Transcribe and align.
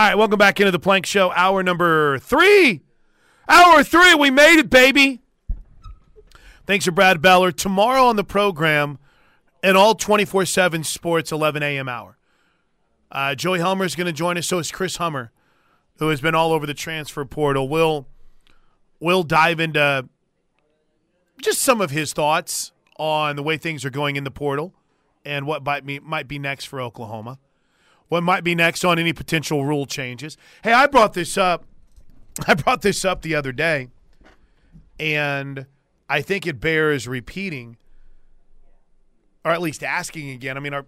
All 0.00 0.06
right, 0.06 0.14
welcome 0.14 0.38
back 0.38 0.58
into 0.58 0.70
the 0.70 0.78
Plank 0.78 1.04
Show, 1.04 1.30
hour 1.32 1.62
number 1.62 2.18
three. 2.20 2.80
Hour 3.46 3.84
three, 3.84 4.14
we 4.14 4.30
made 4.30 4.58
it, 4.58 4.70
baby. 4.70 5.20
Thanks 6.64 6.86
to 6.86 6.92
Brad 6.92 7.20
Beller. 7.20 7.52
Tomorrow 7.52 8.04
on 8.04 8.16
the 8.16 8.24
program, 8.24 8.98
and 9.62 9.76
all 9.76 9.94
24 9.94 10.46
7 10.46 10.84
sports, 10.84 11.32
11 11.32 11.62
a.m. 11.62 11.86
hour. 11.86 12.16
Uh, 13.12 13.34
Joey 13.34 13.58
Helmer 13.58 13.84
is 13.84 13.94
going 13.94 14.06
to 14.06 14.12
join 14.14 14.38
us. 14.38 14.46
So 14.46 14.58
is 14.58 14.72
Chris 14.72 14.96
Hummer, 14.96 15.32
who 15.98 16.08
has 16.08 16.22
been 16.22 16.34
all 16.34 16.54
over 16.54 16.64
the 16.64 16.72
transfer 16.72 17.26
portal. 17.26 17.68
We'll, 17.68 18.08
we'll 19.00 19.22
dive 19.22 19.60
into 19.60 20.08
just 21.42 21.60
some 21.60 21.82
of 21.82 21.90
his 21.90 22.14
thoughts 22.14 22.72
on 22.96 23.36
the 23.36 23.42
way 23.42 23.58
things 23.58 23.84
are 23.84 23.90
going 23.90 24.16
in 24.16 24.24
the 24.24 24.30
portal 24.30 24.72
and 25.26 25.46
what 25.46 25.62
might 25.62 25.84
be, 25.84 26.00
might 26.00 26.26
be 26.26 26.38
next 26.38 26.64
for 26.64 26.80
Oklahoma. 26.80 27.38
What 28.10 28.24
might 28.24 28.42
be 28.42 28.56
next 28.56 28.84
on 28.84 28.98
any 28.98 29.12
potential 29.12 29.64
rule 29.64 29.86
changes. 29.86 30.36
Hey, 30.64 30.72
I 30.72 30.88
brought 30.88 31.14
this 31.14 31.38
up. 31.38 31.64
I 32.46 32.54
brought 32.54 32.82
this 32.82 33.04
up 33.04 33.22
the 33.22 33.36
other 33.36 33.52
day, 33.52 33.88
and 34.98 35.66
I 36.08 36.20
think 36.20 36.44
it 36.44 36.60
bears 36.60 37.06
repeating, 37.06 37.76
or 39.44 39.52
at 39.52 39.62
least 39.62 39.84
asking 39.84 40.30
again. 40.30 40.56
I 40.56 40.60
mean, 40.60 40.74
are 40.74 40.86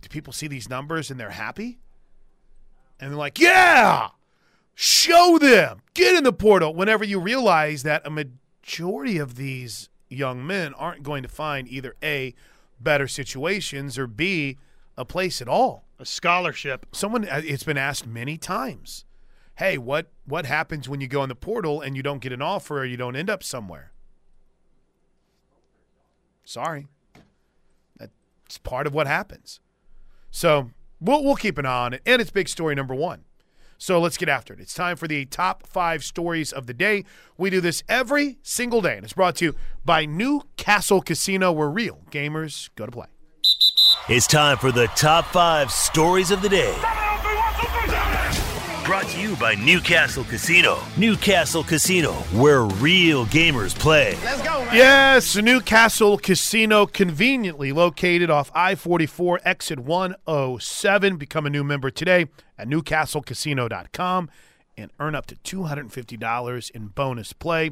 do 0.00 0.08
people 0.08 0.32
see 0.32 0.46
these 0.46 0.70
numbers 0.70 1.10
and 1.10 1.20
they're 1.20 1.30
happy? 1.30 1.78
And 2.98 3.10
they're 3.10 3.18
like, 3.18 3.38
yeah, 3.38 4.08
show 4.74 5.38
them, 5.38 5.82
get 5.92 6.16
in 6.16 6.24
the 6.24 6.32
portal. 6.32 6.74
Whenever 6.74 7.04
you 7.04 7.20
realize 7.20 7.82
that 7.82 8.06
a 8.06 8.10
majority 8.10 9.18
of 9.18 9.36
these 9.36 9.90
young 10.08 10.46
men 10.46 10.72
aren't 10.74 11.02
going 11.02 11.22
to 11.24 11.28
find 11.28 11.68
either 11.68 11.94
A, 12.02 12.34
better 12.80 13.06
situations, 13.06 13.98
or 13.98 14.06
B, 14.06 14.56
a 14.96 15.04
place 15.04 15.40
at 15.40 15.48
all. 15.48 15.84
A 15.98 16.04
scholarship. 16.04 16.86
Someone, 16.92 17.28
uh, 17.28 17.42
it's 17.44 17.64
been 17.64 17.78
asked 17.78 18.06
many 18.06 18.36
times 18.36 19.04
hey, 19.56 19.78
what, 19.78 20.10
what 20.26 20.46
happens 20.46 20.88
when 20.88 21.00
you 21.00 21.06
go 21.06 21.22
in 21.22 21.28
the 21.28 21.34
portal 21.34 21.80
and 21.80 21.96
you 21.96 22.02
don't 22.02 22.20
get 22.20 22.32
an 22.32 22.42
offer 22.42 22.80
or 22.80 22.84
you 22.84 22.96
don't 22.96 23.16
end 23.16 23.30
up 23.30 23.42
somewhere? 23.42 23.92
Sorry. 26.44 26.88
That's 27.96 28.58
part 28.58 28.86
of 28.86 28.94
what 28.94 29.06
happens. 29.06 29.60
So 30.30 30.70
we'll, 31.00 31.22
we'll 31.22 31.36
keep 31.36 31.56
an 31.58 31.66
eye 31.66 31.84
on 31.84 31.92
it. 31.94 32.02
And 32.04 32.20
it's 32.20 32.30
big 32.30 32.48
story 32.48 32.74
number 32.74 32.94
one. 32.94 33.24
So 33.78 34.00
let's 34.00 34.16
get 34.16 34.28
after 34.28 34.54
it. 34.54 34.60
It's 34.60 34.74
time 34.74 34.96
for 34.96 35.08
the 35.08 35.24
top 35.26 35.66
five 35.66 36.04
stories 36.04 36.52
of 36.52 36.66
the 36.66 36.74
day. 36.74 37.04
We 37.36 37.50
do 37.50 37.60
this 37.60 37.82
every 37.88 38.38
single 38.42 38.80
day, 38.80 38.96
and 38.96 39.04
it's 39.04 39.12
brought 39.12 39.36
to 39.36 39.46
you 39.46 39.54
by 39.84 40.06
Newcastle 40.06 41.02
Casino, 41.02 41.52
where 41.52 41.68
real 41.68 42.00
gamers 42.10 42.70
go 42.76 42.86
to 42.86 42.92
play. 42.92 43.13
It's 44.06 44.26
time 44.26 44.58
for 44.58 44.70
the 44.70 44.86
top 44.88 45.24
five 45.24 45.70
stories 45.70 46.30
of 46.30 46.42
the 46.42 46.48
day. 46.50 46.74
Brought 48.84 49.06
to 49.06 49.18
you 49.18 49.34
by 49.36 49.54
Newcastle 49.54 50.24
Casino. 50.24 50.78
Newcastle 50.98 51.64
Casino, 51.64 52.12
where 52.38 52.64
real 52.64 53.24
gamers 53.24 53.74
play. 53.74 54.18
Let's 54.22 54.42
go, 54.42 54.62
man. 54.66 54.76
Yes, 54.76 55.36
Newcastle 55.36 56.18
Casino, 56.18 56.84
conveniently 56.84 57.72
located 57.72 58.28
off 58.28 58.50
I 58.54 58.74
44, 58.74 59.40
exit 59.42 59.80
107. 59.80 61.16
Become 61.16 61.46
a 61.46 61.50
new 61.50 61.64
member 61.64 61.90
today 61.90 62.26
at 62.58 62.68
newcastlecasino.com 62.68 64.28
and 64.76 64.90
earn 65.00 65.14
up 65.14 65.24
to 65.28 65.36
$250 65.36 66.70
in 66.72 66.88
bonus 66.88 67.32
play. 67.32 67.70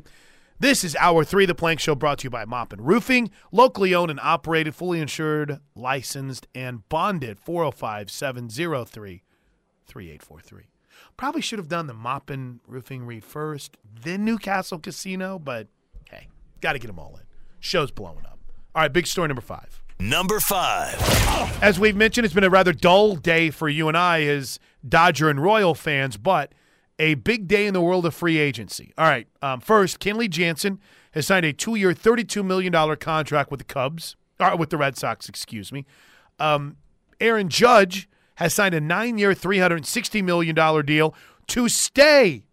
This 0.62 0.84
is 0.84 0.94
Hour 0.94 1.24
3, 1.24 1.46
the 1.46 1.56
Plank 1.56 1.80
Show, 1.80 1.96
brought 1.96 2.20
to 2.20 2.26
you 2.26 2.30
by 2.30 2.44
Mop 2.44 2.72
and 2.72 2.86
Roofing, 2.86 3.32
locally 3.50 3.96
owned 3.96 4.12
and 4.12 4.20
operated, 4.20 4.76
fully 4.76 5.00
insured, 5.00 5.58
licensed, 5.74 6.46
and 6.54 6.88
bonded. 6.88 7.40
405 7.40 8.08
703 8.08 9.24
3843. 9.88 10.62
Probably 11.16 11.40
should 11.40 11.58
have 11.58 11.66
done 11.66 11.88
the 11.88 11.94
Mop 11.94 12.30
and 12.30 12.60
Roofing 12.68 13.04
read 13.04 13.24
first, 13.24 13.76
then 14.04 14.24
Newcastle 14.24 14.78
Casino, 14.78 15.36
but 15.36 15.66
hey, 16.08 16.28
got 16.60 16.74
to 16.74 16.78
get 16.78 16.86
them 16.86 17.00
all 17.00 17.16
in. 17.16 17.24
Show's 17.58 17.90
blowing 17.90 18.24
up. 18.24 18.38
All 18.72 18.82
right, 18.82 18.92
big 18.92 19.08
story 19.08 19.26
number 19.26 19.42
five. 19.42 19.82
Number 19.98 20.38
five. 20.38 20.94
As 21.60 21.80
we've 21.80 21.96
mentioned, 21.96 22.24
it's 22.24 22.34
been 22.34 22.44
a 22.44 22.50
rather 22.50 22.72
dull 22.72 23.16
day 23.16 23.50
for 23.50 23.68
you 23.68 23.88
and 23.88 23.96
I 23.96 24.22
as 24.22 24.60
Dodger 24.88 25.28
and 25.28 25.42
Royal 25.42 25.74
fans, 25.74 26.16
but 26.16 26.52
a 26.98 27.14
big 27.14 27.48
day 27.48 27.66
in 27.66 27.74
the 27.74 27.80
world 27.80 28.06
of 28.06 28.14
free 28.14 28.38
agency. 28.38 28.92
All 28.96 29.06
right, 29.06 29.26
um, 29.40 29.60
first, 29.60 29.98
Kenley 29.98 30.28
Jansen 30.28 30.78
has 31.12 31.26
signed 31.26 31.44
a 31.46 31.52
two-year, 31.52 31.92
$32 31.92 32.44
million 32.44 32.96
contract 32.96 33.50
with 33.50 33.58
the 33.58 33.64
Cubs, 33.64 34.16
or 34.40 34.56
with 34.56 34.70
the 34.70 34.76
Red 34.76 34.96
Sox, 34.96 35.28
excuse 35.28 35.72
me. 35.72 35.84
Um, 36.38 36.76
Aaron 37.20 37.48
Judge 37.48 38.08
has 38.36 38.54
signed 38.54 38.74
a 38.74 38.80
nine-year, 38.80 39.32
$360 39.34 40.24
million 40.24 40.84
deal 40.86 41.14
to 41.48 41.68
stay, 41.68 42.44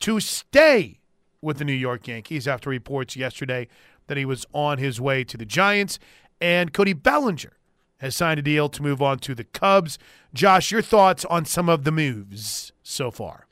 to 0.00 0.20
stay 0.20 0.98
with 1.42 1.58
the 1.58 1.64
New 1.64 1.72
York 1.72 2.06
Yankees 2.08 2.46
after 2.46 2.70
reports 2.70 3.16
yesterday 3.16 3.68
that 4.08 4.16
he 4.16 4.24
was 4.24 4.44
on 4.52 4.78
his 4.78 5.00
way 5.00 5.24
to 5.24 5.36
the 5.36 5.46
Giants. 5.46 5.98
And 6.40 6.72
Cody 6.72 6.92
Bellinger 6.92 7.52
has 7.98 8.16
signed 8.16 8.40
a 8.40 8.42
deal 8.42 8.68
to 8.68 8.82
move 8.82 9.00
on 9.00 9.18
to 9.20 9.34
the 9.34 9.44
Cubs. 9.44 9.98
Josh, 10.34 10.72
your 10.72 10.82
thoughts 10.82 11.24
on 11.26 11.44
some 11.44 11.68
of 11.68 11.84
the 11.84 11.92
moves 11.92 12.72
so 12.90 13.10
far? 13.10 13.46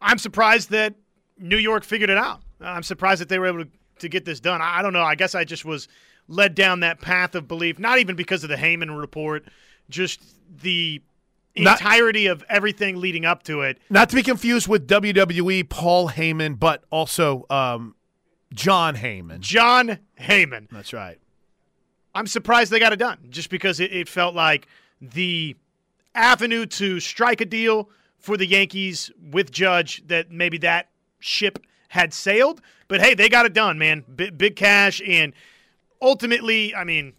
I'm 0.00 0.18
surprised 0.18 0.70
that 0.70 0.94
New 1.38 1.56
York 1.58 1.84
figured 1.84 2.10
it 2.10 2.18
out. 2.18 2.40
I'm 2.60 2.82
surprised 2.82 3.20
that 3.20 3.28
they 3.28 3.38
were 3.38 3.46
able 3.46 3.64
to, 3.64 3.70
to 4.00 4.08
get 4.08 4.24
this 4.24 4.40
done. 4.40 4.60
I, 4.60 4.78
I 4.78 4.82
don't 4.82 4.92
know. 4.92 5.02
I 5.02 5.14
guess 5.14 5.34
I 5.34 5.44
just 5.44 5.64
was 5.64 5.88
led 6.28 6.54
down 6.54 6.80
that 6.80 7.00
path 7.00 7.34
of 7.34 7.48
belief, 7.48 7.78
not 7.78 7.98
even 7.98 8.16
because 8.16 8.42
of 8.44 8.50
the 8.50 8.56
Heyman 8.56 8.98
report, 8.98 9.44
just 9.88 10.20
the 10.62 11.02
Not- 11.56 11.80
entirety 11.80 12.26
of 12.26 12.44
everything 12.48 12.96
leading 13.00 13.24
up 13.24 13.42
to 13.44 13.62
it. 13.62 13.78
Not 13.90 14.10
to 14.10 14.16
be 14.16 14.22
confused 14.22 14.68
with 14.68 14.86
WWE 14.88 15.68
Paul 15.68 16.10
Heyman, 16.10 16.58
but 16.58 16.84
also 16.90 17.46
um, 17.50 17.94
Jon 18.52 18.96
Heyman. 18.96 19.40
Jon 19.40 19.98
Heyman. 20.20 20.68
That's 20.70 20.92
right. 20.92 21.18
I'm 22.14 22.26
surprised 22.26 22.72
they 22.72 22.80
got 22.80 22.92
it 22.92 22.98
done 22.98 23.18
just 23.30 23.50
because 23.50 23.80
it, 23.80 23.92
it 23.92 24.08
felt 24.08 24.34
like 24.34 24.66
the 25.00 25.56
avenue 26.14 26.66
to 26.66 27.00
strike 27.00 27.40
a 27.40 27.44
deal 27.44 27.88
for 28.20 28.36
the 28.36 28.46
Yankees 28.46 29.10
with 29.32 29.50
Judge 29.50 30.06
that 30.06 30.30
maybe 30.30 30.58
that 30.58 30.88
ship 31.18 31.58
had 31.88 32.12
sailed. 32.14 32.60
But 32.88 33.00
hey, 33.00 33.14
they 33.14 33.28
got 33.28 33.46
it 33.46 33.52
done, 33.52 33.78
man. 33.78 34.04
B- 34.14 34.30
big 34.30 34.56
cash. 34.56 35.00
And 35.06 35.32
ultimately, 36.00 36.74
I 36.74 36.84
mean, 36.84 37.14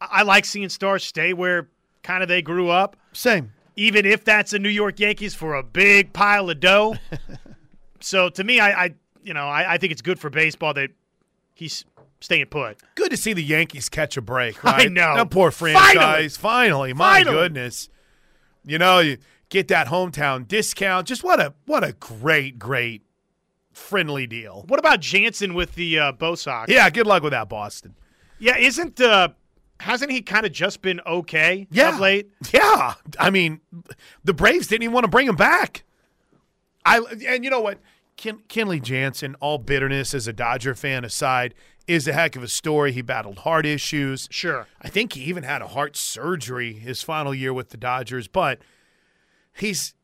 I, 0.00 0.08
I 0.10 0.22
like 0.22 0.44
seeing 0.44 0.68
stars 0.68 1.04
stay 1.04 1.32
where 1.32 1.68
kind 2.02 2.22
of 2.22 2.28
they 2.28 2.40
grew 2.42 2.68
up, 2.70 2.96
Same. 3.12 3.52
even 3.76 4.06
if 4.06 4.24
that's 4.24 4.52
the 4.52 4.58
New 4.58 4.68
York 4.68 5.00
Yankees 5.00 5.34
for 5.34 5.54
a 5.54 5.62
big 5.62 6.12
pile 6.12 6.48
of 6.48 6.60
dough. 6.60 6.96
so 8.00 8.28
to 8.30 8.44
me, 8.44 8.60
I, 8.60 8.84
I 8.84 8.94
you 9.22 9.34
know, 9.34 9.46
I, 9.46 9.74
I 9.74 9.78
think 9.78 9.92
it's 9.92 10.02
good 10.02 10.18
for 10.18 10.30
baseball 10.30 10.74
that 10.74 10.90
he's 11.54 11.84
staying 12.20 12.46
put. 12.46 12.78
Good 12.94 13.10
to 13.10 13.16
see 13.16 13.32
the 13.32 13.42
Yankees 13.42 13.88
catch 13.88 14.16
a 14.16 14.22
break, 14.22 14.64
I 14.64 14.76
right? 14.78 14.92
know. 14.92 15.16
That 15.16 15.30
poor 15.30 15.50
franchise. 15.50 16.36
Finally, 16.36 16.92
my 16.94 17.18
Finally. 17.18 17.36
goodness. 17.36 17.88
You 18.64 18.78
know, 18.78 18.98
you 19.00 19.18
get 19.48 19.68
that 19.68 19.86
hometown 19.88 20.46
discount. 20.46 21.06
Just 21.06 21.22
what 21.24 21.40
a 21.40 21.54
what 21.66 21.84
a 21.84 21.92
great, 21.94 22.58
great 22.58 23.02
friendly 23.72 24.26
deal. 24.26 24.64
What 24.68 24.78
about 24.80 25.00
Jansen 25.00 25.54
with 25.54 25.74
the 25.74 25.98
uh, 25.98 26.12
Bo 26.12 26.34
Sox? 26.34 26.70
Yeah, 26.70 26.88
good 26.90 27.06
luck 27.06 27.22
with 27.22 27.32
that, 27.32 27.48
Boston. 27.48 27.94
Yeah, 28.38 28.56
isn't 28.58 29.00
uh 29.00 29.28
hasn't 29.80 30.10
he 30.10 30.22
kind 30.22 30.44
of 30.44 30.52
just 30.52 30.82
been 30.82 31.00
okay 31.06 31.66
Yeah. 31.70 31.94
of 31.94 32.00
late? 32.00 32.30
Yeah, 32.52 32.94
I 33.18 33.30
mean, 33.30 33.60
the 34.24 34.34
Braves 34.34 34.66
didn't 34.66 34.82
even 34.82 34.92
want 34.94 35.04
to 35.04 35.08
bring 35.10 35.28
him 35.28 35.36
back. 35.36 35.84
I 36.84 36.98
and 37.26 37.44
you 37.44 37.50
know 37.50 37.60
what, 37.60 37.78
Ken, 38.16 38.40
Kenley 38.48 38.82
Jansen, 38.82 39.34
all 39.36 39.58
bitterness 39.58 40.14
as 40.14 40.26
a 40.26 40.32
Dodger 40.32 40.74
fan 40.74 41.04
aside, 41.04 41.54
is 41.86 42.08
a 42.08 42.12
heck 42.12 42.34
of 42.36 42.42
a 42.42 42.48
story. 42.48 42.92
He 42.92 43.02
battled 43.02 43.40
heart 43.40 43.66
issues. 43.66 44.28
Sure. 44.30 44.66
I 44.82 44.88
think 44.88 45.12
he 45.12 45.22
even 45.24 45.42
had 45.44 45.62
a 45.62 45.68
heart 45.68 45.96
surgery 45.96 46.72
his 46.72 47.02
final 47.02 47.34
year 47.34 47.52
with 47.52 47.70
the 47.70 47.76
Dodgers, 47.76 48.26
but 48.28 48.58
he's 49.58 49.94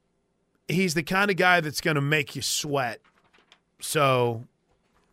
he's 0.69 0.95
the 0.95 1.03
kind 1.03 1.31
of 1.31 1.37
guy 1.37 1.61
that's 1.61 1.81
going 1.81 1.95
to 1.97 2.01
make 2.01 2.35
you 2.37 2.43
sweat. 2.43 3.01
So 3.81 4.45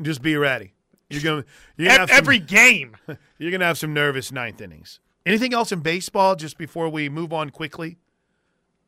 just 0.01 0.21
be 0.21 0.35
ready. 0.37 0.73
You're 1.09 1.21
going 1.21 1.43
you're 1.77 1.89
gonna 1.89 1.99
have 1.99 2.09
some- 2.09 2.17
every 2.17 2.39
game. 2.39 2.95
you're 3.37 3.51
gonna 3.51 3.65
have 3.65 3.77
some 3.77 3.93
nervous 3.93 4.31
ninth 4.31 4.61
innings. 4.61 4.99
Anything 5.25 5.53
else 5.53 5.71
in 5.71 5.81
baseball? 5.81 6.35
Just 6.35 6.57
before 6.57 6.89
we 6.89 7.09
move 7.09 7.33
on 7.33 7.49
quickly, 7.49 7.97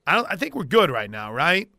I 0.08 0.16
don't. 0.16 0.28
I 0.30 0.36
think 0.36 0.56
we're 0.56 0.64
good 0.64 0.90
right 0.90 1.12
now, 1.12 1.34
right? 1.34 1.70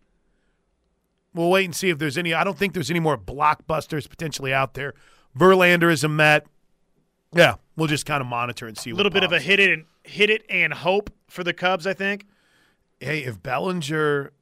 We'll 1.32 1.50
wait 1.50 1.64
and 1.64 1.75
see 1.75 1.88
if 1.88 1.99
there's 1.99 2.16
any. 2.19 2.34
I 2.34 2.44
don't 2.44 2.56
think 2.58 2.75
there's 2.75 2.90
any 2.90 3.00
more 3.00 3.16
blockbusters 3.19 4.08
potentially 4.08 4.52
out 4.52 4.75
there. 4.75 4.94
Verlander 5.37 5.90
is 5.90 6.04
a 6.04 6.08
Met. 6.08 6.46
Yeah, 7.34 7.56
we'll 7.76 7.88
just 7.88 8.06
kind 8.06 8.20
of 8.20 8.28
monitor 8.28 8.69
and 8.69 8.78
see. 8.78 8.90
A 8.90 8.94
little 8.94 9.10
bit 9.10 9.25
of 9.25 9.32
a 9.32 9.40
hit 9.40 9.58
it 9.58 9.72
and 9.72 9.87
hit 10.04 10.31
it 10.31 10.44
and 10.49 10.72
hope 10.72 11.10
for 11.26 11.43
the 11.43 11.52
Cubs, 11.52 11.87
I 11.87 11.94
think. 11.94 12.26
Hey, 13.04 13.20
if 13.24 13.42
Bellinger, 13.42 14.32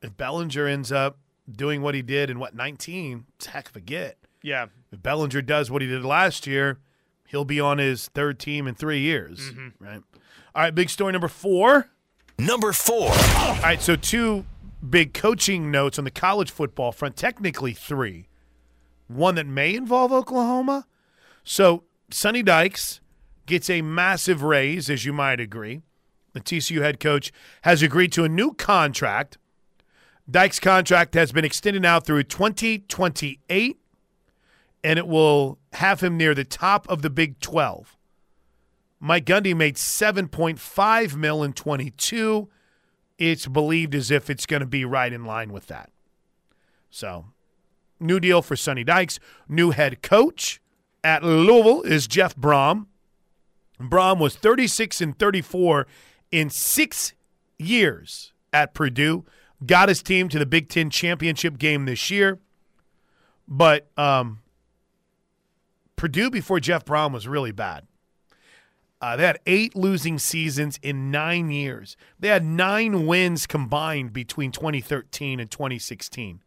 if 0.00 0.16
Bellinger 0.16 0.66
ends 0.66 0.90
up 0.92 1.18
doing 1.50 1.82
what 1.82 1.94
he 1.94 2.02
did 2.02 2.30
in 2.30 2.38
what 2.38 2.54
19, 2.54 3.26
it's 3.36 3.46
a 3.46 3.50
heck 3.50 3.68
of 3.68 3.76
a 3.76 3.80
get. 3.80 4.18
Yeah. 4.42 4.66
If 4.90 5.02
Bellinger 5.02 5.42
does 5.42 5.70
what 5.70 5.82
he 5.82 5.88
did 5.88 6.04
last 6.04 6.46
year, 6.46 6.78
he'll 7.28 7.44
be 7.44 7.60
on 7.60 7.78
his 7.78 8.08
third 8.08 8.38
team 8.38 8.66
in 8.66 8.74
three 8.74 9.00
years, 9.00 9.50
Mm-hmm. 9.50 9.84
right? 9.84 10.02
All 10.54 10.62
right, 10.62 10.74
big 10.74 10.90
story 10.90 11.12
number 11.12 11.28
four. 11.28 11.88
number 12.38 12.72
four. 12.72 13.08
All 13.10 13.60
right, 13.62 13.80
so 13.80 13.96
two 13.96 14.44
big 14.88 15.14
coaching 15.14 15.70
notes 15.70 15.98
on 15.98 16.04
the 16.04 16.10
college 16.10 16.50
football 16.50 16.92
front, 16.92 17.16
technically 17.16 17.72
three. 17.72 18.28
One 19.08 19.34
that 19.36 19.46
may 19.46 19.74
involve 19.74 20.12
Oklahoma. 20.12 20.86
So 21.44 21.84
Sonny 22.10 22.42
Dykes 22.42 23.00
gets 23.46 23.68
a 23.70 23.80
massive 23.82 24.42
raise, 24.42 24.88
as 24.90 25.04
you 25.04 25.12
might 25.12 25.40
agree. 25.40 25.82
The 26.32 26.40
TCU 26.40 26.82
head 26.82 27.00
coach 27.00 27.32
has 27.62 27.82
agreed 27.82 28.12
to 28.12 28.24
a 28.24 28.28
new 28.28 28.54
contract. 28.54 29.38
Dykes' 30.30 30.60
contract 30.60 31.14
has 31.14 31.32
been 31.32 31.44
extended 31.44 31.84
out 31.84 32.06
through 32.06 32.22
2028, 32.24 33.78
and 34.84 34.98
it 34.98 35.06
will 35.06 35.58
have 35.74 36.00
him 36.02 36.16
near 36.16 36.34
the 36.34 36.44
top 36.44 36.88
of 36.88 37.02
the 37.02 37.10
Big 37.10 37.38
12. 37.40 37.96
Mike 39.00 39.26
Gundy 39.26 39.54
made 39.54 39.74
7.5 39.74 41.16
mil 41.16 41.42
in 41.42 41.52
22. 41.52 42.48
It's 43.18 43.46
believed 43.46 43.94
as 43.94 44.10
if 44.10 44.30
it's 44.30 44.46
going 44.46 44.60
to 44.60 44.66
be 44.66 44.84
right 44.84 45.12
in 45.12 45.24
line 45.24 45.52
with 45.52 45.66
that. 45.66 45.90
So, 46.88 47.26
new 47.98 48.20
deal 48.20 48.42
for 48.42 48.54
Sonny 48.54 48.84
Dykes. 48.84 49.18
New 49.48 49.70
head 49.70 50.02
coach 50.02 50.60
at 51.02 51.24
Louisville 51.24 51.82
is 51.82 52.06
Jeff 52.06 52.36
Brohm. 52.36 52.86
Brohm 53.80 54.18
was 54.18 54.36
36 54.36 55.00
and 55.00 55.18
34 55.18 55.86
in 56.32 56.50
six 56.50 57.12
years 57.58 58.32
at 58.52 58.74
Purdue. 58.74 59.24
Got 59.64 59.88
his 59.88 60.02
team 60.02 60.28
to 60.30 60.38
the 60.38 60.46
Big 60.46 60.68
Ten 60.68 60.90
championship 60.90 61.58
game 61.58 61.84
this 61.84 62.10
year. 62.10 62.40
But 63.46 63.86
um, 63.96 64.40
Purdue 65.94 66.30
before 66.30 66.58
Jeff 66.58 66.84
Brohm 66.84 67.12
was 67.12 67.28
really 67.28 67.52
bad. 67.52 67.86
Uh, 69.00 69.16
they 69.16 69.26
had 69.26 69.38
eight 69.46 69.74
losing 69.74 70.18
seasons 70.18 70.78
in 70.80 71.10
nine 71.10 71.50
years. 71.50 71.96
They 72.20 72.28
had 72.28 72.44
nine 72.44 73.06
wins 73.06 73.46
combined 73.46 74.12
between 74.12 74.52
2013 74.52 75.40
and 75.40 75.50
2016. 75.50 76.40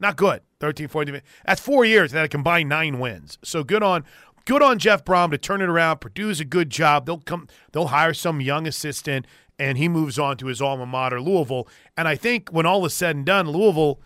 Not 0.00 0.16
good. 0.16 0.40
13, 0.58 0.88
14. 0.88 1.20
That's 1.46 1.60
four 1.60 1.84
years. 1.84 2.10
They 2.10 2.18
had 2.18 2.26
a 2.26 2.28
combined 2.28 2.68
nine 2.68 2.98
wins. 2.98 3.38
So 3.44 3.62
good 3.62 3.82
on 3.82 4.04
good 4.50 4.62
on 4.64 4.80
Jeff 4.80 5.04
Brohm 5.04 5.30
to 5.30 5.38
turn 5.38 5.62
it 5.62 5.68
around. 5.68 6.00
Purdue's 6.00 6.40
a 6.40 6.44
good 6.44 6.70
job. 6.70 7.06
They'll 7.06 7.18
come. 7.18 7.46
They'll 7.70 7.86
hire 7.86 8.12
some 8.12 8.40
young 8.40 8.66
assistant, 8.66 9.24
and 9.60 9.78
he 9.78 9.88
moves 9.88 10.18
on 10.18 10.36
to 10.38 10.46
his 10.46 10.60
alma 10.60 10.86
mater, 10.86 11.20
Louisville. 11.20 11.68
And 11.96 12.08
I 12.08 12.16
think 12.16 12.48
when 12.48 12.66
all 12.66 12.84
is 12.84 12.92
said 12.92 13.14
and 13.14 13.24
done, 13.24 13.48
Louisville 13.48 14.00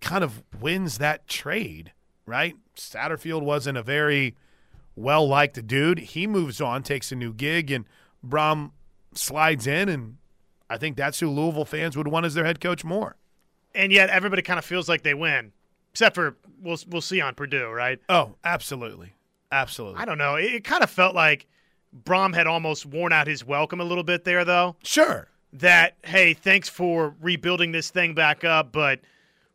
kind 0.00 0.24
of 0.24 0.42
wins 0.58 0.96
that 0.96 1.28
trade. 1.28 1.92
Right? 2.24 2.54
Satterfield 2.74 3.42
wasn't 3.42 3.76
a 3.76 3.82
very 3.82 4.34
well 4.96 5.28
liked 5.28 5.66
dude. 5.66 5.98
He 5.98 6.26
moves 6.26 6.58
on, 6.58 6.82
takes 6.82 7.12
a 7.12 7.14
new 7.14 7.34
gig, 7.34 7.70
and 7.70 7.84
Brohm 8.26 8.70
slides 9.12 9.66
in, 9.66 9.90
and 9.90 10.16
I 10.70 10.78
think 10.78 10.96
that's 10.96 11.20
who 11.20 11.28
Louisville 11.28 11.66
fans 11.66 11.98
would 11.98 12.08
want 12.08 12.24
as 12.24 12.32
their 12.32 12.46
head 12.46 12.62
coach 12.62 12.82
more. 12.82 13.16
And 13.74 13.92
yet 13.92 14.08
everybody 14.08 14.40
kind 14.40 14.58
of 14.58 14.64
feels 14.64 14.88
like 14.88 15.02
they 15.02 15.12
win, 15.12 15.52
except 15.90 16.14
for 16.14 16.38
we'll 16.62 16.78
we'll 16.88 17.02
see 17.02 17.20
on 17.20 17.34
Purdue, 17.34 17.68
right? 17.68 17.98
Oh, 18.08 18.36
absolutely, 18.42 19.12
absolutely. 19.52 20.00
I 20.00 20.04
don't 20.04 20.18
know. 20.18 20.34
It, 20.36 20.54
it 20.54 20.64
kind 20.64 20.82
of 20.82 20.90
felt 20.90 21.14
like 21.14 21.46
Brohm 22.04 22.34
had 22.34 22.46
almost 22.46 22.86
worn 22.86 23.12
out 23.12 23.26
his 23.28 23.44
welcome 23.44 23.80
a 23.80 23.84
little 23.84 24.02
bit 24.04 24.24
there, 24.24 24.44
though. 24.44 24.76
Sure. 24.82 25.28
That 25.52 25.96
hey, 26.04 26.32
thanks 26.34 26.68
for 26.68 27.14
rebuilding 27.20 27.70
this 27.72 27.90
thing 27.90 28.14
back 28.14 28.42
up, 28.42 28.72
but 28.72 29.00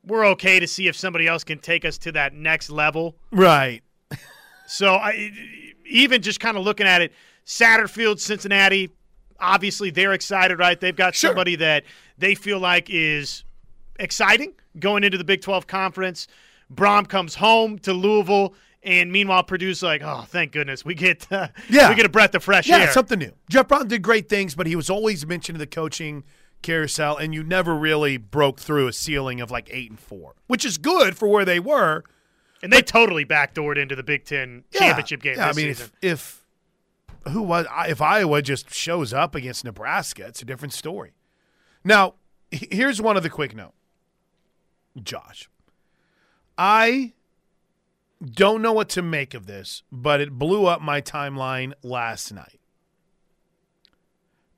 we're 0.05 0.25
okay 0.27 0.59
to 0.59 0.67
see 0.67 0.87
if 0.87 0.95
somebody 0.95 1.27
else 1.27 1.43
can 1.43 1.57
take 1.59 1.83
us 1.83 1.97
to 1.99 2.11
that 2.13 2.33
next 2.33 2.69
level. 2.69 3.15
Right. 3.31 3.81
So 4.69 4.95
I 4.95 5.31
even 5.85 6.21
just 6.21 6.41
kind 6.41 6.57
of 6.57 6.63
looking 6.65 6.87
at 6.87 7.01
it, 7.01 7.13
Satterfield, 7.45 8.19
Cincinnati, 8.19 8.89
obviously 9.39 9.91
they're 9.91 10.11
excited, 10.11 10.59
right? 10.59 10.77
They've 10.77 10.93
got 10.93 11.15
Sure. 11.15 11.29
somebody 11.29 11.55
that 11.55 11.85
they 12.17 12.35
feel 12.35 12.59
like 12.59 12.89
is 12.89 13.45
exciting 13.97 14.51
going 14.77 15.05
into 15.05 15.17
the 15.17 15.23
Big 15.23 15.41
12 15.41 15.67
conference. 15.67 16.27
Brohm 16.73 17.07
comes 17.07 17.35
home 17.35 17.79
to 17.79 17.93
Louisville, 17.93 18.55
and 18.87 19.11
meanwhile 19.11 19.43
Purdue's 19.43 19.83
like, 19.83 20.01
oh, 20.03 20.23
thank 20.27 20.51
goodness 20.53 20.83
we 20.85 20.95
get 20.95 21.31
uh, 21.31 21.49
Yeah. 21.69 21.89
we 21.89 21.95
get 21.95 22.05
a 22.05 22.09
breath 22.09 22.33
of 22.33 22.43
fresh 22.43 22.67
Yeah, 22.67 22.77
air. 22.77 22.91
something 22.91 23.19
new. 23.19 23.33
Jeff 23.49 23.67
Brohm 23.67 23.87
did 23.87 24.01
great 24.01 24.29
things, 24.29 24.55
but 24.55 24.65
he 24.65 24.75
was 24.75 24.89
always 24.89 25.25
mentioned 25.27 25.57
in 25.57 25.59
the 25.59 25.67
coaching 25.67 26.23
carousel, 26.63 27.17
and 27.17 27.33
you 27.35 27.43
never 27.43 27.75
really 27.75 28.17
broke 28.17 28.59
through 28.59 28.87
a 28.87 28.93
ceiling 28.93 29.41
of 29.41 29.51
like 29.51 29.69
eight 29.71 29.91
and 29.91 29.99
four, 29.99 30.33
which 30.47 30.65
is 30.65 30.77
good 30.79 31.15
for 31.15 31.27
where 31.27 31.45
they 31.45 31.59
were. 31.59 32.03
and 32.63 32.73
they 32.73 32.81
totally 32.81 33.23
backdoored 33.23 33.77
into 33.77 33.95
the 33.95 34.01
Big 34.01 34.25
Ten 34.25 34.63
Yeah. 34.71 34.79
championship 34.79 35.21
game 35.21 35.35
Yeah, 35.37 35.47
this 35.49 35.57
I 35.57 35.61
mean, 35.61 35.75
season. 35.75 35.91
if, 36.01 36.43
if 37.25 37.33
who 37.33 37.43
was 37.43 37.67
if 37.87 38.01
Iowa 38.01 38.41
just 38.41 38.73
shows 38.73 39.13
up 39.13 39.35
against 39.35 39.63
Nebraska, 39.65 40.25
it's 40.25 40.41
a 40.41 40.45
different 40.45 40.73
story. 40.73 41.11
Now, 41.83 42.15
here's 42.49 42.99
one 43.01 43.15
other 43.17 43.29
quick 43.29 43.53
note, 43.55 43.73
Josh. 45.03 45.49
I 46.57 47.13
don't 48.23 48.61
know 48.61 48.73
what 48.73 48.89
to 48.89 49.01
make 49.01 49.33
of 49.33 49.45
this, 49.45 49.83
but 49.91 50.19
it 50.21 50.31
blew 50.39 50.65
up 50.65 50.81
my 50.81 51.01
timeline 51.01 51.73
last 51.83 52.31
night. 52.31 52.59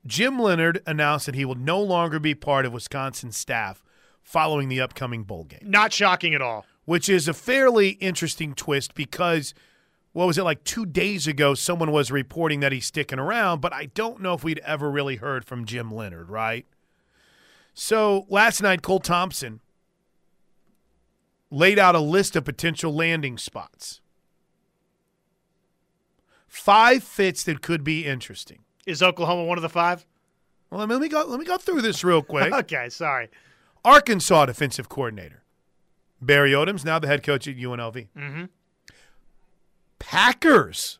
Jim 0.05 0.39
Leonhard 0.39 0.81
announced 0.87 1.25
that 1.25 1.35
he 1.35 1.45
will 1.45 1.55
no 1.55 1.81
longer 1.81 2.19
be 2.19 2.33
part 2.33 2.65
of 2.65 2.73
Wisconsin's 2.73 3.35
staff 3.37 3.83
following 4.23 4.69
the 4.69 4.79
upcoming 4.79 5.23
bowl 5.23 5.43
game 5.43 5.59
Not 5.63 5.91
shocking 5.91 6.33
at 6.33 6.41
all. 6.41 6.65
which 6.85 7.09
is 7.09 7.27
a 7.27 7.33
fairly 7.33 7.89
interesting 7.89 8.53
twist 8.53 8.93
because 8.95 9.53
what 10.13 10.25
was 10.27 10.37
it 10.37 10.43
like 10.43 10.63
two 10.63 10.85
days 10.85 11.25
ago 11.27 11.53
someone 11.55 11.91
was 11.91 12.11
reporting 12.11 12.59
that 12.59 12.71
he's 12.71 12.85
sticking 12.85 13.17
around 13.19 13.59
but 13.59 13.73
i 13.73 13.85
don't 13.87 14.21
know 14.21 14.33
if 14.35 14.43
we'd 14.43 14.59
ever 14.59 14.89
really 14.91 15.15
heard 15.15 15.45
from 15.45 15.65
jim 15.65 15.89
leonhard 15.91 16.29
right 16.29 16.67
so 17.73 18.25
last 18.29 18.61
night 18.61 18.81
cole 18.83 18.99
thompson 18.99 19.61
laid 21.51 21.79
out 21.79 21.95
a 21.95 21.99
list 21.99 22.35
of 22.35 22.45
potential 22.45 22.93
landing 22.93 23.37
spots 23.37 24.01
five 26.47 27.03
fits 27.03 27.43
that 27.43 27.61
could 27.61 27.83
be 27.83 28.05
interesting 28.05 28.59
Is 28.85 29.01
Oklahoma 29.03 29.45
one 29.45 29.57
of 29.57 29.61
the 29.61 29.69
five? 29.69 30.05
well 30.69 30.85
let 30.85 30.99
me 30.99 31.07
go 31.09 31.23
let 31.25 31.39
me 31.39 31.45
go 31.45 31.57
through 31.57 31.81
this 31.81 32.03
real 32.03 32.21
quick 32.21 32.51
Okay, 32.53 32.89
sorry. 32.89 33.29
Arkansas 33.85 34.45
defensive 34.47 34.89
coordinator. 34.89 35.41
Barry 36.21 36.51
Odom's 36.51 36.83
now 36.83 36.99
the 36.99 37.07
head 37.07 37.23
coach 37.23 37.47
at 37.47 37.55
UNLV. 37.55 38.07
Mm-hmm. 38.17 38.43
Packers 39.99 40.99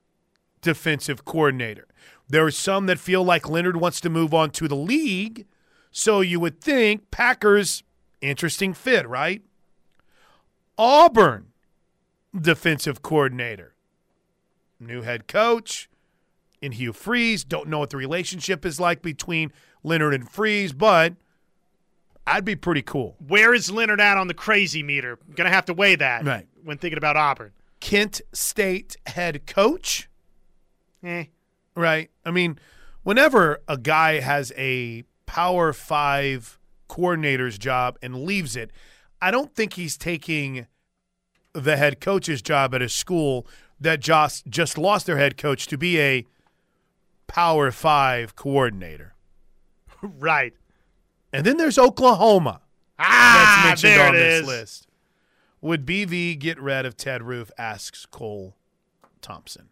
defensive 0.62 1.26
coordinator. 1.26 1.88
There 2.28 2.46
are 2.46 2.52
some 2.52 2.86
that 2.86 3.00
feel 3.00 3.24
like 3.24 3.50
Leonhard 3.50 3.78
wants 3.78 4.00
to 4.02 4.10
move 4.10 4.34
on 4.34 4.52
to 4.52 4.68
the 4.68 4.76
league, 4.76 5.46
so 5.92 6.22
you 6.22 6.40
would 6.40 6.62
think 6.62 7.10
Packers, 7.12 7.84
interesting 8.22 8.74
fit, 8.74 9.08
right? 9.08 9.42
Auburn 10.80 11.48
defensive 12.40 13.02
coordinator. 13.02 13.76
New 14.80 15.02
head 15.02 15.28
coach 15.28 15.90
in 16.62 16.72
Hugh 16.72 16.94
Freeze. 16.94 17.44
Don't 17.44 17.68
know 17.68 17.80
what 17.80 17.90
the 17.90 17.98
relationship 17.98 18.66
is 18.66 18.80
like 18.80 19.02
between 19.02 19.52
Leonhard 19.84 20.14
and 20.14 20.30
Freeze, 20.30 20.72
but 20.72 21.16
I'd 22.26 22.46
be 22.46 22.56
pretty 22.56 22.82
cool. 22.82 23.18
Where 23.20 23.54
is 23.54 23.70
Leonhard 23.70 24.00
at 24.00 24.18
on 24.18 24.28
the 24.28 24.34
crazy 24.34 24.82
meter? 24.82 25.20
Gonna 25.36 25.50
have 25.50 25.66
to 25.66 25.74
weigh 25.74 25.96
that 25.96 26.24
Right. 26.26 26.48
when 26.64 26.78
thinking 26.78 26.98
about 26.98 27.18
Auburn. 27.18 27.52
Kent 27.82 28.22
State 28.34 28.96
head 29.06 29.46
coach, 29.48 30.10
Eh. 31.04 31.26
right? 31.76 32.10
I 32.26 32.32
mean, 32.32 32.58
whenever 33.04 33.62
a 33.68 33.78
guy 33.78 34.20
has 34.22 34.54
a 34.56 35.04
Power 35.26 35.74
Five 35.74 36.58
coordinator's 36.88 37.58
job 37.58 37.98
and 38.02 38.24
leaves 38.24 38.56
it, 38.56 38.72
I 39.22 39.32
don't 39.32 39.54
think 39.56 39.74
he's 39.74 39.98
taking 39.98 40.68
the 41.54 41.78
head 41.78 42.00
coach's 42.00 42.42
job 42.42 42.74
at 42.76 42.82
a 42.82 42.90
school 42.90 43.46
that 43.80 44.00
just 44.00 44.48
just 44.48 44.78
lost 44.78 45.06
their 45.06 45.18
head 45.18 45.38
coach 45.38 45.68
to 45.68 45.78
be 45.78 46.00
a 46.00 46.26
Power 47.28 47.72
Five 47.72 48.36
coordinator. 48.36 49.14
Right. 50.02 50.54
And 51.34 51.46
then 51.46 51.58
there's 51.58 51.78
Oklahoma. 51.78 52.62
Ah, 52.98 53.64
that's 53.66 53.84
mentioned 53.84 54.00
there 54.00 54.08
on 54.10 54.16
it 54.16 54.20
this 54.20 54.42
is. 54.42 54.48
list. 54.48 54.88
Would 55.62 55.86
BV 55.86 56.40
get 56.40 56.58
rid 56.62 56.86
of 56.86 56.96
Ted 56.96 57.22
Roof? 57.22 57.52
Asks 57.58 58.06
Cole 58.06 58.56
Thompson. 59.22 59.68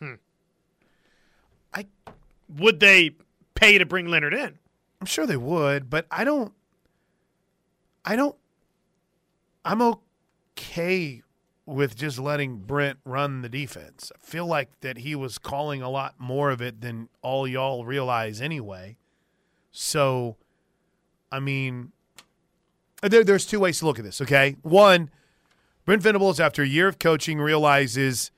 Hmm. 0.00 0.14
I 1.74 1.84
Would 2.56 2.80
they 2.80 3.10
pay 3.54 3.76
to 3.76 3.84
bring 3.84 4.06
Leonhard 4.08 4.32
in? 4.32 4.58
I'm 5.02 5.06
sure 5.06 5.26
they 5.26 5.36
would, 5.36 5.90
but 5.90 6.06
I 6.10 6.24
don't. 6.24 6.54
I 8.06 8.16
don't. 8.16 8.34
I'm 9.64 9.80
okay 9.82 11.22
with 11.64 11.96
just 11.96 12.18
letting 12.18 12.58
Brent 12.58 12.98
run 13.04 13.42
the 13.42 13.48
defense. 13.48 14.10
I 14.14 14.18
feel 14.18 14.46
like 14.46 14.80
that 14.80 14.98
he 14.98 15.14
was 15.14 15.38
calling 15.38 15.80
a 15.82 15.88
lot 15.88 16.14
more 16.18 16.50
of 16.50 16.60
it 16.60 16.80
than 16.80 17.08
all 17.22 17.46
y'all 17.46 17.84
realize 17.84 18.40
anyway. 18.40 18.96
So, 19.70 20.36
I 21.30 21.38
mean, 21.38 21.92
there, 23.00 23.22
there's 23.22 23.46
two 23.46 23.60
ways 23.60 23.78
to 23.78 23.86
look 23.86 23.98
at 23.98 24.04
this. 24.04 24.20
Okay, 24.20 24.56
one, 24.62 25.10
Brent 25.84 26.02
Venables, 26.02 26.40
after 26.40 26.62
a 26.62 26.66
year 26.66 26.88
of 26.88 26.98
coaching, 26.98 27.40
realizes 27.40 28.32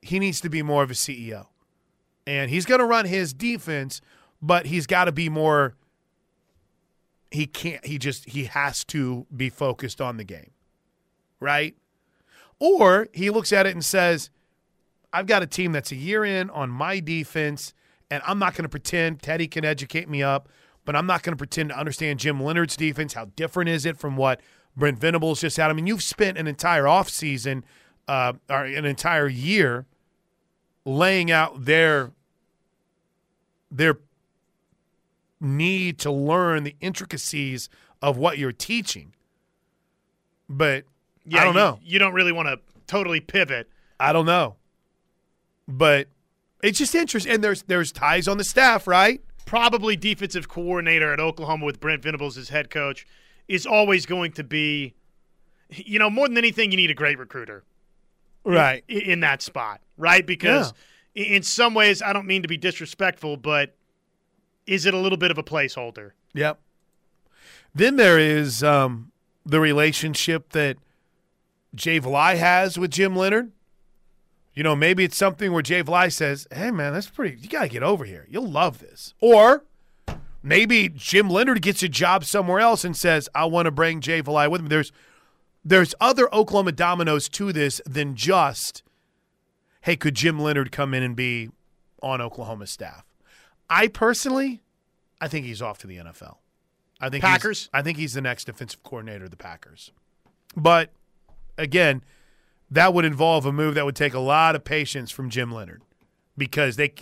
he 0.00 0.18
needs 0.18 0.40
to 0.40 0.48
be 0.48 0.62
more 0.62 0.82
of 0.82 0.90
a 0.90 0.94
CEO, 0.94 1.46
and 2.26 2.50
he's 2.50 2.64
going 2.64 2.80
to 2.80 2.86
run 2.86 3.04
his 3.04 3.32
defense, 3.32 4.00
but 4.40 4.66
he's 4.66 4.86
got 4.86 5.04
to 5.04 5.12
be 5.12 5.28
more 5.28 5.74
he 7.34 7.46
can't. 7.46 7.84
He 7.84 7.98
just 7.98 8.26
he 8.26 8.44
has 8.44 8.84
to 8.84 9.26
be 9.34 9.50
focused 9.50 10.00
on 10.00 10.16
the 10.16 10.24
game, 10.24 10.50
right? 11.44 11.76
Or 12.58 13.08
he 13.12 13.30
looks 13.30 13.52
at 13.52 13.66
it 13.66 13.74
and 13.74 13.84
says, 13.84 14.30
"I've 15.12 15.26
got 15.26 15.42
a 15.42 15.46
team 15.46 15.72
that's 15.72 15.92
a 15.92 15.96
year 15.96 16.24
in 16.24 16.50
on 16.50 16.70
my 16.70 16.98
defense, 16.98 17.74
and 18.10 18.22
I'm 18.26 18.38
not 18.38 18.54
going 18.54 18.64
to 18.64 18.68
pretend 18.68 19.22
Teddy 19.22 19.46
can 19.46 19.64
educate 19.64 20.08
me 20.08 20.22
up, 20.22 20.48
but 20.84 20.96
I'm 20.96 21.06
not 21.06 21.22
going 21.22 21.32
to 21.32 21.36
pretend 21.36 21.68
to 21.68 21.78
understand 21.78 22.18
Jim 22.18 22.40
Leonhard's 22.40 22.76
defense. 22.76 23.12
How 23.12 23.26
different 23.36 23.70
is 23.70 23.84
it 23.86 23.96
from 23.96 24.16
what 24.16 24.40
Brent 24.76 24.98
Venables 24.98 25.40
just 25.40 25.56
had? 25.56 25.70
I 25.70 25.74
mean, 25.74 25.86
you've 25.86 26.02
spent 26.02 26.38
an 26.38 26.46
entire 26.46 26.84
offseason, 26.84 27.62
uh, 28.08 28.34
or 28.48 28.64
an 28.64 28.84
entire 28.84 29.28
year, 29.28 29.86
laying 30.84 31.30
out 31.30 31.64
their 31.64 32.12
their 33.70 33.98
need 35.40 35.98
to 35.98 36.10
learn 36.10 36.62
the 36.64 36.76
intricacies 36.80 37.68
of 38.00 38.16
what 38.16 38.38
you're 38.38 38.52
teaching. 38.52 39.12
But 40.48 40.84
Yeah, 41.26 41.40
I 41.40 41.44
don't 41.44 41.54
you- 41.54 41.60
know. 41.60 41.78
You 41.82 41.98
don't 41.98 42.14
really 42.14 42.32
want 42.32 42.48
to 42.48 42.58
totally 42.86 43.20
pivot. 43.20 43.68
I 43.98 44.12
don't 44.12 44.26
know. 44.26 44.56
But 45.66 46.08
it's 46.62 46.78
just 46.78 46.94
interesting. 46.94 47.32
And 47.32 47.42
there's 47.44 47.62
there's 47.62 47.92
ties 47.92 48.28
on 48.28 48.38
the 48.38 48.44
staff, 48.44 48.86
right? 48.86 49.22
Probably 49.46 49.96
defensive 49.96 50.48
coordinator 50.48 51.12
at 51.12 51.20
Oklahoma 51.20 51.64
with 51.66 51.80
Brent 51.80 52.02
Venables 52.02 52.36
as 52.38 52.48
head 52.48 52.70
coach 52.70 53.06
is 53.48 53.66
always 53.66 54.06
going 54.06 54.32
to 54.32 54.44
be, 54.44 54.94
you 55.70 55.98
know, 55.98 56.08
more 56.10 56.26
than 56.28 56.38
anything, 56.38 56.70
you 56.70 56.76
need 56.78 56.90
a 56.90 56.94
great 56.94 57.18
recruiter. 57.18 57.62
Right. 58.46 58.84
i- 58.90 58.92
in 58.92 59.20
that 59.20 59.40
spot, 59.42 59.80
right? 59.96 60.26
Because 60.26 60.72
i 61.16 61.20
in 61.20 61.42
some 61.42 61.72
ways, 61.74 62.02
I 62.02 62.12
don't 62.12 62.26
mean 62.26 62.42
to 62.42 62.48
be 62.48 62.56
disrespectful, 62.58 63.36
but 63.38 63.74
is 64.66 64.84
it 64.84 64.92
a 64.94 64.98
little 64.98 65.16
bit 65.18 65.30
of 65.30 65.38
a 65.38 65.42
placeholder? 65.42 66.10
Yep. 66.34 66.58
Then 67.74 67.96
there 67.96 68.18
is 68.18 68.62
um, 68.64 69.12
the 69.46 69.60
relationship 69.60 70.50
that 70.50 70.76
Jay 71.74 72.00
Valai 72.00 72.36
has 72.36 72.78
with 72.78 72.90
Jim 72.90 73.16
Leonhard. 73.16 73.52
You 74.54 74.62
know, 74.62 74.76
maybe 74.76 75.04
it's 75.04 75.16
something 75.16 75.52
where 75.52 75.62
Jay 75.62 75.82
Valai 75.82 76.12
says, 76.12 76.46
"Hey, 76.52 76.70
man, 76.70 76.92
that's 76.92 77.08
pretty. 77.08 77.40
You 77.40 77.48
gotta 77.48 77.68
get 77.68 77.82
over 77.82 78.04
here. 78.04 78.26
You'll 78.30 78.48
love 78.50 78.78
this." 78.78 79.14
Or 79.20 79.64
maybe 80.42 80.88
Jim 80.88 81.28
Leonhard 81.28 81.60
gets 81.60 81.82
a 81.82 81.88
job 81.88 82.24
somewhere 82.24 82.60
else 82.60 82.84
and 82.84 82.96
says, 82.96 83.28
"I 83.34 83.46
want 83.46 83.66
to 83.66 83.72
bring 83.72 84.00
Jay 84.00 84.22
Valai 84.22 84.50
with 84.50 84.62
me." 84.62 84.68
There's 84.68 84.92
there's 85.64 85.94
other 86.00 86.32
Oklahoma 86.32 86.72
dominoes 86.72 87.28
to 87.30 87.52
this 87.52 87.80
than 87.86 88.14
just, 88.14 88.82
"Hey, 89.80 89.96
could 89.96 90.14
Jim 90.14 90.38
Leonhard 90.38 90.70
come 90.70 90.94
in 90.94 91.02
and 91.02 91.16
be 91.16 91.50
on 92.02 92.20
Oklahoma's 92.20 92.70
staff?" 92.70 93.04
I 93.68 93.88
personally, 93.88 94.62
I 95.20 95.26
think 95.28 95.46
he's 95.46 95.62
off 95.62 95.78
to 95.78 95.86
the 95.86 95.96
NFL. 95.96 96.38
I 97.00 97.08
think 97.10 97.24
he's- 97.24 97.32
Packers? 97.38 97.70
I 97.72 97.82
think 97.82 97.98
he's 97.98 98.12
the 98.12 98.20
next 98.20 98.44
defensive 98.44 98.82
coordinator 98.82 99.24
of 99.24 99.30
the 99.30 99.36
Packers. 99.36 99.90
But 100.54 100.92
again, 101.58 102.02
that 102.70 102.92
would 102.94 103.04
involve 103.04 103.46
a 103.46 103.52
move 103.52 103.74
that 103.74 103.84
would 103.84 103.96
take 103.96 104.14
a 104.14 104.18
lot 104.20 104.56
of 104.56 104.64
patience 104.64 105.10
from 105.10 105.30
Jim 105.30 105.52
Leonhard 105.52 105.82
because 106.36 106.76
they, 106.76 106.94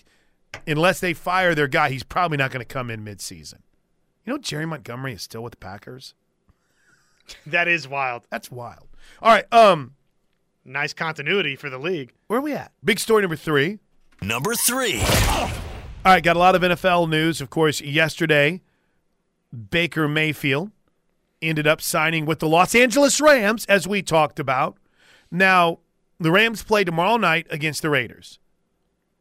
unless 0.67 1.01
they 1.01 1.15
fire 1.15 1.55
their 1.55 1.69
guy, 1.69 1.91
he's 1.91 2.03
probably 2.03 2.37
not 2.37 2.51
going 2.51 2.65
to 2.65 2.73
come 2.73 2.91
in 2.91 3.05
midseason. 3.05 3.61
You 4.25 4.35
know, 4.35 4.39
Jerry 4.39 4.67
Montgomery 4.67 5.15
is 5.15 5.23
still 5.23 5.43
with 5.43 5.53
the 5.53 5.57
Packers. 5.57 6.15
That 7.47 7.69
is 7.69 7.89
wild. 7.89 8.23
That's 8.31 8.51
wild. 8.51 8.89
All 9.21 9.33
right, 9.33 9.53
um, 9.53 9.95
Nice 10.65 10.93
continuity 10.95 11.57
for 11.57 11.69
the 11.71 11.79
league. 11.79 12.13
where 12.29 12.39
are 12.39 12.43
we 12.43 12.53
at? 12.53 12.71
Big 12.85 13.01
story 13.01 13.23
number 13.23 13.35
three. 13.37 13.79
Number 14.21 14.55
three. 14.55 15.01
All 15.01 15.51
right, 16.05 16.23
got 16.23 16.37
a 16.37 16.39
lot 16.39 16.55
of 16.55 16.63
NFL 16.63 17.09
news. 17.09 17.41
Of 17.41 17.51
course, 17.51 17.81
yesterday, 17.81 18.61
Baker 19.71 20.07
Mayfield 20.07 20.71
ended 21.43 21.67
up 21.67 21.81
signing 21.81 22.25
with 22.25 22.39
the 22.39 22.49
Los 22.49 22.75
Angeles 22.75 23.21
Rams, 23.21 23.65
as 23.67 23.87
we 23.87 24.03
talked 24.03 24.39
about. 24.39 24.77
Now, 25.31 25.81
the 26.19 26.31
Rams 26.31 26.63
play 26.63 26.85
tomorrow 26.85 27.17
night 27.17 27.47
against 27.51 27.83
the 27.83 27.91
Raiders. 27.91 28.39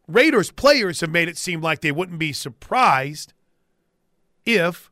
Raiders 0.08 0.52
players 0.52 1.02
have 1.02 1.12
made 1.12 1.30
it 1.30 1.38
seem 1.38 1.62
like 1.62 1.82
they 1.82 1.92
wouldn't 1.92 2.20
be 2.20 2.34
surprised 2.34 3.34
if 4.46 4.92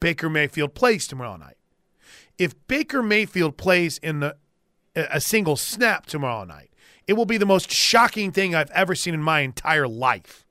Baker 0.00 0.30
Mayfield 0.30 0.74
plays 0.74 1.06
tomorrow 1.06 1.36
night. 1.36 1.56
If 2.38 2.54
Baker 2.66 3.02
Mayfield 3.02 3.56
plays 3.56 3.98
in 3.98 4.20
the 4.20 4.36
a 4.96 5.20
single 5.20 5.56
snap 5.56 6.06
tomorrow 6.06 6.44
night, 6.44 6.70
it 7.06 7.14
will 7.14 7.26
be 7.26 7.36
the 7.36 7.46
most 7.46 7.70
shocking 7.70 8.32
thing 8.32 8.54
I've 8.54 8.70
ever 8.70 8.94
seen 8.94 9.14
in 9.14 9.22
my 9.22 9.40
entire 9.40 9.88
life. 9.88 10.46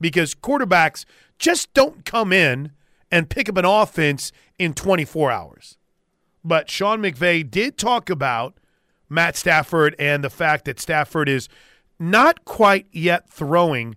Because 0.00 0.34
quarterbacks 0.34 1.04
just 1.38 1.72
don't 1.72 2.04
come 2.04 2.32
in 2.32 2.72
and 3.10 3.30
pick 3.30 3.48
up 3.48 3.56
an 3.56 3.64
offense 3.64 4.32
in 4.58 4.74
24 4.74 5.30
hours. 5.30 5.78
But 6.44 6.70
Sean 6.70 7.00
McVay 7.00 7.48
did 7.50 7.78
talk 7.78 8.10
about 8.10 8.54
Matt 9.08 9.36
Stafford 9.36 9.94
and 9.98 10.22
the 10.22 10.30
fact 10.30 10.66
that 10.66 10.78
Stafford 10.78 11.28
is 11.28 11.48
not 11.98 12.44
quite 12.44 12.86
yet 12.92 13.30
throwing, 13.30 13.96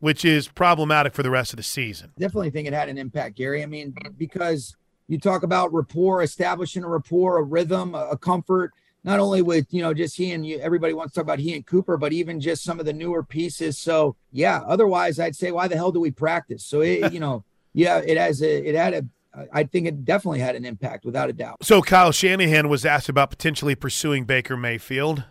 which 0.00 0.24
is 0.24 0.48
problematic 0.48 1.14
for 1.14 1.22
the 1.22 1.30
rest 1.30 1.52
of 1.52 1.56
the 1.56 1.62
season. 1.62 2.12
definitely 2.18 2.50
think 2.50 2.68
it 2.68 2.74
had 2.74 2.88
an 2.88 2.98
impact, 2.98 3.36
Gary. 3.36 3.62
I 3.62 3.66
mean, 3.66 3.94
because 4.18 4.76
you 5.08 5.18
talk 5.18 5.42
about 5.42 5.72
rapport, 5.72 6.22
establishing 6.22 6.84
a 6.84 6.88
rapport, 6.88 7.38
a 7.38 7.42
rhythm, 7.42 7.94
a, 7.94 8.16
comfort, 8.16 8.72
not 9.04 9.18
only 9.18 9.42
with, 9.42 9.66
you 9.72 9.82
know, 9.82 9.92
just 9.92 10.16
he 10.16 10.32
and 10.32 10.46
you, 10.46 10.58
everybody 10.58 10.94
wants 10.94 11.12
to 11.12 11.20
talk 11.20 11.24
about 11.24 11.38
he 11.38 11.54
and 11.54 11.66
Cooper, 11.66 11.96
but 11.96 12.12
even 12.12 12.40
just 12.40 12.62
some 12.62 12.78
of 12.80 12.86
the 12.86 12.92
newer 12.92 13.22
pieces. 13.22 13.78
So, 13.78 14.16
yeah, 14.30 14.60
otherwise, 14.66 15.18
I'd 15.18 15.36
say, 15.36 15.50
why 15.50 15.68
the 15.68 15.76
hell 15.76 15.92
do 15.92 16.00
we 16.00 16.10
practice? 16.10 16.64
So, 16.64 16.80
it, 16.82 17.12
you 17.12 17.20
know, 17.20 17.44
yeah, 17.74 17.98
it 17.98 18.16
has 18.16 18.42
a, 18.42 18.68
it 18.68 18.74
had 18.74 18.94
a, 18.94 19.04
I 19.52 19.64
think 19.64 19.86
it 19.86 20.04
definitely 20.04 20.40
had 20.40 20.56
an 20.56 20.64
impact 20.64 21.04
without 21.04 21.30
a 21.30 21.32
doubt. 21.32 21.64
So 21.64 21.80
Kyle 21.80 22.12
Shanahan 22.12 22.68
was 22.68 22.84
asked 22.84 23.08
about 23.08 23.30
potentially 23.30 23.74
pursuing 23.74 24.24
Baker 24.24 24.56
Mayfield. 24.56 25.24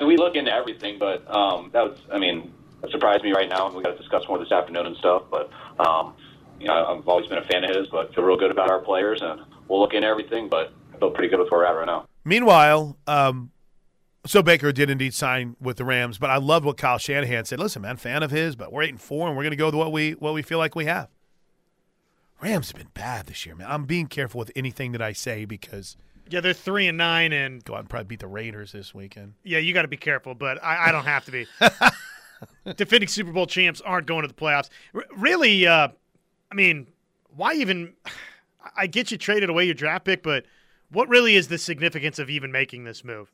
We 0.00 0.16
look 0.16 0.36
into 0.36 0.52
everything, 0.52 0.98
but 0.98 1.22
um, 1.34 1.70
that 1.72 1.84
was, 1.84 1.98
I 2.12 2.18
mean, 2.18 2.52
that 2.80 2.90
surprised 2.90 3.22
me 3.22 3.32
right 3.32 3.48
now. 3.48 3.70
We 3.74 3.82
got 3.82 3.92
to 3.92 3.98
discuss 3.98 4.26
more 4.28 4.38
this 4.38 4.50
afternoon 4.50 4.86
and 4.86 4.96
stuff. 4.96 5.24
But 5.30 5.50
um, 5.78 6.14
you 6.58 6.66
know, 6.66 6.98
I've 6.98 7.06
always 7.08 7.26
been 7.26 7.38
a 7.38 7.44
fan 7.44 7.64
of 7.64 7.76
his, 7.76 7.86
but 7.88 8.14
feel 8.14 8.24
real 8.24 8.36
good 8.36 8.50
about 8.50 8.70
our 8.70 8.80
players, 8.80 9.20
and 9.22 9.40
we'll 9.68 9.80
look 9.80 9.94
into 9.94 10.08
everything. 10.08 10.48
But 10.48 10.72
I 10.94 10.98
feel 10.98 11.10
pretty 11.10 11.28
good 11.28 11.40
with 11.40 11.50
where 11.50 11.60
we're 11.60 11.66
at 11.66 11.72
right 11.72 11.86
now. 11.86 12.06
Meanwhile, 12.24 12.96
um, 13.06 13.50
so 14.26 14.42
Baker 14.42 14.72
did 14.72 14.88
indeed 14.88 15.14
sign 15.14 15.56
with 15.60 15.76
the 15.76 15.84
Rams, 15.84 16.18
but 16.18 16.30
I 16.30 16.38
love 16.38 16.64
what 16.64 16.78
Kyle 16.78 16.98
Shanahan 16.98 17.44
said. 17.44 17.58
Listen, 17.58 17.82
man, 17.82 17.96
fan 17.96 18.22
of 18.22 18.30
his, 18.30 18.56
but 18.56 18.72
we're 18.72 18.82
eight 18.82 18.90
and 18.90 19.00
four, 19.00 19.28
and 19.28 19.36
we're 19.36 19.42
going 19.42 19.50
to 19.50 19.56
go 19.56 19.66
with 19.66 19.74
what 19.74 19.92
we 19.92 20.12
what 20.12 20.32
we 20.34 20.42
feel 20.42 20.58
like 20.58 20.74
we 20.74 20.86
have. 20.86 21.08
Rams 22.44 22.68
have 22.70 22.76
been 22.76 22.90
bad 22.92 23.26
this 23.26 23.46
year, 23.46 23.54
man. 23.54 23.70
I'm 23.70 23.84
being 23.86 24.06
careful 24.06 24.38
with 24.38 24.52
anything 24.54 24.92
that 24.92 25.00
I 25.00 25.14
say 25.14 25.46
because 25.46 25.96
Yeah, 26.28 26.40
they're 26.40 26.52
three 26.52 26.86
and 26.86 26.98
nine, 26.98 27.32
and 27.32 27.64
go 27.64 27.74
out 27.74 27.80
and 27.80 27.88
probably 27.88 28.04
beat 28.06 28.20
the 28.20 28.26
Raiders 28.26 28.72
this 28.72 28.94
weekend. 28.94 29.32
yeah, 29.44 29.58
you 29.58 29.72
got 29.72 29.82
to 29.82 29.88
be 29.88 29.96
careful. 29.96 30.34
But 30.34 30.62
I, 30.62 30.88
I 30.88 30.92
don't 30.92 31.06
have 31.06 31.24
to 31.24 31.30
be. 31.32 31.46
Defending 32.76 33.08
Super 33.08 33.32
Bowl 33.32 33.46
champs 33.46 33.80
aren't 33.80 34.06
going 34.06 34.22
to 34.22 34.28
the 34.28 34.34
playoffs. 34.34 34.68
R- 34.94 35.06
really, 35.16 35.66
uh, 35.66 35.88
I 36.52 36.54
mean, 36.54 36.86
why 37.34 37.54
even? 37.54 37.94
I 38.76 38.86
get 38.86 39.10
you 39.10 39.18
traded 39.18 39.50
away 39.50 39.64
your 39.66 39.74
draft 39.74 40.04
pick, 40.06 40.22
but 40.22 40.44
what 40.90 41.08
really 41.08 41.36
is 41.36 41.48
the 41.48 41.58
significance 41.58 42.18
of 42.18 42.28
even 42.30 42.50
making 42.50 42.84
this 42.84 43.04
move? 43.04 43.30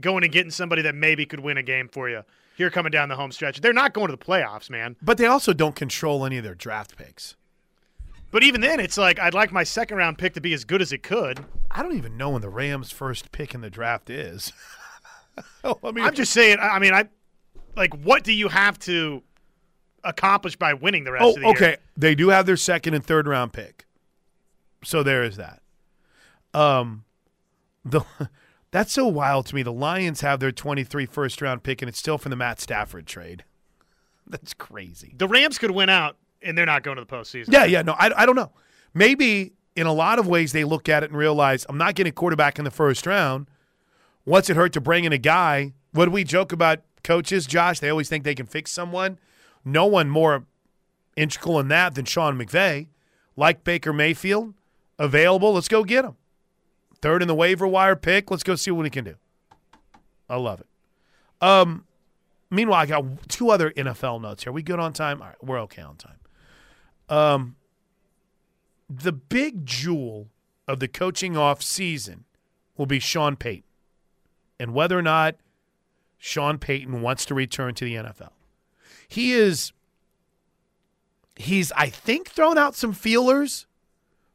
Going 0.00 0.24
and 0.24 0.32
getting 0.32 0.50
somebody 0.50 0.82
that 0.82 0.94
maybe 0.94 1.26
could 1.26 1.40
win 1.40 1.56
a 1.56 1.62
game 1.62 1.88
for 1.88 2.08
you 2.08 2.22
here 2.56 2.70
coming 2.70 2.90
down 2.90 3.08
the 3.08 3.16
home 3.16 3.32
stretch. 3.32 3.60
They're 3.60 3.72
not 3.72 3.94
going 3.94 4.08
to 4.08 4.16
the 4.16 4.22
playoffs, 4.22 4.68
man. 4.68 4.96
But 5.00 5.16
they 5.18 5.26
also 5.26 5.52
don't 5.52 5.74
control 5.74 6.24
any 6.24 6.36
of 6.38 6.44
their 6.44 6.54
draft 6.54 6.96
picks. 6.96 7.34
But 8.30 8.42
even 8.42 8.60
then, 8.60 8.78
it's 8.80 8.98
like 8.98 9.18
I'd 9.18 9.34
like 9.34 9.52
my 9.52 9.64
second 9.64 9.96
round 9.96 10.18
pick 10.18 10.34
to 10.34 10.40
be 10.40 10.52
as 10.52 10.64
good 10.64 10.82
as 10.82 10.92
it 10.92 11.02
could. 11.02 11.44
I 11.70 11.82
don't 11.82 11.96
even 11.96 12.16
know 12.16 12.30
when 12.30 12.42
the 12.42 12.48
Rams' 12.50 12.90
first 12.92 13.32
pick 13.32 13.54
in 13.54 13.60
the 13.62 13.70
draft 13.70 14.10
is. 14.10 14.52
I 15.64 15.92
mean, 15.92 16.04
I'm 16.04 16.14
just 16.14 16.32
saying. 16.32 16.58
I 16.60 16.78
mean, 16.78 16.92
I 16.92 17.04
like 17.76 17.94
what 17.94 18.24
do 18.24 18.32
you 18.32 18.48
have 18.48 18.78
to 18.80 19.22
accomplish 20.04 20.56
by 20.56 20.74
winning 20.74 21.04
the 21.04 21.12
rest 21.12 21.24
Oh, 21.24 21.28
of 21.30 21.34
the 21.36 21.40
year? 21.42 21.50
okay. 21.50 21.76
They 21.96 22.14
do 22.14 22.28
have 22.28 22.46
their 22.46 22.56
second 22.56 22.94
and 22.94 23.04
third 23.04 23.26
round 23.26 23.52
pick. 23.52 23.86
So 24.84 25.02
there 25.02 25.22
is 25.24 25.36
that. 25.36 25.62
Um 26.54 27.04
the 27.84 28.02
that's 28.70 28.92
so 28.92 29.06
wild 29.06 29.46
to 29.46 29.54
me. 29.54 29.62
The 29.62 29.72
Lions 29.72 30.20
have 30.20 30.40
their 30.40 30.52
23 30.52 31.06
first 31.06 31.40
round 31.42 31.62
pick 31.62 31.82
and 31.82 31.88
it's 31.88 31.98
still 31.98 32.18
from 32.18 32.30
the 32.30 32.36
Matt 32.36 32.60
Stafford 32.60 33.06
trade. 33.06 33.44
That's 34.30 34.52
crazy. 34.52 35.14
The 35.16 35.26
Rams 35.26 35.56
could 35.58 35.70
win 35.70 35.88
out, 35.88 36.16
and 36.42 36.56
they're 36.56 36.66
not 36.66 36.82
going 36.82 36.96
to 36.96 37.04
the 37.04 37.06
postseason. 37.06 37.52
Yeah, 37.52 37.64
yeah, 37.64 37.82
no, 37.82 37.92
I, 37.92 38.22
I 38.22 38.26
don't 38.26 38.36
know. 38.36 38.52
Maybe 38.94 39.52
in 39.76 39.86
a 39.86 39.92
lot 39.92 40.18
of 40.18 40.26
ways 40.26 40.52
they 40.52 40.64
look 40.64 40.88
at 40.88 41.02
it 41.02 41.10
and 41.10 41.18
realize 41.18 41.64
I'm 41.68 41.78
not 41.78 41.94
getting 41.94 42.10
a 42.10 42.14
quarterback 42.14 42.58
in 42.58 42.64
the 42.64 42.70
first 42.70 43.06
round. 43.06 43.46
What's 44.24 44.50
it 44.50 44.56
hurt 44.56 44.72
to 44.74 44.80
bring 44.80 45.04
in 45.04 45.12
a 45.12 45.18
guy? 45.18 45.72
What 45.92 46.10
we 46.10 46.24
joke 46.24 46.52
about 46.52 46.80
coaches, 47.04 47.46
Josh? 47.46 47.80
They 47.80 47.88
always 47.88 48.08
think 48.08 48.24
they 48.24 48.34
can 48.34 48.46
fix 48.46 48.72
someone. 48.72 49.18
No 49.64 49.86
one 49.86 50.10
more 50.10 50.46
integral 51.16 51.60
in 51.60 51.68
that 51.68 51.94
than 51.94 52.04
Sean 52.04 52.38
McVay. 52.38 52.88
Like 53.36 53.62
Baker 53.62 53.92
Mayfield, 53.92 54.54
available. 54.98 55.52
Let's 55.52 55.68
go 55.68 55.84
get 55.84 56.04
him. 56.04 56.16
Third 57.00 57.22
in 57.22 57.28
the 57.28 57.34
waiver 57.34 57.66
wire 57.66 57.94
pick. 57.94 58.30
Let's 58.30 58.42
go 58.42 58.56
see 58.56 58.72
what 58.72 58.84
he 58.84 58.90
can 58.90 59.04
do. 59.04 59.14
I 60.28 60.36
love 60.36 60.60
it. 60.60 60.66
Um, 61.40 61.84
meanwhile, 62.50 62.80
I 62.80 62.86
got 62.86 63.28
two 63.28 63.50
other 63.50 63.70
NFL 63.70 64.20
notes 64.20 64.42
here. 64.42 64.50
Are 64.50 64.52
we 64.52 64.62
good 64.62 64.80
on 64.80 64.92
time? 64.92 65.22
All 65.22 65.28
right, 65.28 65.44
we're 65.44 65.60
okay 65.60 65.82
on 65.82 65.96
time. 65.96 66.16
Um, 67.08 67.56
the 68.88 69.12
big 69.12 69.66
jewel 69.66 70.28
of 70.66 70.80
the 70.80 70.88
coaching 70.88 71.36
off 71.36 71.62
season 71.62 72.24
will 72.76 72.86
be 72.86 72.98
Sean 72.98 73.36
Payton 73.36 73.64
and 74.58 74.74
whether 74.74 74.98
or 74.98 75.02
not 75.02 75.36
Sean 76.18 76.58
Payton 76.58 77.00
wants 77.00 77.24
to 77.26 77.34
return 77.34 77.74
to 77.74 77.84
the 77.84 77.94
NFL. 77.94 78.30
He 79.06 79.32
is 79.32 79.72
he's 81.36 81.72
I 81.72 81.88
think 81.88 82.28
thrown 82.28 82.58
out 82.58 82.74
some 82.74 82.92
feelers, 82.92 83.66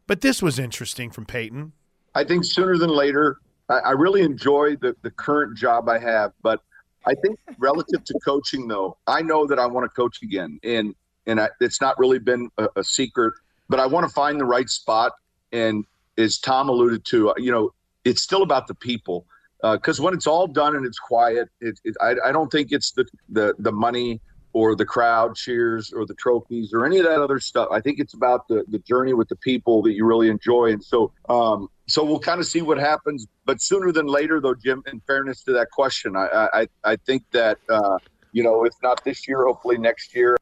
but 0.08 0.22
this 0.22 0.42
was 0.42 0.58
interesting 0.58 1.12
from 1.12 1.25
Payton. 1.25 1.74
I 2.15 2.24
think 2.24 2.46
sooner 2.46 2.77
than 2.77 2.89
later. 2.89 3.38
I, 3.70 3.80
I 3.80 3.92
really 3.92 4.22
enjoy 4.22 4.75
the 4.77 4.96
the 5.01 5.12
current 5.12 5.58
job 5.58 5.89
I 5.89 6.00
have, 6.00 6.32
but 6.42 6.62
I 7.06 7.15
think 7.15 7.39
relative 7.58 8.03
to 8.03 8.20
coaching, 8.25 8.68
though, 8.68 8.98
I 9.08 9.22
know 9.22 9.46
that 9.46 9.60
I 9.60 9.65
want 9.65 9.86
to 9.86 9.89
coach 9.89 10.22
again, 10.22 10.60
and 10.63 10.96
and 11.27 11.39
I, 11.39 11.50
it's 11.60 11.82
not 11.82 11.98
really 11.98 12.20
been 12.20 12.50
a, 12.58 12.68
a 12.77 12.84
secret. 12.84 13.34
But 13.70 13.80
I 13.80 13.86
want 13.86 14.08
to 14.08 14.13
find 14.13 14.39
the 14.39 14.46
right 14.46 14.70
spot, 14.70 15.13
and 15.51 15.86
as 16.18 16.38
Tom 16.38 16.70
alluded 16.70 17.06
to, 17.06 17.34
you 17.38 17.51
know, 17.51 17.74
it's 18.03 18.22
still 18.22 18.44
about 18.44 18.68
the 18.68 18.75
people 18.75 19.25
because 19.72 20.00
uh, 20.00 20.03
when 20.03 20.13
it's 20.13 20.27
all 20.27 20.48
done 20.48 20.75
and 20.75 20.86
it's 20.86 21.00
quiet, 21.00 21.50
it, 21.62 21.80
it, 21.86 21.96
I, 22.01 22.15
I, 22.25 22.32
don't 22.32 22.51
think 22.51 22.72
it's 22.72 22.92
the, 22.92 23.06
the 23.30 23.56
the 23.60 23.72
money 23.72 24.20
or 24.51 24.75
the 24.75 24.86
crowd 24.86 25.36
cheers 25.36 25.94
or 25.94 26.06
the 26.06 26.13
trophies 26.15 26.74
or 26.74 26.86
any 26.86 27.00
of 27.00 27.06
that 27.06 27.22
other 27.22 27.39
stuff. 27.39 27.70
I 27.72 27.80
think 27.80 28.00
it's 28.00 28.13
about 28.13 28.48
the 28.50 28.65
the 28.68 28.80
journey 28.80 29.13
with 29.13 29.30
the 29.30 29.38
people 29.38 29.82
that 29.84 29.94
you 29.94 30.06
really 30.06 30.30
enjoy. 30.30 30.72
And 30.72 30.84
so, 30.84 31.13
um, 31.30 31.70
so 31.88 32.03
we'll 32.03 32.20
kind 32.20 32.42
of 32.42 32.46
see 32.46 32.62
what 32.62 32.77
happens. 32.77 33.25
But 33.46 33.62
sooner 33.62 33.92
than 33.92 34.08
later, 34.08 34.42
though, 34.42 34.56
Jim. 34.56 34.84
In 34.92 35.00
fairness 35.08 35.44
to 35.44 35.53
that 35.53 35.72
question, 35.72 36.18
I 36.18 36.50
I, 36.53 36.68
I 36.84 36.96
think 36.98 37.24
that 37.32 37.58
uh, 37.70 37.98
you 38.34 38.44
know, 38.44 38.65
if 38.65 38.74
not 38.84 39.03
this 39.06 39.27
year, 39.27 39.46
hopefully 39.46 39.77
next 39.77 40.13
year. 40.13 40.38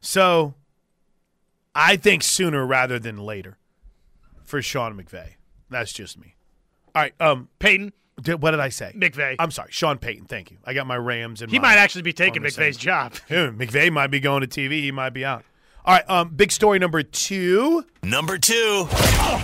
So, 0.00 0.54
I 1.74 1.96
think 1.96 2.22
sooner 2.22 2.66
rather 2.66 2.98
than 2.98 3.16
later 3.18 3.58
for 4.44 4.60
Sean 4.60 5.00
McVay. 5.00 5.34
That's 5.70 5.92
just 5.92 6.18
me. 6.18 6.36
All 6.94 7.02
right, 7.02 7.14
um, 7.20 7.48
Payton. 7.58 7.92
Did, 8.20 8.42
what 8.42 8.50
did 8.50 8.60
I 8.60 8.68
say? 8.68 8.92
McVay. 8.94 9.36
I'm 9.38 9.50
sorry, 9.50 9.72
Sean 9.72 9.96
Payton. 9.96 10.26
Thank 10.26 10.50
you. 10.50 10.58
I 10.64 10.74
got 10.74 10.86
my 10.86 10.96
Rams 10.96 11.40
and 11.40 11.50
he 11.50 11.58
might 11.58 11.76
actually 11.78 12.02
be 12.02 12.12
taking 12.12 12.42
McVay's 12.42 12.76
job. 12.76 13.14
Yeah, 13.30 13.48
McVay 13.48 13.90
might 13.90 14.08
be 14.08 14.20
going 14.20 14.46
to 14.46 14.46
TV. 14.46 14.82
He 14.82 14.92
might 14.92 15.10
be 15.10 15.24
out. 15.24 15.44
All 15.84 15.94
right, 15.94 16.08
um, 16.08 16.28
big 16.28 16.52
story 16.52 16.78
number 16.78 17.02
two. 17.02 17.84
Number 18.04 18.38
two. 18.38 18.86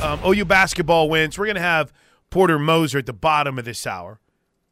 Um, 0.02 0.20
OU 0.24 0.44
basketball 0.44 1.08
wins. 1.08 1.38
We're 1.38 1.46
gonna 1.46 1.60
have 1.60 1.92
Porter 2.30 2.58
Moser 2.58 2.98
at 2.98 3.06
the 3.06 3.12
bottom 3.12 3.58
of 3.58 3.64
this 3.64 3.86
hour. 3.86 4.20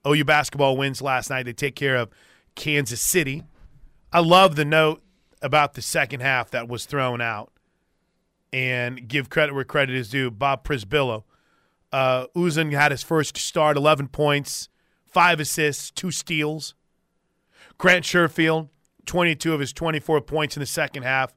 OU 0.06 0.24
basketball 0.24 0.76
wins 0.76 1.00
last 1.02 1.30
night. 1.30 1.44
They 1.44 1.52
take 1.54 1.74
care 1.74 1.96
of 1.96 2.10
Kansas 2.54 3.00
City. 3.00 3.42
I 4.12 4.20
love 4.20 4.54
the 4.54 4.64
note 4.64 5.02
about 5.42 5.74
the 5.74 5.82
second 5.82 6.20
half 6.20 6.50
that 6.50 6.68
was 6.68 6.86
thrown 6.86 7.20
out, 7.20 7.52
and 8.52 9.06
give 9.08 9.30
credit 9.30 9.54
where 9.54 9.64
credit 9.64 9.94
is 9.94 10.10
due. 10.10 10.30
Bob 10.30 10.64
Przybylo 10.64 11.24
uh, 11.92 12.26
Uzan 12.36 12.72
had 12.72 12.90
his 12.90 13.02
first 13.02 13.36
start, 13.36 13.76
11 13.76 14.08
points, 14.08 14.68
five 15.06 15.40
assists, 15.40 15.90
two 15.90 16.10
steals. 16.10 16.74
Grant 17.78 18.04
Sherfield, 18.04 18.68
22 19.06 19.54
of 19.54 19.60
his 19.60 19.72
24 19.72 20.20
points 20.22 20.56
in 20.56 20.60
the 20.60 20.66
second 20.66 21.04
half. 21.04 21.34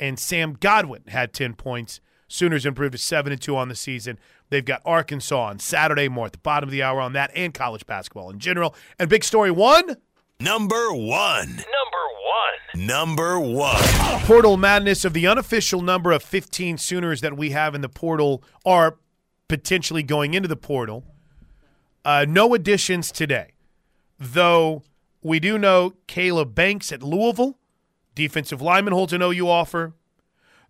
And 0.00 0.18
Sam 0.18 0.56
Godwin 0.58 1.02
had 1.08 1.32
10 1.32 1.54
points. 1.54 2.00
Sooners 2.28 2.66
improved 2.66 2.92
to 2.92 2.98
7 2.98 3.32
and 3.32 3.40
2 3.40 3.56
on 3.56 3.68
the 3.68 3.74
season. 3.74 4.18
They've 4.50 4.64
got 4.64 4.82
Arkansas 4.84 5.38
on 5.38 5.58
Saturday, 5.58 6.08
more 6.08 6.26
at 6.26 6.32
the 6.32 6.38
bottom 6.38 6.68
of 6.68 6.72
the 6.72 6.82
hour 6.82 7.00
on 7.00 7.14
that, 7.14 7.30
and 7.34 7.52
college 7.52 7.84
basketball 7.86 8.30
in 8.30 8.38
general. 8.38 8.74
And 8.98 9.10
big 9.10 9.24
story 9.24 9.50
one. 9.50 9.96
Number 10.40 10.92
one. 10.92 11.48
Number 11.48 12.07
one. 12.74 12.86
Number 12.86 13.40
one. 13.40 13.82
Portal 14.24 14.56
madness 14.56 15.04
of 15.04 15.12
the 15.12 15.26
unofficial 15.26 15.82
number 15.82 16.12
of 16.12 16.22
15 16.22 16.78
Sooners 16.78 17.20
that 17.20 17.36
we 17.36 17.50
have 17.50 17.74
in 17.74 17.80
the 17.80 17.88
portal 17.88 18.42
are 18.64 18.98
potentially 19.48 20.02
going 20.02 20.34
into 20.34 20.48
the 20.48 20.56
portal. 20.56 21.04
Uh, 22.04 22.24
no 22.28 22.54
additions 22.54 23.10
today, 23.10 23.52
though 24.18 24.82
we 25.22 25.40
do 25.40 25.58
know 25.58 25.94
Caleb 26.06 26.54
Banks 26.54 26.92
at 26.92 27.02
Louisville, 27.02 27.58
defensive 28.14 28.62
lineman, 28.62 28.94
holds 28.94 29.12
an 29.12 29.22
OU 29.22 29.48
offer. 29.48 29.94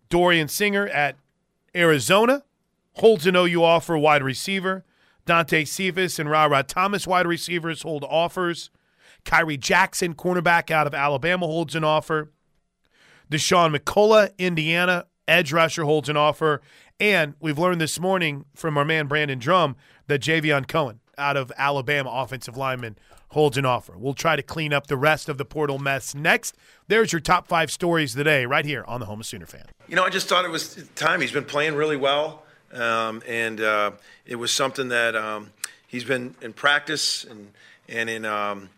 Dorian 0.08 0.48
Singer 0.48 0.88
at 0.88 1.16
Arizona 1.74 2.44
holds 2.94 3.26
an 3.26 3.36
OU 3.36 3.62
offer, 3.62 3.96
wide 3.98 4.22
receiver. 4.22 4.84
Dante 5.26 5.64
Cephas 5.64 6.18
and 6.18 6.30
Ra 6.30 6.62
Thomas, 6.62 7.06
wide 7.06 7.26
receivers, 7.26 7.82
hold 7.82 8.04
offers. 8.04 8.70
Khyree 9.28 9.60
Jackson, 9.60 10.14
cornerback 10.14 10.70
out 10.70 10.86
of 10.86 10.94
Alabama, 10.94 11.46
holds 11.46 11.74
an 11.74 11.84
offer. 11.84 12.32
Dasan 13.30 13.76
McCullough, 13.76 14.30
Indiana, 14.38 15.04
edge 15.28 15.52
rusher, 15.52 15.84
holds 15.84 16.08
an 16.08 16.16
offer. 16.16 16.62
And 16.98 17.34
we've 17.38 17.58
learned 17.58 17.78
this 17.78 18.00
morning 18.00 18.46
from 18.54 18.78
our 18.78 18.86
man 18.86 19.06
Brandon 19.06 19.38
Drumm 19.38 19.76
that 20.06 20.22
Javion 20.22 20.66
Cohen 20.66 21.00
out 21.18 21.36
of 21.36 21.52
Alabama, 21.58 22.08
offensive 22.10 22.56
lineman, 22.56 22.96
holds 23.32 23.58
an 23.58 23.66
offer. 23.66 23.98
We'll 23.98 24.14
try 24.14 24.34
to 24.34 24.42
clean 24.42 24.72
up 24.72 24.86
the 24.86 24.96
rest 24.96 25.28
of 25.28 25.36
the 25.36 25.44
portal 25.44 25.78
mess 25.78 26.14
next. 26.14 26.56
There's 26.86 27.12
your 27.12 27.20
top 27.20 27.46
five 27.46 27.70
stories 27.70 28.14
today, 28.14 28.46
right 28.46 28.64
here 28.64 28.82
on 28.88 28.98
the 28.98 29.06
Home 29.06 29.20
of 29.20 29.26
Sooner 29.26 29.44
Fan. 29.44 29.66
You 29.88 29.96
know, 29.96 30.04
I 30.04 30.08
just 30.08 30.26
thought 30.26 30.46
it 30.46 30.50
was 30.50 30.88
time. 30.94 31.20
He's 31.20 31.32
been 31.32 31.44
playing 31.44 31.74
really 31.74 31.98
well, 31.98 32.44
um, 32.72 33.22
and 33.28 33.60
uh, 33.60 33.90
it 34.24 34.36
was 34.36 34.52
something 34.52 34.88
that 34.88 35.14
um, 35.14 35.52
he's 35.86 36.04
been 36.04 36.34
in 36.40 36.54
practice 36.54 37.24
and 37.24 37.50
and 37.90 38.08
in. 38.08 38.24
Um, 38.24 38.70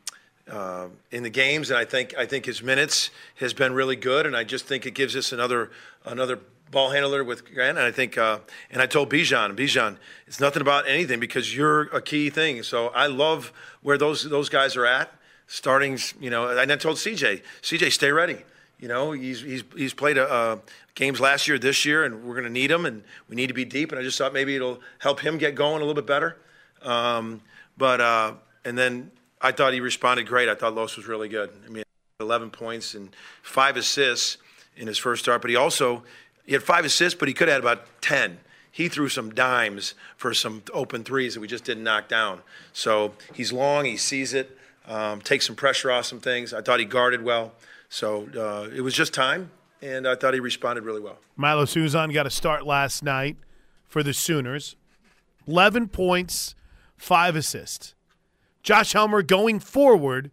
uh, 0.50 0.88
in 1.10 1.22
the 1.22 1.30
games, 1.30 1.70
and 1.70 1.78
I 1.78 1.84
think 1.84 2.14
I 2.18 2.26
think 2.26 2.44
his 2.44 2.62
minutes 2.62 3.10
has 3.36 3.54
been 3.54 3.72
really 3.72 3.96
good, 3.96 4.26
and 4.26 4.36
I 4.36 4.44
just 4.44 4.66
think 4.66 4.86
it 4.86 4.92
gives 4.94 5.16
us 5.16 5.32
another 5.32 5.70
another 6.04 6.40
ball 6.70 6.90
handler 6.90 7.24
with 7.24 7.44
Grant, 7.52 7.78
and 7.78 7.86
I 7.86 7.90
think, 7.90 8.16
uh, 8.16 8.38
and 8.70 8.80
I 8.80 8.86
told 8.86 9.10
Bijan, 9.10 9.56
Bijan, 9.56 9.96
it's 10.26 10.40
nothing 10.40 10.62
about 10.62 10.88
anything 10.88 11.18
because 11.18 11.54
you're 11.54 11.82
a 11.94 12.00
key 12.00 12.30
thing. 12.30 12.62
So 12.62 12.88
I 12.88 13.06
love 13.06 13.52
where 13.82 13.98
those 13.98 14.28
those 14.28 14.48
guys 14.48 14.76
are 14.76 14.86
at. 14.86 15.12
Starting, 15.46 15.98
you 16.20 16.30
know, 16.30 16.46
and 16.46 16.60
I 16.60 16.64
then 16.64 16.78
told 16.78 16.96
CJ, 16.96 17.42
CJ, 17.60 17.90
stay 17.90 18.12
ready. 18.12 18.38
You 18.78 18.86
know, 18.86 19.10
he's 19.10 19.40
he's 19.40 19.64
he's 19.76 19.92
played 19.92 20.16
a, 20.16 20.30
uh, 20.30 20.56
games 20.94 21.20
last 21.20 21.48
year, 21.48 21.58
this 21.58 21.84
year, 21.84 22.04
and 22.04 22.22
we're 22.22 22.34
going 22.34 22.44
to 22.44 22.52
need 22.52 22.70
him, 22.70 22.86
and 22.86 23.02
we 23.28 23.34
need 23.34 23.48
to 23.48 23.54
be 23.54 23.64
deep. 23.64 23.90
And 23.90 24.00
I 24.00 24.04
just 24.04 24.16
thought 24.16 24.32
maybe 24.32 24.54
it'll 24.54 24.80
help 25.00 25.18
him 25.18 25.38
get 25.38 25.56
going 25.56 25.82
a 25.82 25.84
little 25.84 25.94
bit 25.94 26.06
better. 26.06 26.36
Um, 26.82 27.40
but 27.76 28.00
uh, 28.00 28.34
and 28.64 28.78
then 28.78 29.10
I 29.40 29.53
thought 29.53 29.72
he 29.72 29.81
responded 29.81 30.26
great. 30.26 30.48
I 30.48 30.55
thought 30.55 30.74
Los 30.74 30.96
was 30.96 31.07
really 31.07 31.29
good. 31.29 31.50
I 31.66 31.68
mean, 31.70 31.85
11 32.20 32.50
points 32.50 32.94
and 32.94 33.14
five 33.42 33.76
assists 33.76 34.37
in 34.76 34.87
his 34.87 34.98
first 34.98 35.22
start, 35.22 35.40
but 35.40 35.50
he 35.50 35.57
also 35.57 36.03
he 36.44 36.53
had 36.53 36.62
five 36.62 36.85
assists, 36.85 37.18
but 37.18 37.29
he 37.29 37.35
could 37.35 37.48
have 37.48 37.62
had 37.62 37.72
about 37.72 37.87
10. 38.03 38.38
He 38.72 38.88
threw 38.88 39.09
some 39.09 39.31
dimes 39.31 39.94
for 40.16 40.33
some 40.35 40.62
open 40.72 41.05
threes 41.05 41.35
that 41.35 41.40
we 41.40 41.48
just 41.48 41.64
didn't 41.64 41.85
knock 41.85 42.09
down. 42.09 42.40
So 42.72 43.14
he's 43.35 43.53
long, 43.53 43.85
he 43.85 43.96
sees 43.96 44.33
it, 44.35 44.57
um, 44.87 45.20
takes 45.20 45.46
some 45.46 45.57
pressure 45.57 45.90
off 45.90 46.07
some 46.07 46.20
things. 46.20 46.55
I 46.55 46.61
thought 46.61 46.81
he 46.81 46.87
guarded 46.87 47.22
well. 47.22 47.53
So 47.88 48.29
uh, 48.37 48.68
it 48.74 48.81
was 48.81 48.94
just 48.94 49.12
time, 49.12 49.50
and 49.83 50.07
I 50.07 50.14
thought 50.14 50.35
he 50.35 50.40
responded 50.40 50.85
really 50.85 51.00
well. 51.00 51.18
Milo 51.37 51.64
Uzan 51.64 52.12
got 52.12 52.26
a 52.26 52.31
start 52.31 52.64
last 52.64 53.03
night 53.03 53.37
for 53.88 54.03
the 54.03 54.14
Sooners. 54.14 54.76
11 55.46 55.88
points, 55.88 56.55
five 56.96 57.35
assists. 57.35 57.94
Josh 58.62 58.92
Helmer 58.92 59.23
going 59.23 59.61
forward, 59.61 60.31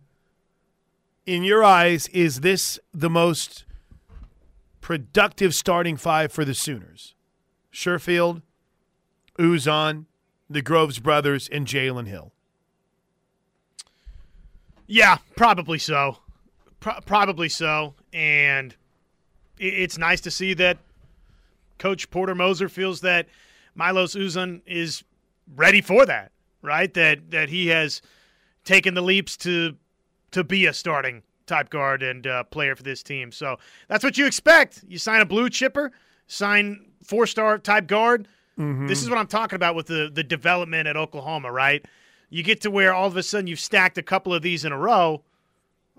in 1.26 1.44
your 1.44 1.64
eyes, 1.64 2.08
is 2.10 2.42
this 2.42 2.80
the 2.94 3.10
most 3.10 3.66
productive 4.82 5.54
starting 5.54 5.98
five 5.98 6.32
for 6.32 6.46
the 6.46 6.54
Sooners. 6.54 7.14
Sherfield, 7.74 8.42
Uzan, 9.38 10.06
the 10.50 10.62
Groves 10.62 11.00
brothers, 11.00 11.50
and 11.50 11.68
Jalen 11.68 12.08
Hill. 12.08 12.32
Yeah, 14.88 15.18
probably 15.36 15.78
so. 15.78 16.20
Pro- 16.80 17.02
probably 17.06 17.50
so. 17.50 17.96
And 18.14 18.76
it's 19.60 19.98
nice 19.98 20.22
to 20.22 20.32
see 20.32 20.54
that 20.56 20.78
Coach 21.78 22.10
Porter 22.10 22.36
Moser 22.36 22.70
feels 22.70 23.02
that 23.02 23.28
Milos 23.76 24.16
Uzan 24.16 24.62
is 24.66 25.04
ready 25.56 25.82
for 25.82 26.06
that, 26.06 26.32
right? 26.62 26.94
That 26.94 27.32
that 27.32 27.50
he 27.50 27.68
has 27.68 28.02
taken 28.68 28.94
the 28.94 29.02
leaps 29.02 29.38
to 29.38 29.76
to 30.32 30.44
be 30.44 30.68
a 30.68 30.74
starting 30.74 31.24
type 31.48 31.70
guard 31.70 32.04
and 32.04 32.28
uh, 32.28 32.44
player 32.44 32.76
for 32.76 32.84
this 32.84 33.02
team. 33.02 33.32
So 33.32 33.58
that's 33.88 34.04
what 34.04 34.18
you 34.18 34.28
expect. 34.28 34.84
You 34.88 35.00
sign 35.00 35.22
a 35.22 35.26
blue 35.26 35.50
chipper, 35.50 35.92
sign 36.28 36.86
four 37.02 37.26
star 37.26 37.58
type 37.58 37.88
guard. 37.88 38.28
Mm-hmm. 38.60 38.88
This 38.88 39.02
is 39.02 39.10
what 39.10 39.18
I'm 39.18 39.28
talking 39.28 39.56
about 39.56 39.74
with 39.74 39.88
the 39.88 40.12
the 40.14 40.24
development 40.24 40.88
at 40.88 40.98
Oklahoma, 40.98 41.52
right? 41.52 41.84
You 42.30 42.44
get 42.44 42.62
to 42.62 42.72
where 42.72 42.94
all 42.94 43.08
of 43.08 43.16
a 43.16 43.24
sudden 43.24 43.48
you've 43.48 43.60
stacked 43.60 43.98
a 43.98 44.04
couple 44.04 44.34
of 44.34 44.42
these 44.42 44.66
in 44.66 44.72
a 44.72 44.78
row. 44.78 45.24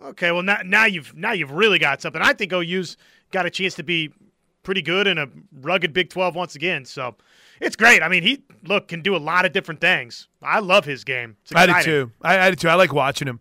Okay, 0.04 0.30
well 0.30 0.42
now 0.42 0.60
now 0.64 0.84
you've 0.84 1.16
now 1.16 1.32
you've 1.32 1.52
really 1.52 1.78
got 1.78 2.02
something. 2.02 2.22
I 2.22 2.34
think 2.34 2.52
OU's 2.52 2.96
got 3.30 3.46
a 3.46 3.50
chance 3.50 3.74
to 3.76 3.82
be 3.82 4.12
pretty 4.62 4.82
good 4.82 5.06
in 5.06 5.16
a 5.16 5.28
rugged 5.60 5.94
Big 5.94 6.10
12 6.10 6.34
once 6.34 6.54
again. 6.54 6.84
So 6.84 7.16
it's 7.60 7.76
great. 7.76 8.02
I 8.02 8.08
mean, 8.08 8.22
he 8.22 8.42
look 8.64 8.88
can 8.88 9.02
do 9.02 9.14
a 9.14 9.18
lot 9.18 9.44
of 9.44 9.52
different 9.52 9.80
things. 9.80 10.28
I 10.42 10.60
love 10.60 10.84
his 10.84 11.04
game. 11.04 11.36
I 11.54 11.66
do 11.66 11.82
too. 11.82 12.12
I, 12.22 12.38
I 12.38 12.50
do 12.50 12.56
too. 12.56 12.68
I 12.68 12.74
like 12.74 12.92
watching 12.92 13.28
him. 13.28 13.40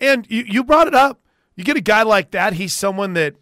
And 0.00 0.26
you, 0.30 0.44
you 0.46 0.64
brought 0.64 0.86
it 0.86 0.94
up 0.94 1.20
you 1.60 1.64
get 1.64 1.76
a 1.76 1.82
guy 1.82 2.02
like 2.02 2.30
that, 2.30 2.54
he's 2.54 2.74
someone 2.74 3.12
that 3.12 3.34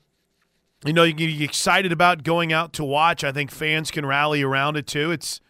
you 0.84 0.92
know, 0.92 1.02
you 1.02 1.12
get 1.12 1.40
excited 1.40 1.90
about 1.90 2.22
going 2.22 2.52
out 2.52 2.72
to 2.74 2.84
watch. 2.84 3.24
I 3.24 3.32
think 3.32 3.50
fans 3.50 3.90
can 3.90 4.06
rally 4.06 4.42
around 4.42 4.76
it 4.76 4.86
too. 4.86 5.10
It's 5.10 5.40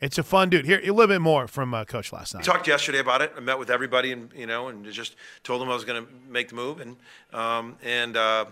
it's 0.00 0.18
a 0.18 0.22
fun 0.22 0.50
dude. 0.50 0.66
Here, 0.66 0.78
a 0.78 0.90
little 0.90 1.08
bit 1.08 1.20
more 1.20 1.48
from 1.48 1.74
uh, 1.74 1.84
Coach 1.84 2.12
last 2.12 2.34
night. 2.34 2.40
We 2.40 2.52
talked 2.52 2.68
yesterday 2.68 2.98
about 2.98 3.22
it. 3.22 3.32
I 3.36 3.40
met 3.40 3.58
with 3.58 3.70
everybody, 3.70 4.12
and 4.12 4.32
you 4.34 4.46
know, 4.46 4.68
and 4.68 4.84
just 4.86 5.16
told 5.42 5.60
them 5.60 5.68
I 5.70 5.74
was 5.74 5.84
going 5.84 6.04
to 6.04 6.12
make 6.28 6.48
the 6.48 6.54
move, 6.54 6.80
and 6.80 6.96
um, 7.32 7.76
and 7.84 8.16
uh, 8.16 8.46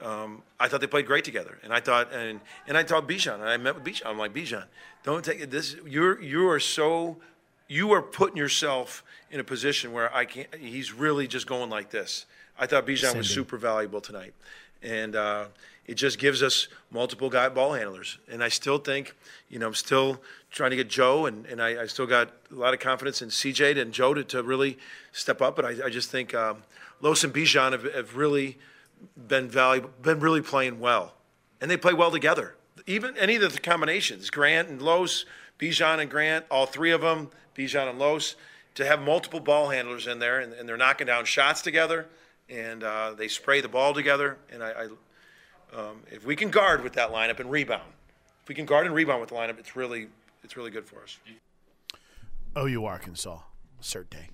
um, 0.00 0.42
I 0.58 0.68
thought 0.68 0.80
they 0.80 0.86
played 0.86 1.06
great 1.06 1.24
together. 1.24 1.58
And 1.62 1.72
I 1.72 1.80
thought, 1.80 2.12
and 2.12 2.40
and 2.66 2.76
I 2.76 2.82
thought 2.82 3.08
Bijan. 3.08 3.34
And 3.34 3.44
I 3.44 3.56
met 3.56 3.74
with 3.74 3.84
Bijan. 3.84 4.06
I'm 4.06 4.18
like 4.18 4.34
Bijan, 4.34 4.64
don't 5.02 5.24
take 5.24 5.40
it. 5.40 5.50
This 5.50 5.76
you're 5.86 6.20
you 6.22 6.48
are 6.48 6.60
so 6.60 7.16
you 7.68 7.92
are 7.92 8.02
putting 8.02 8.36
yourself 8.36 9.04
in 9.30 9.40
a 9.40 9.44
position 9.44 9.92
where 9.92 10.14
I 10.14 10.24
can't. 10.24 10.54
He's 10.54 10.92
really 10.92 11.26
just 11.26 11.46
going 11.46 11.70
like 11.70 11.90
this. 11.90 12.26
I 12.58 12.66
thought 12.66 12.86
Bijan 12.86 13.16
was 13.16 13.30
super 13.30 13.56
valuable 13.56 14.00
tonight, 14.00 14.34
and 14.82 15.16
uh, 15.16 15.46
it 15.86 15.94
just 15.94 16.18
gives 16.18 16.42
us 16.42 16.68
multiple 16.90 17.30
guy 17.30 17.48
ball 17.48 17.72
handlers. 17.72 18.18
And 18.30 18.44
I 18.44 18.48
still 18.48 18.78
think, 18.78 19.16
you 19.48 19.58
know, 19.58 19.66
I'm 19.66 19.74
still 19.74 20.20
trying 20.50 20.70
to 20.70 20.76
get 20.76 20.88
Joe, 20.88 21.26
and, 21.26 21.46
and 21.46 21.60
I, 21.60 21.82
I 21.82 21.86
still 21.86 22.06
got 22.06 22.30
a 22.52 22.54
lot 22.54 22.74
of 22.74 22.80
confidence 22.80 23.22
in 23.22 23.28
CJ 23.28 23.76
and 23.76 23.92
Joe 23.92 24.14
to, 24.14 24.22
to 24.24 24.42
really 24.42 24.78
step 25.12 25.42
up. 25.42 25.56
But 25.56 25.64
I, 25.64 25.86
I 25.86 25.90
just 25.90 26.10
think 26.10 26.34
um, 26.34 26.58
Los 27.00 27.24
and 27.24 27.32
Bijan 27.32 27.72
have, 27.72 27.92
have 27.92 28.16
really 28.16 28.58
been 29.26 29.48
valuable, 29.48 29.90
been 30.02 30.20
really 30.20 30.42
playing 30.42 30.78
well, 30.78 31.14
and 31.60 31.70
they 31.70 31.76
play 31.76 31.92
well 31.92 32.10
together. 32.10 32.54
Even 32.86 33.16
any 33.16 33.36
of 33.36 33.52
the 33.52 33.58
combinations, 33.58 34.30
Grant 34.30 34.68
and 34.68 34.80
Los, 34.80 35.24
Bijan 35.58 36.00
and 36.00 36.10
Grant, 36.10 36.44
all 36.50 36.66
three 36.66 36.90
of 36.90 37.00
them, 37.00 37.30
Bijan 37.56 37.88
and 37.88 37.98
Los, 37.98 38.36
to 38.74 38.84
have 38.86 39.02
multiple 39.02 39.40
ball 39.40 39.70
handlers 39.70 40.06
in 40.06 40.18
there, 40.18 40.40
and, 40.40 40.52
and 40.52 40.68
they're 40.68 40.76
knocking 40.76 41.06
down 41.06 41.24
shots 41.24 41.62
together 41.62 42.06
and 42.50 42.82
uh, 42.82 43.14
they 43.16 43.28
spray 43.28 43.60
the 43.60 43.68
ball 43.68 43.94
together. 43.94 44.36
And 44.52 44.62
I, 44.62 44.70
I 44.70 44.84
um, 45.78 46.02
if 46.10 46.24
we 46.24 46.34
can 46.34 46.50
guard 46.50 46.82
with 46.82 46.94
that 46.94 47.12
lineup 47.12 47.38
and 47.38 47.50
rebound, 47.50 47.92
if 48.42 48.48
we 48.48 48.54
can 48.54 48.66
guard 48.66 48.86
and 48.86 48.94
rebound 48.94 49.20
with 49.20 49.30
the 49.30 49.36
lineup, 49.36 49.58
it's 49.58 49.76
really 49.76 50.08
it's 50.42 50.56
really 50.56 50.70
good 50.70 50.84
for 50.84 51.02
us. 51.02 51.18
OU 52.58 52.84
Arkansas, 52.84 53.38
cert 53.80 54.10
day. 54.10 54.28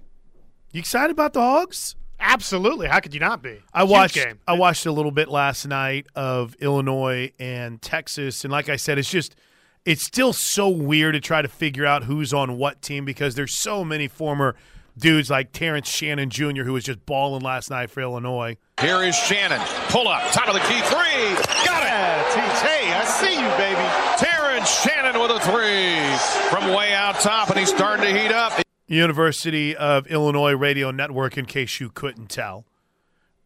You 0.72 0.80
excited 0.80 1.10
about 1.10 1.34
the 1.34 1.40
Hogs? 1.40 1.96
Absolutely. 2.20 2.86
How 2.88 3.00
could 3.00 3.14
you 3.14 3.20
not 3.20 3.42
be? 3.42 3.62
I 3.72 3.80
Huge 3.82 3.90
watched. 3.90 4.14
game. 4.14 4.38
I 4.46 4.54
watched 4.54 4.86
a 4.86 4.92
little 4.92 5.10
bit 5.10 5.28
last 5.28 5.66
night 5.66 6.06
of 6.14 6.54
Illinois 6.60 7.32
and 7.38 7.80
Texas, 7.80 8.44
and 8.44 8.50
like 8.52 8.68
I 8.68 8.76
said, 8.76 8.98
it's 8.98 9.10
just 9.10 9.36
it's 9.84 10.02
still 10.02 10.32
so 10.32 10.68
weird 10.68 11.14
to 11.14 11.20
try 11.20 11.42
to 11.42 11.48
figure 11.48 11.86
out 11.86 12.04
who's 12.04 12.34
on 12.34 12.58
what 12.58 12.82
team 12.82 13.04
because 13.04 13.34
there's 13.36 13.54
so 13.54 13.84
many 13.84 14.08
former 14.08 14.56
dudes 14.98 15.30
like 15.30 15.52
Terrence 15.52 15.88
Shannon 15.88 16.30
Jr., 16.30 16.62
who 16.64 16.72
was 16.72 16.84
just 16.84 17.04
balling 17.06 17.42
last 17.42 17.70
night 17.70 17.90
for 17.90 18.00
Illinois. 18.00 18.56
Here 18.80 19.02
is 19.02 19.14
Shannon. 19.14 19.60
Pull 19.90 20.08
up. 20.08 20.32
Top 20.32 20.48
of 20.48 20.54
the 20.54 20.60
key 20.60 20.80
three. 20.80 21.34
Got 21.66 21.84
it. 21.84 22.66
Hey, 22.66 22.92
I 22.92 23.04
see 23.04 23.34
you, 23.34 23.48
baby. 23.56 23.86
Terrence 24.18 24.68
Shannon 24.82 25.20
with 25.20 25.30
a 25.30 25.40
three 25.40 26.50
from 26.50 26.74
way 26.74 26.92
out 26.94 27.20
top, 27.20 27.50
and 27.50 27.58
he's 27.58 27.68
starting 27.68 28.04
to 28.06 28.18
heat 28.18 28.32
up. 28.32 28.65
University 28.86 29.74
of 29.76 30.06
Illinois 30.06 30.52
Radio 30.54 30.90
Network, 30.90 31.36
in 31.36 31.46
case 31.46 31.80
you 31.80 31.90
couldn't 31.90 32.28
tell. 32.28 32.66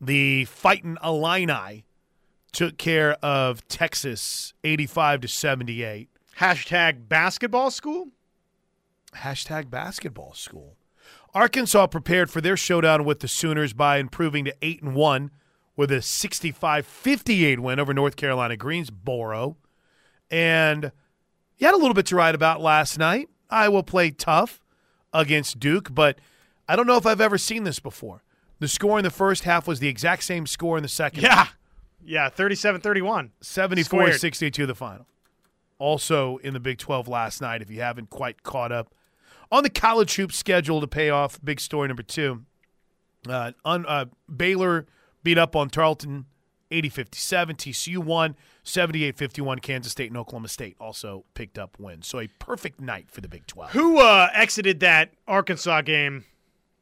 The 0.01 0.45
Fighting 0.45 0.99
Illini 1.03 1.85
took 2.53 2.77
care 2.77 3.13
of 3.23 3.67
Texas 3.69 4.53
85 4.65 5.23
to 5.23 5.29
78. 5.29 6.09
Hashtag 6.39 7.09
basketball 7.09 7.71
school. 7.71 8.09
Hashtag 9.17 9.71
basketball 9.71 10.35
school. 10.35 10.77
Arkansas 11.33 11.87
prepared 11.87 12.31
for 12.31 12.41
their 12.41 12.57
showdown 12.57 13.05
with 13.05 13.21
the 13.21 13.29
Sooners 13.29 13.73
by 13.73 13.99
improving 13.99 14.45
to 14.45 14.55
8 14.63 14.83
and 14.83 14.95
1 14.95 15.31
with 15.77 15.91
a 15.91 16.03
65 16.03 16.85
58 16.85 17.61
win 17.61 17.81
over 17.81 17.95
North 17.95 18.17
Carolina 18.17 18.57
Greensboro. 18.57 19.57
And 20.31 20.93
you 21.57 21.67
had 21.67 21.75
a 21.75 21.79
little 21.79 21.95
bit 21.95 22.07
to 22.07 22.17
write 22.17 22.35
about 22.35 22.61
last 22.61 22.99
night. 22.99 23.29
Iowa 23.49 23.83
played 23.83 24.19
tough 24.19 24.61
against 25.13 25.59
Duke, 25.59 25.95
but 25.95 26.19
I 26.69 26.77
don't 26.77 26.87
know 26.87 26.97
if 26.97 27.07
I've 27.07 27.21
ever 27.21 27.39
seen 27.39 27.65
this 27.65 27.81
before. 27.81 28.23
The 28.59 28.69
score 28.69 28.99
in 28.99 29.05
the 29.05 29.11
first 29.11 29.45
half 29.45 29.67
was 29.67 29.81
the 29.81 29.89
exact 29.89 30.23
same 30.23 30.47
score 30.47 30.77
in 30.77 30.83
the 30.83 30.89
second. 30.89 31.23
Yeah. 31.23 31.49
Yeah, 32.05 32.29
37 32.29 32.81
31. 32.81 33.33
74 33.41 34.13
62 34.13 34.67
the 34.67 34.75
final. 34.75 35.07
Also 35.79 36.37
in 36.39 36.55
the 36.55 36.61
Big 36.61 36.79
12 36.79 37.09
last 37.09 37.41
night, 37.41 37.63
if 37.63 37.71
you 37.71 37.81
haven't 37.81 38.11
quite 38.11 38.43
caught 38.43 38.73
up. 38.73 38.95
On 39.53 39.63
the 39.63 39.71
college 39.71 40.15
hoop 40.15 40.33
schedule 40.33 40.81
to 40.81 40.87
pay 40.87 41.11
off, 41.11 41.41
big 41.43 41.59
story 41.59 41.89
number 41.89 42.03
two. 42.03 42.45
Uh, 43.29 43.53
un, 43.65 43.85
uh, 43.87 44.07
Baylor 44.35 44.87
beat 45.23 45.39
up 45.39 45.57
on 45.57 45.69
Tarleton 45.69 46.27
80 46.71 46.89
57. 46.89 47.57
TCU 47.57 47.99
won 47.99 48.37
78 48.71 49.17
51. 49.17 49.59
Kansas 49.59 49.93
State 49.93 50.11
and 50.11 50.17
Oklahoma 50.17 50.49
State 50.49 50.77
also 50.81 51.25
picked 51.35 51.59
up 51.59 51.79
wins. 51.79 52.07
So 52.07 52.21
a 52.21 52.29
perfect 52.39 52.81
night 52.81 53.11
for 53.11 53.21
the 53.21 53.29
Big 53.29 53.47
12. 53.47 53.73
Who 53.73 53.99
uh, 53.99 54.29
exited 54.33 54.81
that 54.81 55.13
Arkansas 55.27 55.83
game 55.83 56.25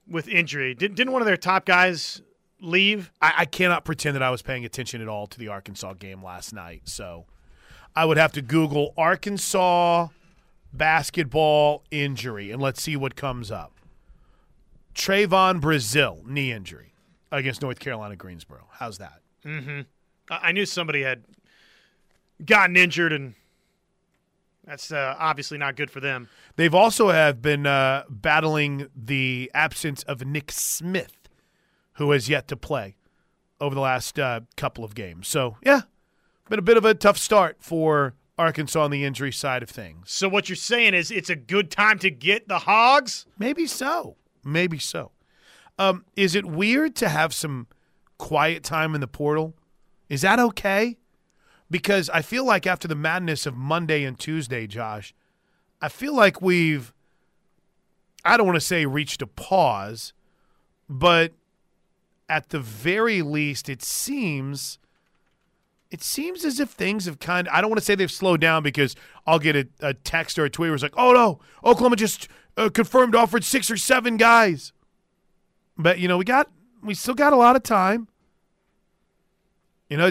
with 0.07 0.29
injury? 0.29 0.74
Did, 0.74 0.94
didn't 0.94 1.12
one 1.12 1.22
of 1.22 1.27
their 1.27 1.37
top 1.37 1.66
guys 1.66 2.22
leave? 2.61 3.11
I, 3.20 3.35
I 3.38 3.44
cannot 3.44 3.85
pretend 3.85 4.16
that 4.16 4.22
I 4.22 4.31
was 4.31 4.42
paying 4.42 4.64
attention 4.64 5.01
at 5.01 5.09
all 5.09 5.27
to 5.27 5.38
the 5.38 5.48
Arkansas 5.48 5.94
game 5.94 6.22
last 6.22 6.53
night. 6.53 6.83
So 6.85 7.27
I 7.94 8.05
would 8.05 8.16
have 8.16 8.33
to 8.33 8.42
Google 8.42 8.94
Arkansas 8.96 10.09
basketball 10.72 11.85
injury 11.90 12.51
and 12.51 12.61
let's 12.61 12.83
see 12.83 12.96
what 12.96 13.16
comes 13.16 13.51
up. 13.51 13.72
Trevon 14.94 15.61
Brazile, 15.61 16.27
knee 16.27 16.53
injury 16.53 16.92
against 17.31 17.62
North 17.62 17.79
Carolina 17.79 18.16
Greensboro. 18.16 18.66
How's 18.72 18.98
that? 18.98 19.20
Mm-hmm. 19.44 19.83
I, 20.31 20.48
I 20.48 20.53
knew 20.53 20.66
somebody 20.66 21.03
had 21.03 21.24
gotten 22.44 22.77
injured, 22.77 23.12
and 23.12 23.35
that's 24.64 24.92
uh, 24.92 25.14
obviously 25.18 25.59
not 25.59 25.77
good 25.77 25.90
for 25.90 26.01
them. 26.01 26.29
They've 26.57 26.74
also 26.74 27.11
have 27.11 27.40
been 27.40 27.66
uh, 27.66 28.05
battling 28.09 28.88
the 28.94 29.51
absence 29.55 30.03
of 30.05 30.24
Nick 30.24 30.53
Smith, 30.53 31.29
who 31.94 32.11
has 32.11 32.29
yet 32.29 32.48
to 32.48 32.57
play 32.57 32.96
over 33.61 33.74
the 33.74 33.81
last 33.81 34.18
uh, 34.18 34.40
couple 34.57 34.85
of 34.85 34.94
games. 34.94 35.29
So, 35.29 35.57
yeah, 35.64 35.83
been 36.48 36.59
a 36.59 36.62
bit 36.62 36.77
of 36.77 36.85
a 36.85 36.94
tough 36.94 37.18
start 37.18 37.57
for 37.61 38.14
Arkansas 38.38 38.83
on 38.83 38.90
the 38.90 39.05
injury 39.05 39.33
side 39.33 39.62
of 39.62 39.68
things. 39.68 40.11
So 40.11 40.29
what 40.29 40.48
you're 40.48 40.57
saying 40.57 40.94
is 40.94 41.11
it's 41.11 41.29
a 41.29 41.37
good 41.37 41.70
time 41.70 41.98
to 41.98 42.11
get 42.11 42.48
the 42.48 42.61
Hogs? 42.61 43.27
Maybe 43.38 43.66
so. 43.66 44.16
Maybe 44.44 44.79
so. 44.79 45.11
Um, 45.79 46.05
is 46.16 46.35
it 46.35 46.46
weird 46.46 46.94
to 46.96 47.09
have 47.09 47.35
some 47.35 47.66
quiet 48.16 48.62
time 48.62 48.94
in 48.94 49.01
the 49.01 49.09
portal? 49.09 49.55
Is 50.09 50.22
that 50.22 50.38
okay? 50.38 50.96
Because 51.70 52.09
I 52.11 52.22
feel 52.22 52.46
like 52.46 52.66
after 52.66 52.88
the 52.88 52.94
madness 52.94 53.44
of 53.44 53.54
Monday 53.54 54.04
and 54.04 54.18
Tuesday, 54.18 54.66
Josh, 54.66 55.14
I 55.83 55.88
feel 55.88 56.14
like 56.14 56.40
we've, 56.40 56.94
I 58.24 58.37
don't 58.37 58.46
want 58.46 58.57
to 58.57 58.61
say 58.61 58.87
reached 58.87 59.20
a 59.22 59.26
pause, 59.26 60.12
but 60.88 61.33
at 62.28 62.48
the 62.50 62.59
very 62.59 63.22
least, 63.22 63.68
it 63.68 63.83
seems 63.83 64.78
it 65.90 66.02
seems 66.02 66.44
as 66.44 66.61
if 66.61 66.70
things 66.70 67.07
have 67.07 67.18
kind 67.18 67.48
of, 67.48 67.54
I 67.54 67.61
don't 67.61 67.70
want 67.70 67.78
to 67.78 67.85
say 67.85 67.94
they've 67.94 68.11
slowed 68.11 68.40
down 68.40 68.62
because 68.62 68.94
I'll 69.26 69.38
get 69.38 69.57
a, 69.57 69.68
a 69.81 69.94
text 69.94 70.38
or 70.38 70.44
a 70.44 70.50
tweet 70.50 70.68
where 70.68 70.74
it's 70.74 70.83
like, 70.83 70.92
oh 70.96 71.12
no, 71.12 71.40
Oklahoma 71.64 71.96
just 71.96 72.28
uh, 72.57 72.68
confirmed 72.68 73.14
offered 73.14 73.42
six 73.42 73.70
or 73.70 73.76
seven 73.76 74.16
guys. 74.18 74.72
But, 75.78 75.98
you 75.98 76.09
know, 76.09 76.18
we 76.18 76.24
got, 76.24 76.50
we 76.83 76.92
still 76.94 77.14
got 77.14 77.33
a 77.33 77.37
lot 77.37 77.57
of 77.57 77.62
time. 77.62 78.09
You 79.88 79.96
know, 79.96 80.11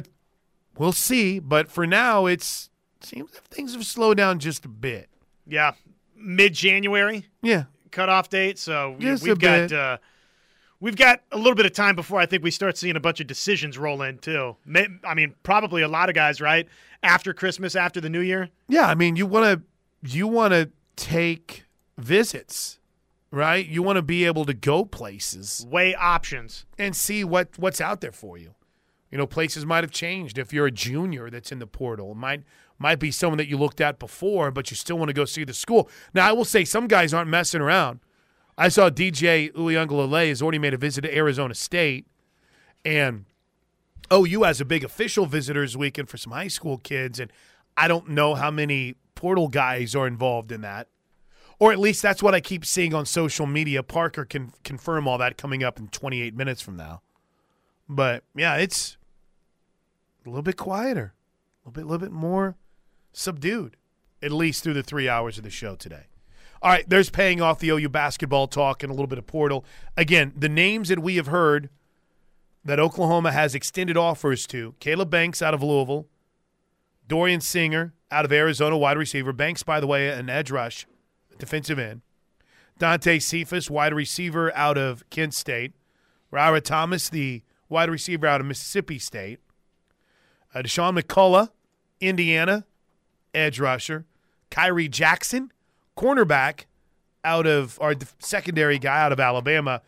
we'll 0.78 0.92
see. 0.92 1.40
But 1.40 1.70
for 1.70 1.86
now, 1.88 2.26
it's, 2.26 2.70
seems 3.02 3.32
if 3.34 3.40
things 3.46 3.74
have 3.74 3.86
slowed 3.86 4.18
down 4.18 4.40
just 4.40 4.66
a 4.66 4.70
bit. 4.70 5.10
Yeah. 5.46 5.74
Mid 6.16 6.54
January 6.54 7.26
Yeah. 7.42 7.66
cutoff 7.92 8.30
date. 8.30 8.58
So 8.60 8.96
Just 9.00 9.24
we've 9.24 9.40
got. 9.40 9.72
Uh, 9.72 9.98
We've 10.80 10.96
got 10.96 11.24
a 11.32 11.38
little 11.38 11.56
bit 11.56 11.66
of 11.66 11.74
time 11.74 11.96
before 11.96 12.20
I 12.20 12.28
think 12.28 12.44
we 12.44 12.52
start 12.52 12.78
seeing 12.78 12.96
a 12.96 13.00
bunch 13.00 13.20
of 13.20 13.26
decisions 13.26 13.80
roll 13.80 14.04
in 14.04 14.20
too. 14.20 14.58
I 15.04 15.16
mean, 15.16 15.34
probably 15.42 15.82
a 15.82 15.88
lot 15.88 16.08
of 16.08 16.14
guys, 16.14 16.40
right? 16.40 16.68
After 17.02 17.34
Christmas, 17.34 17.76
after 17.76 18.00
the 18.00 18.12
New 18.12 18.20
Year. 18.22 18.50
Yeah, 18.68 18.86
I 18.86 18.94
mean, 18.94 19.16
you 19.16 19.26
want 19.26 19.46
to 20.04 20.08
you 20.08 20.28
want 20.28 20.54
to 20.54 20.70
take 20.96 21.64
visits, 21.98 22.78
right? 23.32 23.66
You 23.66 23.82
want 23.82 23.96
to 23.98 24.04
be 24.04 24.24
able 24.26 24.46
to 24.46 24.54
go 24.54 24.86
places 24.86 25.66
Weigh 25.68 25.96
options. 25.96 26.68
and 26.78 26.96
see 26.96 27.24
what 27.24 27.58
what's 27.58 27.82
out 27.82 28.02
there 28.02 28.12
for 28.12 28.38
you. 28.38 28.54
You 29.12 29.18
know, 29.18 29.28
places 29.28 29.66
might 29.66 29.84
have 29.84 29.92
changed. 29.92 30.38
If 30.38 30.52
you're 30.52 30.68
a 30.68 30.72
junior 30.72 31.30
that's 31.30 31.52
in 31.52 31.60
the 31.60 31.68
portal, 31.68 32.12
it 32.12 32.18
might 32.18 32.44
might 32.80 33.00
be 33.00 33.10
someone 33.10 33.38
that 33.38 33.48
you 33.48 33.58
looked 33.58 33.82
at 33.82 33.98
before, 33.98 34.52
but 34.52 34.70
you 34.70 34.76
still 34.76 34.98
want 34.98 35.10
to 35.10 35.14
go 35.14 35.26
see 35.26 35.44
the 35.44 35.54
school. 35.54 35.90
Now, 36.14 36.28
I 36.28 36.32
will 36.32 36.46
say 36.46 36.64
some 36.64 36.88
guys 36.88 37.14
aren't 37.14 37.30
messing 37.30 37.62
around. 37.62 38.02
I 38.58 38.70
saw 38.70 38.90
DJ 38.90 39.52
Uiagalelei 39.54 40.30
has 40.30 40.42
already 40.42 40.60
made 40.60 40.74
a 40.74 40.78
visit 40.78 41.02
to 41.02 41.16
Arizona 41.16 41.56
State, 41.56 42.06
and 42.86 43.26
OU 44.12 44.44
has 44.44 44.62
a 44.62 44.66
big 44.66 44.84
official 44.84 45.26
visitors 45.26 45.76
weekend 45.76 46.10
for 46.10 46.18
some 46.18 46.34
high 46.34 46.48
school 46.48 46.78
kids, 46.78 47.20
and 47.20 47.32
I 47.76 47.88
don't 47.88 48.10
know 48.10 48.36
how 48.36 48.52
many 48.52 48.96
portal 49.16 49.48
guys 49.48 49.96
are 49.96 50.08
involved 50.08 50.52
in 50.52 50.62
that. 50.62 50.88
Or 51.60 51.72
at 51.72 51.80
least 51.80 52.04
that's 52.04 52.22
what 52.22 52.36
I 52.36 52.40
keep 52.40 52.66
seeing 52.66 52.94
on 52.94 53.06
social 53.06 53.48
media. 53.48 53.82
Parker 53.82 54.26
can 54.26 54.54
confirm 54.64 55.08
all 55.08 55.18
that 55.18 55.38
coming 55.38 55.64
up 55.64 55.80
in 55.80 55.88
28 55.88 56.36
minutes 56.36 56.62
from 56.62 56.78
now. 56.78 57.02
But 57.90 58.24
yeah, 58.36 58.56
it's 58.58 58.98
a 60.26 60.30
little 60.30 60.44
bit 60.44 60.58
quieter, 60.58 61.14
a 61.66 61.70
little 61.70 61.82
bit, 61.82 61.86
little 61.86 62.06
bit 62.06 62.12
more 62.12 62.56
subdued, 63.14 63.78
at 64.22 64.32
least 64.32 64.64
through 64.64 64.74
the 64.74 64.84
three 64.84 65.08
hours 65.08 65.38
of 65.38 65.44
the 65.44 65.50
show 65.50 65.76
today. 65.76 66.08
All 66.62 66.72
right, 66.72 66.90
there's 66.90 67.10
paying 67.10 67.40
off 67.40 67.60
the 67.60 67.70
OU 67.70 67.90
basketball 67.90 68.48
talk 68.48 68.84
and 68.84 68.90
a 68.90 68.94
little 68.94 69.08
bit 69.08 69.20
of 69.20 69.28
portal. 69.28 69.64
Again, 69.96 70.34
the 70.36 70.50
names 70.50 70.90
that 70.90 71.00
we 71.00 71.16
have 71.16 71.28
heard 71.28 71.70
that 72.66 72.80
Oklahoma 72.80 73.32
has 73.32 73.56
extended 73.56 73.96
offers 73.96 74.46
to 74.48 74.76
Caleb 74.80 75.10
Banks 75.10 75.42
out 75.42 75.54
of 75.54 75.62
Louisville, 75.64 76.08
Dorian 77.08 77.42
Singer 77.42 77.94
out 78.12 78.26
of 78.26 78.32
Arizona, 78.32 78.78
wide 78.78 78.98
receiver. 78.98 79.32
Banks, 79.32 79.64
by 79.64 79.80
the 79.80 79.88
way, 79.88 80.10
an 80.10 80.30
edge 80.30 80.52
rush, 80.52 80.86
defensive 81.38 81.80
end. 81.80 82.02
Dante 82.80 83.20
Cephas, 83.20 83.70
wide 83.70 83.94
receiver 83.94 84.56
out 84.56 84.78
of 84.78 85.08
Kent 85.10 85.34
State. 85.34 85.74
Raura 86.32 86.62
Thomas, 86.62 87.10
the 87.10 87.42
wide 87.70 87.90
receiver 87.90 88.28
out 88.28 88.42
of 88.42 88.48
Mississippi 88.48 89.00
State. 89.00 89.40
Uh, 90.54 90.60
Dasan 90.60 91.00
McCullough, 91.00 91.50
Indiana, 92.00 92.66
edge 93.34 93.60
rusher. 93.60 94.06
Khyree 94.50 94.90
Jackson, 94.90 95.52
cornerback 95.98 96.66
out 97.24 97.46
of 97.46 97.78
our 97.82 97.94
secondary 98.20 98.80
guy 98.80 99.02
out 99.02 99.12
of 99.12 99.20
Alabama. 99.20 99.82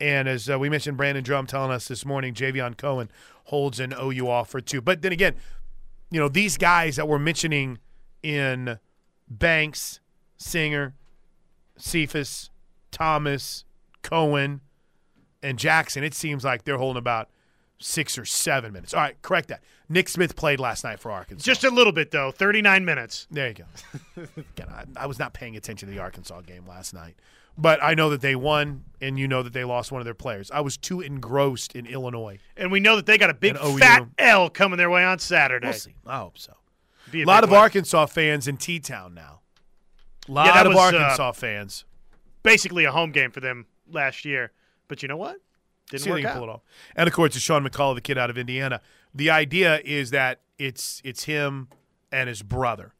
And 0.00 0.28
as 0.28 0.48
uh, 0.48 0.58
we 0.58 0.68
mentioned, 0.68 0.96
Brandon 0.96 1.24
Drumm 1.24 1.46
telling 1.46 1.70
us 1.70 1.88
this 1.88 2.04
morning, 2.04 2.34
Javion 2.34 2.76
Cohen 2.76 3.10
holds 3.44 3.80
an 3.80 3.92
OU 4.00 4.28
offer 4.28 4.60
too. 4.60 4.80
But 4.80 5.02
then 5.02 5.12
again, 5.12 5.34
you 6.10 6.20
know, 6.20 6.28
these 6.28 6.56
guys 6.56 6.96
that 6.96 7.08
we're 7.08 7.18
mentioning 7.18 7.78
in 8.22 8.78
Banks, 9.28 10.00
Singer, 10.36 10.94
Cephas, 11.76 12.50
Thomas, 12.90 13.64
Cohen, 14.02 14.60
and 15.44 15.58
Jackson, 15.58 16.02
it 16.02 16.14
seems 16.14 16.44
like 16.44 16.64
they're 16.64 16.78
holding 16.78 16.98
about 16.98 17.28
six 17.78 18.16
or 18.18 18.24
seven 18.24 18.72
minutes. 18.72 18.94
All 18.94 19.00
right, 19.00 19.20
correct 19.22 19.48
that. 19.48 19.62
Nick 19.88 20.08
Smith 20.08 20.34
played 20.36 20.58
last 20.58 20.84
night 20.84 20.98
for 20.98 21.10
Arkansas. 21.10 21.44
Just 21.44 21.64
a 21.64 21.70
little 21.70 21.92
bit, 21.92 22.10
though. 22.10 22.30
39 22.30 22.84
minutes. 22.84 23.26
There 23.30 23.48
you 23.48 23.54
go. 23.54 23.64
Again, 24.36 24.68
I, 24.70 24.84
I 24.96 25.06
was 25.06 25.18
not 25.18 25.34
paying 25.34 25.56
attention 25.56 25.88
to 25.88 25.94
the 25.94 26.00
Arkansas 26.00 26.40
game 26.42 26.64
last 26.66 26.94
night. 26.94 27.16
But 27.56 27.80
I 27.82 27.94
know 27.94 28.10
that 28.10 28.20
they 28.20 28.34
won, 28.34 28.84
and 29.00 29.16
you 29.18 29.28
know 29.28 29.42
that 29.44 29.52
they 29.52 29.62
lost 29.62 29.92
one 29.92 30.00
of 30.00 30.04
their 30.06 30.14
players. 30.14 30.50
I 30.50 30.60
was 30.60 30.76
too 30.76 31.00
engrossed 31.00 31.76
in 31.76 31.86
Illinois. 31.86 32.38
And 32.56 32.72
we 32.72 32.80
know 32.80 32.96
that 32.96 33.06
they 33.06 33.16
got 33.18 33.30
a 33.30 33.34
big 33.34 33.56
And 33.56 33.64
OU. 33.64 33.78
fat 33.78 34.06
L 34.18 34.48
coming 34.50 34.76
their 34.78 34.90
way 34.90 35.04
on 35.04 35.18
Saturday. 35.20 35.66
We'll 35.68 35.74
see. 35.74 35.94
I 36.06 36.18
hope 36.18 36.36
so. 36.38 36.54
Be 37.12 37.22
A 37.22 37.26
lot 37.26 37.42
big 37.42 37.44
of 37.44 37.50
win. 37.50 37.60
Arkansas 37.60 38.06
fans 38.06 38.48
in 38.48 38.56
T 38.56 38.80
Town 38.80 39.14
now. 39.14 39.40
A 40.28 40.32
lot 40.32 40.46
that 40.54 40.66
of 40.66 40.72
was, 40.74 40.94
uh, 40.94 40.96
Arkansas 40.96 41.32
fans. 41.32 41.84
Basically 42.42 42.84
a 42.86 42.90
home 42.92 43.12
game 43.12 43.30
for 43.30 43.40
them 43.40 43.66
last 43.88 44.24
year. 44.24 44.50
But 44.88 45.02
you 45.02 45.08
know 45.08 45.16
what? 45.16 45.36
Didn't 45.90 46.10
work 46.10 46.24
out. 46.24 46.34
pull 46.34 46.44
it 46.44 46.48
off. 46.50 46.62
And 46.96 47.06
of 47.06 47.12
course, 47.12 47.36
it's 47.36 47.44
Sean 47.44 47.66
McCullough, 47.66 47.94
the 47.94 48.00
kid 48.00 48.16
out 48.18 48.30
of 48.30 48.38
Indiana. 48.38 48.80
The 49.14 49.30
idea 49.30 49.80
is 49.84 50.10
that 50.10 50.40
it's 50.58 51.00
it's 51.04 51.24
him 51.24 51.68
and 52.10 52.28
his 52.28 52.42
brother. 52.42 52.94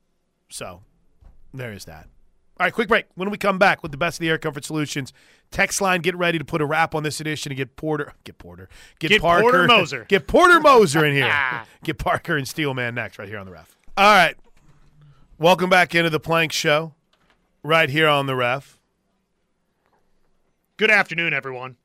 So 0.48 0.82
there 1.52 1.72
is 1.72 1.84
that. 1.86 2.08
All 2.60 2.64
right, 2.66 2.72
quick 2.72 2.86
break. 2.86 3.06
When 3.16 3.30
we 3.30 3.38
come 3.38 3.58
back 3.58 3.82
with 3.82 3.90
the 3.90 3.98
best 3.98 4.16
of 4.16 4.20
the 4.20 4.28
Air 4.28 4.38
Comfort 4.38 4.64
Solutions, 4.64 5.12
text 5.50 5.80
line, 5.80 6.02
get 6.02 6.16
ready 6.16 6.38
to 6.38 6.44
put 6.44 6.60
a 6.60 6.66
wrap 6.66 6.94
on 6.94 7.02
this 7.02 7.20
edition 7.20 7.50
and 7.50 7.56
get 7.56 7.74
Porter, 7.74 8.12
get 8.22 8.38
Porter, 8.38 8.68
get, 9.00 9.08
Get 9.08 9.22
Parker, 9.22 9.42
Porter 9.42 9.66
Moser. 9.66 10.04
get 10.08 10.28
Porter 10.28 10.60
Moser 10.60 11.04
in 11.04 11.14
here. 11.14 11.34
get 11.82 11.98
Parker 11.98 12.36
and 12.36 12.46
Steelman 12.46 12.94
next, 12.94 13.18
right 13.18 13.28
here 13.28 13.38
on 13.38 13.46
the 13.46 13.50
ref. 13.52 13.76
All 13.96 14.04
right, 14.04 14.36
welcome 15.36 15.68
back 15.68 15.96
into 15.96 16.10
the 16.10 16.20
Plank 16.20 16.52
Show, 16.52 16.94
right 17.64 17.90
here 17.90 18.06
on 18.06 18.26
the 18.26 18.36
ref. 18.36 18.78
Good 20.76 20.90
afternoon, 20.90 21.32
everyone. 21.32 21.76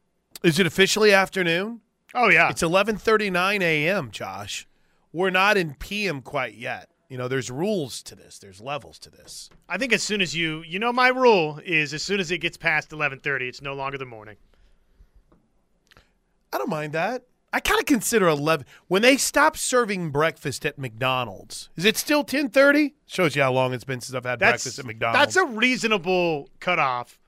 Is 0.44 0.60
it 0.60 0.66
officially 0.66 1.14
afternoon? 1.14 1.82
Oh, 2.16 2.30
yeah. 2.30 2.50
It's 2.50 2.64
11:39 2.64 3.62
a.m., 3.62 4.10
Josh. 4.12 4.68
We're 5.14 5.30
not 5.30 5.58
in 5.58 5.76
PM 5.76 6.22
quite 6.22 6.56
yet. 6.56 6.90
You 7.08 7.18
know, 7.18 7.28
there's 7.28 7.52
rules 7.52 8.02
to 8.04 8.16
this. 8.16 8.40
There's 8.40 8.62
levels 8.62 8.98
to 9.00 9.10
this. 9.12 9.50
I 9.68 9.78
think 9.78 9.94
as 9.94 10.02
soon 10.04 10.22
as 10.22 10.36
you, 10.36 10.64
you 10.64 10.80
know, 10.80 10.92
my 10.94 11.10
rule 11.10 11.60
is 11.64 11.94
as 11.94 12.02
soon 12.04 12.20
as 12.20 12.32
it 12.32 12.40
gets 12.40 12.58
past 12.58 12.90
11:30, 12.90 13.48
it's 13.48 13.62
no 13.62 13.74
longer 13.74 13.98
the 13.98 14.06
morning. 14.06 14.38
I 16.52 16.58
don't 16.58 16.70
mind 16.70 16.94
that. 16.94 17.26
I 17.52 17.60
kind 17.60 17.80
of 17.80 17.86
consider 17.88 18.28
11 18.28 18.66
when 18.88 19.02
they 19.02 19.18
stop 19.18 19.58
serving 19.58 20.12
breakfast 20.12 20.66
at 20.66 20.78
McDonald's. 20.78 21.70
Is 21.76 21.86
it 21.86 21.96
still 21.98 22.24
10:30? 22.24 22.94
Shows 23.06 23.36
you 23.36 23.44
how 23.44 23.52
long 23.52 23.74
it's 23.74 23.84
been 23.84 24.02
since 24.02 24.16
I've 24.16 24.24
had 24.24 24.40
That's 24.40 24.64
breakfast 24.64 24.80
at 24.80 24.86
McDonald's. 24.86 25.36
that's 25.36 25.36
a 25.36 25.46
reasonable 25.46 26.50
cutoff. 26.60 27.19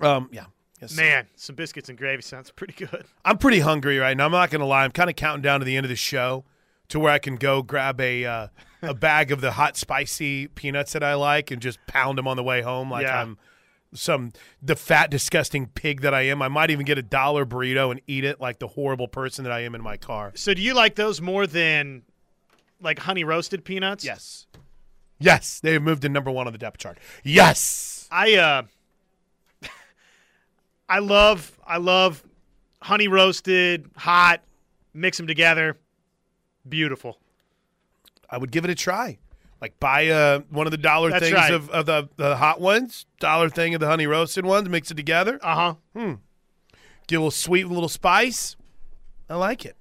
Um 0.00 0.28
yeah. 0.32 0.44
Yes. 0.80 0.94
Man, 0.94 1.26
some 1.36 1.56
biscuits 1.56 1.88
and 1.88 1.96
gravy 1.96 2.20
sounds 2.20 2.50
pretty 2.50 2.74
good. 2.74 3.06
I'm 3.24 3.38
pretty 3.38 3.60
hungry 3.60 3.98
right 3.98 4.14
now. 4.14 4.26
I'm 4.26 4.32
not 4.32 4.50
going 4.50 4.60
to 4.60 4.66
lie. 4.66 4.84
I'm 4.84 4.90
kind 4.90 5.08
of 5.08 5.16
counting 5.16 5.40
down 5.40 5.60
to 5.60 5.64
the 5.64 5.74
end 5.74 5.86
of 5.86 5.90
the 5.90 5.96
show 5.96 6.44
to 6.88 7.00
where 7.00 7.10
I 7.10 7.18
can 7.18 7.36
go 7.36 7.62
grab 7.62 7.98
a 7.98 8.26
uh, 8.26 8.48
a 8.82 8.92
bag 9.08 9.32
of 9.32 9.40
the 9.40 9.52
hot 9.52 9.78
spicy 9.78 10.48
peanuts 10.48 10.92
that 10.92 11.02
I 11.02 11.14
like 11.14 11.50
and 11.50 11.62
just 11.62 11.78
pound 11.86 12.18
them 12.18 12.28
on 12.28 12.36
the 12.36 12.42
way 12.42 12.60
home 12.60 12.90
like 12.90 13.04
Yeah. 13.06 13.22
I'm 13.22 13.38
some 13.94 14.32
the 14.60 14.76
fat 14.76 15.10
disgusting 15.10 15.68
pig 15.68 16.02
that 16.02 16.12
I 16.12 16.22
am. 16.22 16.42
I 16.42 16.48
might 16.48 16.70
even 16.70 16.84
get 16.84 16.98
a 16.98 17.02
dollar 17.02 17.46
burrito 17.46 17.90
and 17.90 18.02
eat 18.06 18.24
it 18.24 18.38
like 18.38 18.58
the 18.58 18.68
horrible 18.68 19.08
person 19.08 19.44
that 19.44 19.52
I 19.52 19.60
am 19.60 19.74
in 19.74 19.82
my 19.82 19.96
car. 19.96 20.32
So, 20.34 20.52
do 20.52 20.60
you 20.60 20.74
like 20.74 20.96
those 20.96 21.22
more 21.22 21.46
than 21.46 22.02
like 22.82 22.98
honey 22.98 23.24
roasted 23.24 23.64
peanuts? 23.64 24.04
Yes. 24.04 24.46
Yes, 25.18 25.60
they 25.60 25.72
have 25.72 25.82
moved 25.82 26.02
to 26.02 26.10
number 26.10 26.30
1 26.30 26.46
on 26.46 26.52
the 26.52 26.58
depth 26.58 26.76
chart. 26.76 26.98
Yes. 27.24 28.06
I 28.10 28.34
uh 28.34 28.62
I 30.88 31.00
love 31.00 31.58
I 31.66 31.78
love 31.78 32.22
honey 32.80 33.08
roasted, 33.08 33.90
hot, 33.96 34.42
mix 34.94 35.16
them 35.16 35.26
together. 35.26 35.78
Beautiful. 36.68 37.18
I 38.28 38.38
would 38.38 38.50
give 38.50 38.64
it 38.64 38.70
a 38.70 38.74
try. 38.74 39.18
Like 39.60 39.78
buy 39.80 40.08
uh, 40.08 40.40
one 40.50 40.66
of 40.66 40.70
the 40.70 40.76
dollar 40.78 41.10
That's 41.10 41.24
things 41.24 41.34
right. 41.34 41.52
of, 41.52 41.70
of 41.70 41.86
the, 41.86 42.08
the 42.16 42.36
hot 42.36 42.60
ones, 42.60 43.06
dollar 43.20 43.48
thing 43.48 43.74
of 43.74 43.80
the 43.80 43.86
honey 43.86 44.06
roasted 44.06 44.44
ones, 44.44 44.68
mix 44.68 44.90
it 44.90 44.96
together. 44.96 45.38
Uh-huh. 45.42 45.74
Hmm. 45.94 46.14
Get 47.06 47.16
a 47.16 47.20
little 47.20 47.30
sweet, 47.30 47.64
a 47.64 47.68
little 47.68 47.88
spice. 47.88 48.56
I 49.30 49.36
like 49.36 49.64
it. 49.64 49.76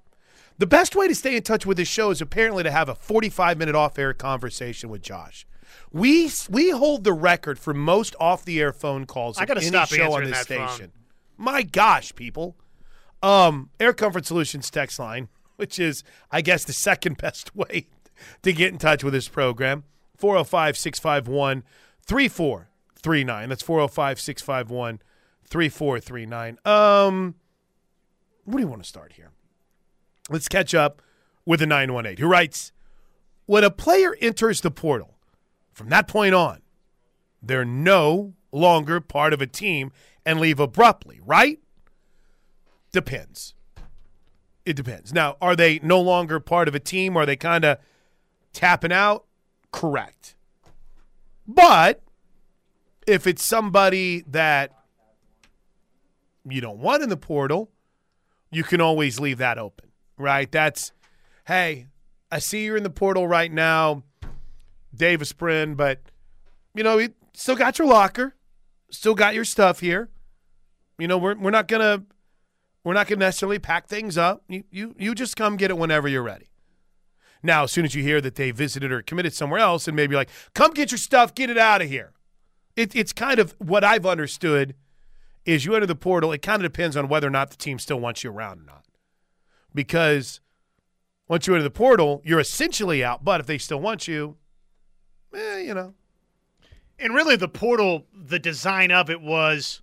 The 0.57 0.67
best 0.67 0.95
way 0.95 1.07
to 1.07 1.15
stay 1.15 1.35
in 1.35 1.43
touch 1.43 1.65
with 1.65 1.75
this 1.75 1.89
show 1.89 2.11
is 2.11 2.21
apparently 2.21 2.63
to 2.63 2.71
have 2.71 2.87
a 2.87 2.95
45 2.95 3.57
minute 3.57 3.75
off 3.75 3.99
air 3.99 4.13
conversation 4.13 4.89
with 4.89 5.01
Josh. 5.01 5.45
We 5.91 6.29
we 6.49 6.71
hold 6.71 7.03
the 7.03 7.13
record 7.13 7.59
for 7.59 7.73
most 7.73 8.15
off 8.19 8.45
the 8.45 8.59
air 8.59 8.73
phone 8.73 9.05
calls 9.05 9.37
I 9.37 9.45
gotta 9.45 9.61
any 9.61 9.69
stop 9.69 9.89
show 9.89 10.13
on 10.13 10.25
this 10.25 10.45
that 10.45 10.47
phone. 10.47 10.69
station. 10.69 10.91
My 11.37 11.63
gosh, 11.63 12.15
people. 12.15 12.55
Um, 13.23 13.69
Air 13.79 13.93
Comfort 13.93 14.25
Solutions 14.25 14.69
text 14.69 14.99
line, 14.99 15.29
which 15.55 15.79
is, 15.79 16.03
I 16.31 16.41
guess, 16.41 16.63
the 16.63 16.73
second 16.73 17.17
best 17.21 17.55
way 17.55 17.87
to 18.43 18.53
get 18.53 18.71
in 18.71 18.77
touch 18.77 19.03
with 19.03 19.13
this 19.13 19.27
program 19.27 19.83
405 20.17 20.77
651 20.77 21.63
3439. 22.03 23.49
That's 23.49 23.63
405 23.63 24.19
651 24.19 24.99
3439. 25.45 26.57
Um, 26.65 27.35
where 28.45 28.57
do 28.57 28.61
you 28.61 28.67
want 28.67 28.83
to 28.83 28.87
start 28.87 29.13
here? 29.13 29.31
Let's 30.29 30.47
catch 30.47 30.73
up 30.73 31.01
with 31.45 31.59
the 31.59 31.67
918 31.67 32.17
who 32.17 32.27
writes 32.27 32.71
When 33.45 33.63
a 33.63 33.71
player 33.71 34.15
enters 34.21 34.61
the 34.61 34.71
portal, 34.71 35.14
from 35.75 35.89
that 35.89 36.07
point 36.07 36.33
on, 36.33 36.61
they're 37.43 37.65
no 37.65 38.33
longer 38.51 39.01
part 39.01 39.33
of 39.33 39.41
a 39.41 39.45
team 39.45 39.91
and 40.25 40.39
leave 40.39 40.59
abruptly, 40.59 41.19
right? 41.23 41.59
Depends. 42.91 43.53
It 44.65 44.77
depends. 44.77 45.13
Now, 45.13 45.35
are 45.41 45.55
they 45.55 45.79
no 45.83 46.01
longer 46.01 46.39
part 46.39 46.67
of 46.67 46.73
a 46.73 46.79
team? 46.79 47.15
Are 47.17 47.25
they 47.25 47.35
kind 47.35 47.65
of 47.65 47.77
tapping 48.53 48.93
out? 48.93 49.25
Correct. 49.71 50.35
But 51.45 52.01
if 53.05 53.27
it's 53.27 53.43
somebody 53.43 54.23
that 54.29 54.71
you 56.49 56.61
don't 56.61 56.79
want 56.79 57.03
in 57.03 57.09
the 57.09 57.17
portal, 57.17 57.69
you 58.49 58.63
can 58.63 58.79
always 58.79 59.19
leave 59.19 59.39
that 59.39 59.57
open, 59.57 59.89
right? 60.17 60.49
That's, 60.49 60.93
hey, 61.47 61.87
I 62.31 62.39
see 62.39 62.63
you're 62.63 62.77
in 62.77 62.83
the 62.83 62.89
portal 62.89 63.27
right 63.27 63.51
now, 63.51 64.03
Davis 64.95 65.31
Brin, 65.33 65.75
but, 65.75 66.01
you 66.73 66.83
know, 66.83 66.97
you 66.97 67.13
still 67.33 67.55
got 67.55 67.79
your 67.79 67.87
locker, 67.87 68.35
still 68.89 69.15
got 69.15 69.35
your 69.35 69.45
stuff 69.45 69.79
here. 69.79 70.09
You 70.97 71.07
know, 71.07 71.17
we're, 71.17 71.35
we're 71.35 71.51
not 71.51 71.67
to. 71.69 72.03
We're 72.83 72.93
not 72.93 73.07
to 73.07 73.15
necessarily 73.15 73.57
pack 73.57 73.87
things 73.87 74.15
up. 74.15 74.43
You, 74.47 74.63
you, 74.69 74.95
you 74.99 75.15
just 75.15 75.35
come 75.35 75.57
get 75.57 75.71
it 75.71 75.77
whenever 75.77 76.07
you're 76.07 76.21
ready. 76.21 76.51
Now, 77.41 77.63
as 77.63 77.71
soon 77.71 77.83
as 77.83 77.95
you 77.95 78.03
hear 78.03 78.21
that 78.21 78.35
they 78.35 78.51
visited 78.51 78.91
or 78.91 79.01
committed 79.01 79.33
somewhere 79.33 79.59
else, 79.59 79.87
and 79.87 79.95
maybe 79.95 80.15
like, 80.15 80.29
come 80.53 80.71
get 80.71 80.91
your 80.91 80.99
stuff, 80.99 81.33
get 81.33 81.49
it 81.49 81.57
out 81.57 81.81
of 81.81 81.89
here. 81.89 82.13
It, 82.75 82.95
it's 82.95 83.11
kind 83.11 83.39
of 83.39 83.55
what 83.57 83.83
I've 83.83 84.05
understood 84.05 84.75
is 85.45 85.65
you 85.65 85.73
enter 85.73 85.87
the 85.87 85.95
portal. 85.95 86.31
It 86.31 86.43
kind 86.43 86.63
of 86.63 86.71
depends 86.71 86.95
on 86.95 87.07
whether 87.07 87.25
or 87.25 87.31
not 87.31 87.49
the 87.49 87.57
team 87.57 87.79
still 87.79 87.99
wants 87.99 88.23
you 88.23 88.29
around 88.29 88.61
or 88.61 88.65
not. 88.65 88.85
Because 89.73 90.39
once 91.27 91.47
you 91.47 91.55
enter 91.55 91.63
the 91.63 91.71
portal, 91.71 92.21
you're 92.23 92.39
essentially 92.39 93.03
out. 93.03 93.23
But 93.23 93.39
if 93.39 93.47
they 93.47 93.57
still 93.57 93.79
want 93.79 94.07
you, 94.07 94.37
eh, 95.35 95.59
you 95.59 95.73
know, 95.73 95.93
And 96.97 97.13
really, 97.13 97.35
the 97.35 97.47
portal, 97.47 98.05
the 98.13 98.39
design 98.39 98.91
of 98.91 99.09
it 99.09 99.21
was, 99.21 99.81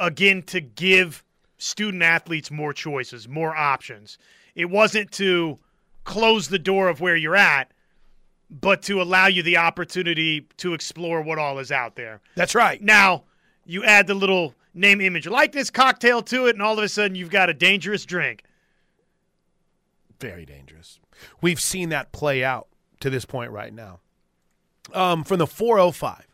again, 0.00 0.42
to 0.44 0.60
give 0.60 1.24
student 1.58 2.02
athletes 2.02 2.50
more 2.50 2.72
choices, 2.72 3.28
more 3.28 3.56
options. 3.56 4.18
It 4.54 4.66
wasn't 4.66 5.12
to 5.12 5.58
close 6.04 6.48
the 6.48 6.58
door 6.58 6.88
of 6.88 7.00
where 7.00 7.16
you're 7.16 7.36
at, 7.36 7.72
but 8.50 8.82
to 8.82 9.00
allow 9.00 9.26
you 9.26 9.42
the 9.42 9.56
opportunity 9.56 10.46
to 10.58 10.74
explore 10.74 11.20
what 11.20 11.38
all 11.38 11.58
is 11.58 11.72
out 11.72 11.96
there. 11.96 12.20
That's 12.34 12.54
right. 12.54 12.80
Now, 12.80 13.24
you 13.64 13.84
add 13.84 14.06
the 14.06 14.14
little 14.14 14.54
name, 14.74 15.00
image, 15.00 15.26
likeness 15.26 15.70
cocktail 15.70 16.22
to 16.22 16.46
it, 16.46 16.54
and 16.54 16.62
all 16.62 16.78
of 16.78 16.84
a 16.84 16.88
sudden 16.88 17.14
you've 17.16 17.30
got 17.30 17.50
a 17.50 17.54
dangerous 17.54 18.04
drink. 18.04 18.44
Very 20.20 20.46
dangerous. 20.46 21.00
We've 21.40 21.60
seen 21.60 21.88
that 21.90 22.12
play 22.12 22.44
out 22.44 22.68
to 23.00 23.10
this 23.10 23.24
point 23.24 23.50
right 23.50 23.72
now. 23.72 24.00
Um, 24.92 25.24
from 25.24 25.38
the 25.38 25.46
405. 25.46 26.26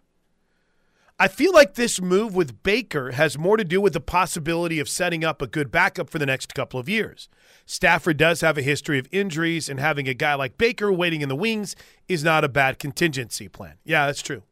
I 1.18 1.28
feel 1.28 1.52
like 1.52 1.74
this 1.74 2.00
move 2.00 2.34
with 2.34 2.62
Baker 2.62 3.12
has 3.12 3.38
more 3.38 3.56
to 3.56 3.64
do 3.64 3.80
with 3.80 3.92
the 3.92 4.00
possibility 4.00 4.80
of 4.80 4.88
setting 4.88 5.24
up 5.24 5.40
a 5.40 5.46
good 5.46 5.70
backup 5.70 6.10
for 6.10 6.18
the 6.18 6.26
next 6.26 6.52
couple 6.52 6.80
of 6.80 6.88
years. 6.88 7.28
Stafford 7.64 8.16
does 8.16 8.40
have 8.40 8.58
a 8.58 8.62
history 8.62 8.98
of 8.98 9.06
injuries, 9.12 9.68
and 9.68 9.78
having 9.78 10.08
a 10.08 10.14
guy 10.14 10.34
like 10.34 10.58
Baker 10.58 10.92
waiting 10.92 11.20
in 11.20 11.28
the 11.28 11.36
wings 11.36 11.76
is 12.08 12.24
not 12.24 12.44
a 12.44 12.48
bad 12.48 12.78
contingency 12.78 13.48
plan. 13.48 13.74
Yeah, 13.84 14.06
that's 14.06 14.20
true. 14.20 14.42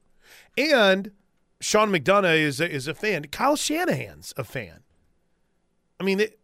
And 0.57 1.11
Sean 1.61 1.91
McDonough 1.91 2.39
is 2.39 2.61
a, 2.61 2.71
is 2.71 2.87
a 2.87 2.95
fan. 2.95 3.25
Kyle 3.25 3.57
Shanahan's 3.57 4.33
a 4.37 4.45
fan. 4.45 4.85
I 5.99 6.05
mean, 6.05 6.21
it, 6.21 6.39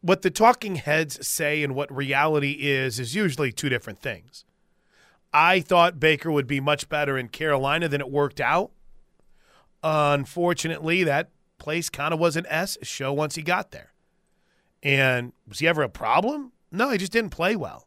what 0.00 0.22
the 0.22 0.30
talking 0.30 0.76
heads 0.76 1.26
say 1.26 1.62
and 1.62 1.74
what 1.74 1.94
reality 1.94 2.56
is 2.60 2.98
is 2.98 3.14
usually 3.14 3.52
two 3.52 3.68
different 3.68 4.00
things. 4.00 4.44
I 5.32 5.60
thought 5.60 6.00
Baker 6.00 6.30
would 6.30 6.46
be 6.46 6.60
much 6.60 6.88
better 6.88 7.18
in 7.18 7.28
Carolina 7.28 7.88
than 7.88 8.00
it 8.00 8.10
worked 8.10 8.40
out. 8.40 8.70
Unfortunately, 9.82 11.04
that 11.04 11.30
place 11.58 11.90
kind 11.90 12.14
of 12.14 12.20
was 12.20 12.36
an 12.36 12.46
S 12.48 12.78
show 12.82 13.12
once 13.12 13.34
he 13.34 13.42
got 13.42 13.70
there. 13.70 13.92
And 14.82 15.32
was 15.46 15.58
he 15.58 15.68
ever 15.68 15.82
a 15.82 15.88
problem? 15.88 16.52
No, 16.70 16.90
he 16.90 16.98
just 16.98 17.12
didn't 17.12 17.30
play 17.30 17.56
well. 17.56 17.86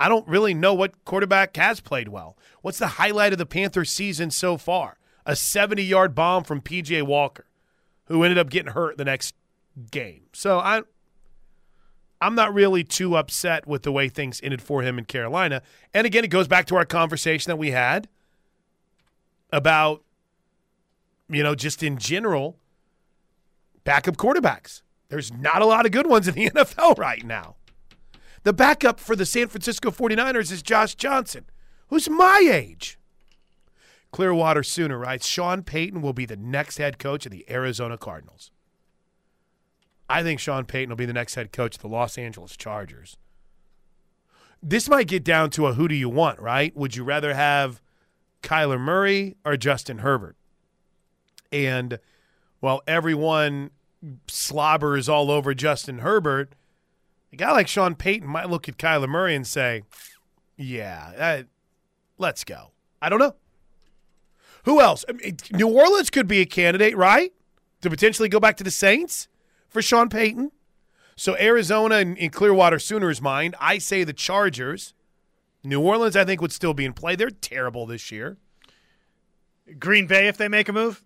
I 0.00 0.08
don't 0.08 0.28
really 0.28 0.54
know 0.54 0.74
what 0.74 1.04
quarterback 1.04 1.56
has 1.56 1.80
played 1.80 2.08
well. 2.08 2.36
What's 2.62 2.78
the 2.78 2.86
highlight 2.86 3.32
of 3.32 3.38
the 3.38 3.46
Panthers 3.46 3.90
season 3.90 4.30
so 4.30 4.56
far? 4.56 4.98
A 5.26 5.34
70 5.36 5.82
yard 5.82 6.14
bomb 6.14 6.44
from 6.44 6.60
PJ 6.60 7.02
Walker, 7.02 7.46
who 8.06 8.22
ended 8.22 8.38
up 8.38 8.50
getting 8.50 8.72
hurt 8.72 8.96
the 8.96 9.04
next 9.04 9.34
game. 9.90 10.22
So 10.32 10.58
I 10.58 10.82
I'm 12.20 12.34
not 12.34 12.52
really 12.52 12.82
too 12.82 13.16
upset 13.16 13.66
with 13.66 13.82
the 13.82 13.92
way 13.92 14.08
things 14.08 14.40
ended 14.42 14.60
for 14.60 14.82
him 14.82 14.98
in 14.98 15.04
Carolina. 15.04 15.62
And 15.94 16.06
again, 16.06 16.24
it 16.24 16.28
goes 16.28 16.48
back 16.48 16.66
to 16.66 16.76
our 16.76 16.84
conversation 16.84 17.50
that 17.50 17.56
we 17.56 17.70
had 17.70 18.08
about 19.52 20.02
you 21.28 21.42
know, 21.42 21.54
just 21.54 21.82
in 21.82 21.98
general, 21.98 22.58
backup 23.84 24.16
quarterbacks. 24.16 24.82
There's 25.08 25.32
not 25.32 25.62
a 25.62 25.66
lot 25.66 25.86
of 25.86 25.92
good 25.92 26.06
ones 26.06 26.28
in 26.28 26.34
the 26.34 26.50
NFL 26.54 26.98
right 26.98 27.24
now. 27.24 27.56
The 28.44 28.52
backup 28.52 29.00
for 29.00 29.16
the 29.16 29.26
San 29.26 29.48
Francisco 29.48 29.90
49ers 29.90 30.52
is 30.52 30.62
Josh 30.62 30.94
Johnson, 30.94 31.44
who's 31.88 32.08
my 32.08 32.48
age. 32.50 32.98
Clearwater 34.10 34.62
Sooner 34.62 34.96
writes 34.96 35.26
Sean 35.26 35.62
Payton 35.62 36.00
will 36.00 36.14
be 36.14 36.24
the 36.24 36.36
next 36.36 36.78
head 36.78 36.98
coach 36.98 37.26
of 37.26 37.32
the 37.32 37.44
Arizona 37.50 37.98
Cardinals. 37.98 38.50
I 40.08 40.22
think 40.22 40.40
Sean 40.40 40.64
Payton 40.64 40.88
will 40.88 40.96
be 40.96 41.06
the 41.06 41.12
next 41.12 41.34
head 41.34 41.52
coach 41.52 41.76
of 41.76 41.82
the 41.82 41.88
Los 41.88 42.16
Angeles 42.16 42.56
Chargers. 42.56 43.16
This 44.62 44.88
might 44.88 45.06
get 45.06 45.22
down 45.22 45.50
to 45.50 45.66
a 45.66 45.74
who 45.74 45.86
do 45.86 45.94
you 45.94 46.08
want, 46.08 46.40
right? 46.40 46.76
Would 46.76 46.96
you 46.96 47.04
rather 47.04 47.34
have 47.34 47.80
Kyler 48.42 48.80
Murray 48.80 49.36
or 49.44 49.56
Justin 49.56 49.98
Herbert? 49.98 50.36
And 51.52 51.98
while 52.60 52.82
everyone 52.86 53.70
slobbers 54.26 55.08
all 55.08 55.30
over 55.30 55.54
Justin 55.54 55.98
Herbert, 55.98 56.54
a 57.32 57.36
guy 57.36 57.52
like 57.52 57.68
Sean 57.68 57.94
Payton 57.94 58.28
might 58.28 58.50
look 58.50 58.68
at 58.68 58.78
Kyler 58.78 59.08
Murray 59.08 59.34
and 59.34 59.46
say, 59.46 59.82
yeah, 60.56 61.42
let's 62.16 62.44
go. 62.44 62.72
I 63.00 63.08
don't 63.08 63.20
know. 63.20 63.36
Who 64.64 64.80
else? 64.80 65.04
I 65.08 65.12
mean, 65.12 65.36
New 65.52 65.68
Orleans 65.68 66.10
could 66.10 66.26
be 66.26 66.40
a 66.40 66.46
candidate, 66.46 66.96
right? 66.96 67.32
To 67.82 67.90
potentially 67.90 68.28
go 68.28 68.40
back 68.40 68.56
to 68.56 68.64
the 68.64 68.70
Saints 68.70 69.28
for 69.68 69.82
Sean 69.82 70.08
Payton. 70.08 70.50
So 71.16 71.36
Arizona 71.36 71.96
and, 71.96 72.16
in 72.16 72.30
Clearwater 72.30 72.78
Sooners' 72.78 73.20
mind, 73.20 73.56
I 73.60 73.78
say 73.78 74.04
the 74.04 74.12
Chargers. 74.12 74.94
New 75.64 75.80
Orleans, 75.80 76.16
I 76.16 76.24
think, 76.24 76.40
would 76.40 76.52
still 76.52 76.74
be 76.74 76.84
in 76.84 76.92
play. 76.92 77.16
They're 77.16 77.30
terrible 77.30 77.86
this 77.86 78.12
year. 78.12 78.36
Green 79.78 80.06
Bay, 80.06 80.28
if 80.28 80.36
they 80.36 80.48
make 80.48 80.68
a 80.68 80.72
move? 80.72 81.02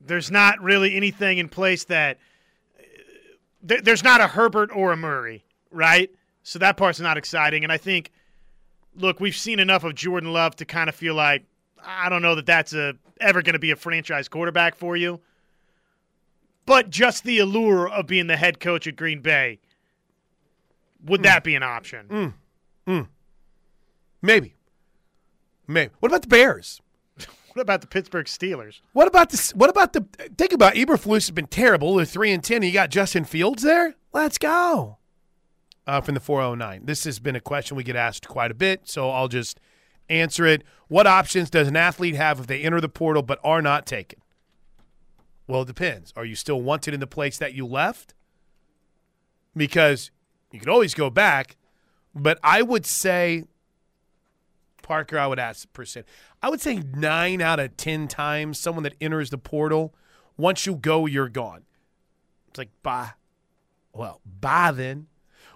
There's 0.00 0.30
not 0.30 0.60
really 0.62 0.94
anything 0.94 1.38
in 1.38 1.48
place 1.48 1.84
that 1.84 2.18
uh, 2.78 3.76
there's 3.82 4.04
not 4.04 4.20
a 4.20 4.28
Herbert 4.28 4.70
or 4.72 4.92
a 4.92 4.96
Murray, 4.96 5.44
right? 5.70 6.10
So 6.44 6.58
that 6.60 6.76
part's 6.76 7.00
not 7.00 7.18
exciting. 7.18 7.64
And 7.64 7.72
I 7.72 7.76
think, 7.76 8.12
look, 8.94 9.18
we've 9.20 9.36
seen 9.36 9.58
enough 9.58 9.82
of 9.84 9.94
Jordan 9.96 10.32
Love 10.32 10.54
to 10.56 10.64
kind 10.64 10.88
of 10.88 10.94
feel 10.94 11.14
like 11.14 11.44
I 11.84 12.08
don't 12.08 12.22
know 12.22 12.36
that 12.36 12.46
that's 12.46 12.72
a 12.72 12.94
ever 13.20 13.42
going 13.42 13.54
to 13.54 13.58
be 13.58 13.72
a 13.72 13.76
franchise 13.76 14.28
quarterback 14.28 14.76
for 14.76 14.96
you. 14.96 15.20
But 16.68 16.90
just 16.90 17.24
the 17.24 17.38
allure 17.38 17.88
of 17.88 18.06
being 18.06 18.26
the 18.26 18.36
head 18.36 18.60
coach 18.60 18.86
at 18.86 18.94
Green 18.94 19.22
Bay, 19.22 19.58
would 21.02 21.20
mm. 21.20 21.24
that 21.24 21.42
be 21.42 21.54
an 21.54 21.62
option? 21.62 22.06
Mm. 22.08 22.34
Mm. 22.86 23.08
Maybe. 24.20 24.54
Maybe. 25.66 25.94
What 26.00 26.10
about 26.12 26.22
the 26.22 26.28
Bears? 26.28 26.80
What 27.54 27.62
about 27.62 27.80
the 27.80 27.88
Pittsburgh 27.88 28.26
Steelers? 28.26 28.82
What 28.92 29.08
about 29.08 29.30
the 29.30 29.52
what 29.56 29.68
about 29.68 29.92
the 29.92 30.06
think 30.36 30.52
about 30.52 30.74
Eberflus 30.74 31.26
has 31.26 31.30
been 31.32 31.48
terrible. 31.48 31.96
They're 31.96 32.04
three 32.04 32.30
and 32.30 32.44
ten. 32.44 32.62
You 32.62 32.70
got 32.70 32.90
Justin 32.90 33.24
Fields 33.24 33.64
there. 33.64 33.96
Let's 34.12 34.38
go. 34.38 34.98
Uh, 35.84 36.00
from 36.00 36.14
the 36.14 36.20
409. 36.20 36.84
This 36.84 37.02
has 37.02 37.18
been 37.18 37.34
a 37.34 37.40
question 37.40 37.76
we 37.76 37.82
get 37.82 37.96
asked 37.96 38.28
quite 38.28 38.52
a 38.52 38.54
bit, 38.54 38.86
so 38.86 39.10
I'll 39.10 39.26
just 39.26 39.58
answer 40.08 40.46
it. 40.46 40.62
What 40.86 41.08
options 41.08 41.50
does 41.50 41.66
an 41.66 41.74
athlete 41.74 42.14
have 42.14 42.38
if 42.38 42.46
they 42.46 42.60
enter 42.60 42.80
the 42.80 42.88
portal 42.88 43.22
but 43.22 43.40
are 43.42 43.62
not 43.62 43.86
taken? 43.86 44.20
Well, 45.48 45.62
it 45.62 45.66
depends. 45.66 46.12
Are 46.14 46.24
you 46.24 46.36
still 46.36 46.60
wanted 46.60 46.94
in 46.94 47.00
the 47.00 47.06
place 47.06 47.38
that 47.38 47.54
you 47.54 47.66
left? 47.66 48.14
Because 49.56 50.10
you 50.52 50.60
could 50.60 50.68
always 50.68 50.94
go 50.94 51.10
back, 51.10 51.56
but 52.14 52.38
I 52.42 52.62
would 52.62 52.86
say 52.86 53.44
Parker, 54.82 55.18
I 55.18 55.26
would 55.26 55.38
ask 55.38 55.70
percent. 55.72 56.06
I 56.42 56.48
would 56.48 56.60
say 56.60 56.82
nine 56.94 57.42
out 57.42 57.60
of 57.60 57.76
10 57.76 58.08
times 58.08 58.58
someone 58.58 58.84
that 58.84 58.94
enters 59.00 59.30
the 59.30 59.38
portal, 59.38 59.94
once 60.36 60.64
you 60.64 60.76
go, 60.76 61.06
you're 61.06 61.28
gone. 61.28 61.64
It's 62.48 62.58
like, 62.58 62.70
bye. 62.82 63.10
Well, 63.92 64.20
bye 64.24 64.72
then. 64.72 65.08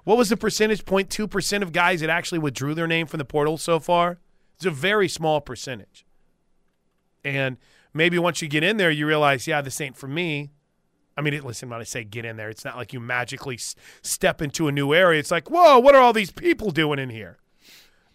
What 0.04 0.18
was 0.18 0.28
the 0.28 0.36
percentage? 0.36 0.84
0.2% 0.84 1.62
of 1.62 1.72
guys 1.72 2.00
that 2.00 2.10
actually 2.10 2.40
withdrew 2.40 2.74
their 2.74 2.86
name 2.86 3.06
from 3.06 3.18
the 3.18 3.24
portal 3.24 3.56
so 3.56 3.78
far? 3.78 4.18
It's 4.56 4.66
a 4.66 4.70
very 4.70 5.08
small 5.08 5.40
percentage. 5.40 6.04
And 7.24 7.56
maybe 7.94 8.18
once 8.18 8.42
you 8.42 8.48
get 8.48 8.62
in 8.62 8.76
there, 8.76 8.90
you 8.90 9.06
realize, 9.06 9.46
yeah, 9.46 9.60
this 9.60 9.80
ain't 9.80 9.96
for 9.96 10.08
me. 10.08 10.50
I 11.16 11.20
mean, 11.20 11.38
listen, 11.42 11.68
when 11.68 11.80
I 11.80 11.84
say 11.84 12.04
get 12.04 12.24
in 12.24 12.36
there, 12.36 12.48
it's 12.48 12.64
not 12.64 12.76
like 12.76 12.92
you 12.92 13.00
magically 13.00 13.58
step 14.00 14.40
into 14.40 14.66
a 14.68 14.72
new 14.72 14.94
area. 14.94 15.20
It's 15.20 15.30
like, 15.30 15.50
whoa, 15.50 15.78
what 15.78 15.94
are 15.94 16.00
all 16.00 16.14
these 16.14 16.30
people 16.30 16.70
doing 16.70 16.98
in 16.98 17.10
here? 17.10 17.38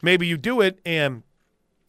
maybe 0.02 0.28
you 0.28 0.38
do 0.38 0.62
it 0.62 0.80
and 0.86 1.24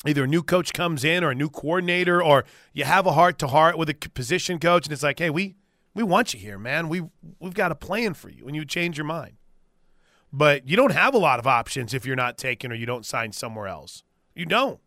either 0.06 0.24
a 0.24 0.26
new 0.26 0.42
coach 0.42 0.72
comes 0.72 1.04
in 1.04 1.24
or 1.24 1.30
a 1.30 1.34
new 1.34 1.48
coordinator 1.48 2.22
or 2.22 2.44
you 2.72 2.84
have 2.84 3.06
a 3.06 3.12
heart 3.12 3.38
to 3.38 3.48
heart 3.48 3.76
with 3.76 3.88
a 3.90 3.94
position 3.94 4.58
coach 4.58 4.86
and 4.86 4.92
it's 4.92 5.02
like, 5.02 5.18
hey, 5.18 5.30
we 5.30 5.54
we 5.94 6.02
want 6.02 6.32
you 6.32 6.38
here, 6.38 6.58
man. 6.58 6.88
We 6.88 7.02
we've 7.40 7.54
got 7.54 7.72
a 7.72 7.74
plan 7.74 8.14
for 8.14 8.28
you, 8.28 8.46
and 8.46 8.54
you 8.54 8.64
change 8.64 8.96
your 8.96 9.06
mind. 9.06 9.32
But 10.32 10.68
you 10.68 10.76
don't 10.76 10.92
have 10.92 11.14
a 11.14 11.18
lot 11.18 11.40
of 11.40 11.46
options 11.46 11.92
if 11.92 12.06
you're 12.06 12.14
not 12.14 12.36
taken 12.38 12.70
or 12.70 12.74
you 12.74 12.86
don't 12.86 13.04
sign 13.04 13.32
somewhere 13.32 13.66
else. 13.66 14.04
You 14.34 14.44
don't. 14.44 14.78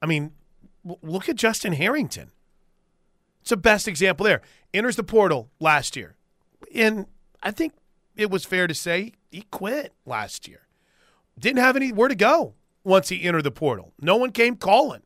I 0.00 0.06
mean, 0.06 0.32
look 0.84 1.28
at 1.28 1.36
Justin 1.36 1.72
Harrington. 1.72 2.30
It's 3.40 3.50
the 3.50 3.56
best 3.56 3.88
example 3.88 4.24
there. 4.24 4.42
Enters 4.74 4.96
the 4.96 5.02
portal 5.02 5.50
last 5.58 5.96
year. 5.96 6.16
And 6.74 7.06
I 7.42 7.50
think 7.50 7.72
it 8.16 8.30
was 8.30 8.44
fair 8.44 8.66
to 8.66 8.74
say 8.74 9.12
he 9.30 9.42
quit 9.50 9.92
last 10.04 10.46
year 10.46 10.66
didn't 11.40 11.62
have 11.62 11.76
anywhere 11.76 12.08
to 12.08 12.14
go 12.14 12.54
once 12.84 13.08
he 13.08 13.22
entered 13.22 13.42
the 13.42 13.50
portal. 13.50 13.92
No 14.00 14.16
one 14.16 14.30
came 14.30 14.56
calling. 14.56 15.02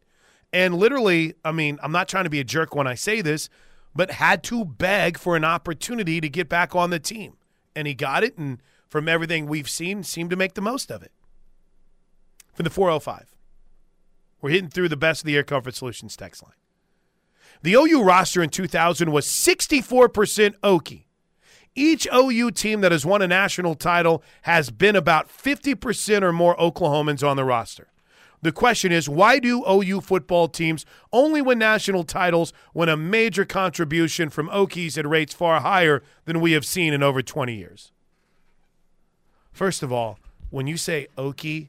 And 0.53 0.75
literally, 0.75 1.35
I 1.45 1.53
mean, 1.53 1.79
I'm 1.83 1.93
not 1.93 2.09
trying 2.09 2.25
to 2.25 2.31
be 2.31 2.41
a 2.41 2.45
jerk 2.45 2.75
when 2.75 2.87
I 2.87 2.95
say 2.95 3.21
this, 3.21 3.49
but 3.95 4.11
had 4.11 4.43
to 4.45 4.65
beg 4.65 5.19
for 5.19 5.37
an 5.37 5.45
opportunity 5.45 6.21
to 6.21 6.29
get 6.29 6.49
back 6.49 6.75
on 6.77 6.91
the 6.91 6.99
team. 6.99 7.37
And 7.75 7.89
he 7.89 7.95
got 7.95 8.23
it, 8.23 8.37
and 8.39 8.59
from 8.89 9.09
everything 9.09 9.47
we've 9.47 9.69
seen, 9.69 10.05
seemed 10.05 10.31
to 10.31 10.37
make 10.37 10.55
the 10.55 10.61
most 10.61 10.93
of 10.93 11.03
it. 11.03 11.13
For 12.53 12.63
the 12.63 12.71
405, 12.71 13.34
we're 14.45 14.51
hitting 14.51 14.69
through 14.69 14.91
the 14.91 14.95
best 14.95 15.23
of 15.23 15.27
the 15.27 15.37
Air 15.37 15.43
Comfort 15.43 15.75
Solutions 15.75 16.19
text 16.19 16.43
line. 16.43 16.53
The 17.63 17.77
OU 17.77 18.03
roster 18.03 18.43
in 18.43 18.51
2000 18.51 19.11
was 19.11 19.27
64% 19.27 20.55
Okie. 20.63 21.05
Each 21.75 22.07
OU 22.13 22.51
team 22.51 22.83
that 22.83 22.93
has 22.93 23.07
won 23.07 23.23
a 23.23 23.27
national 23.27 23.75
title 23.75 24.23
has 24.43 24.69
been 24.69 24.97
about 24.97 25.31
50% 25.31 26.23
or 26.23 26.31
more 26.31 26.55
Oklahomans 26.59 27.27
on 27.27 27.39
the 27.39 27.45
roster. 27.45 27.89
The 28.43 28.53
question 28.53 28.93
is 28.93 29.09
why 29.09 29.39
do 29.39 29.65
OU 29.67 30.03
football 30.03 30.49
teams 30.49 30.85
only 31.11 31.41
win 31.41 31.59
national 31.59 32.05
titles 32.05 32.53
when 32.75 32.91
a 32.91 32.99
major 32.99 33.47
contribution 33.47 34.29
from 34.29 34.51
Okies 34.51 34.99
at 34.99 35.09
rates 35.09 35.33
far 35.33 35.63
higher 35.63 36.03
than 36.27 36.43
we 36.43 36.53
have 36.53 36.67
seen 36.67 36.93
in 36.93 37.03
over 37.03 37.23
20 37.23 37.55
years? 37.55 37.93
First 39.55 39.83
of 39.83 39.91
all, 39.91 40.19
when 40.51 40.67
you 40.67 40.77
say 40.77 41.07
Okie, 41.17 41.69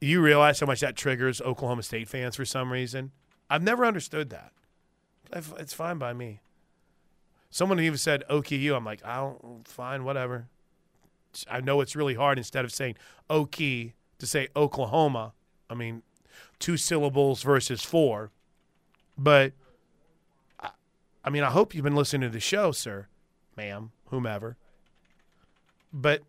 you 0.00 0.20
realize 0.20 0.60
how 0.60 0.66
much 0.66 0.80
that 0.80 0.96
triggers 0.96 1.40
Oklahoma 1.40 1.82
State 1.82 2.08
fans 2.08 2.36
for 2.36 2.44
some 2.44 2.72
reason. 2.72 3.12
I've 3.48 3.62
never 3.62 3.84
understood 3.84 4.30
that. 4.30 4.52
It's 5.58 5.74
fine 5.74 5.98
by 5.98 6.12
me. 6.12 6.40
Someone 7.50 7.80
even 7.80 7.98
said 7.98 8.22
OKU. 8.30 8.76
I'm 8.76 8.84
like, 8.84 9.04
I 9.04 9.16
don't, 9.16 9.66
fine, 9.66 10.04
whatever. 10.04 10.48
I 11.50 11.60
know 11.60 11.80
it's 11.80 11.94
really 11.94 12.14
hard 12.14 12.38
instead 12.38 12.64
of 12.64 12.72
saying 12.72 12.96
Okie 13.28 13.92
to 14.18 14.26
say 14.26 14.48
Oklahoma. 14.56 15.32
I 15.68 15.74
mean, 15.74 16.02
two 16.58 16.76
syllables 16.76 17.42
versus 17.42 17.84
four. 17.84 18.30
But 19.18 19.52
I, 20.58 20.70
I 21.24 21.30
mean, 21.30 21.42
I 21.42 21.50
hope 21.50 21.74
you've 21.74 21.84
been 21.84 21.96
listening 21.96 22.28
to 22.28 22.32
the 22.32 22.40
show, 22.40 22.72
sir, 22.72 23.08
ma'am, 23.56 23.90
whomever. 24.06 24.56
But 25.92 26.22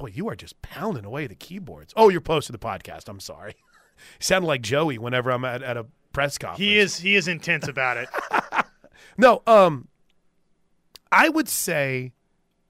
boy, 0.00 0.10
you 0.14 0.28
are 0.28 0.34
just 0.34 0.60
pounding 0.62 1.04
away 1.04 1.26
the 1.26 1.34
keyboards. 1.34 1.92
Oh, 1.96 2.08
you're 2.08 2.20
posting 2.20 2.54
the 2.54 2.58
podcast. 2.58 3.08
I'm 3.08 3.20
sorry. 3.20 3.54
you 3.98 4.02
sound 4.18 4.46
like 4.46 4.62
Joey 4.62 4.98
whenever 4.98 5.30
I'm 5.30 5.44
at, 5.44 5.62
at 5.62 5.76
a 5.76 5.86
press 6.12 6.38
conference. 6.38 6.58
He 6.58 6.78
is 6.78 6.98
he 6.98 7.14
is 7.14 7.28
intense 7.28 7.68
about 7.68 7.96
it. 7.96 8.08
No, 9.16 9.42
um, 9.46 9.88
I 11.12 11.28
would 11.28 11.48
say 11.48 12.12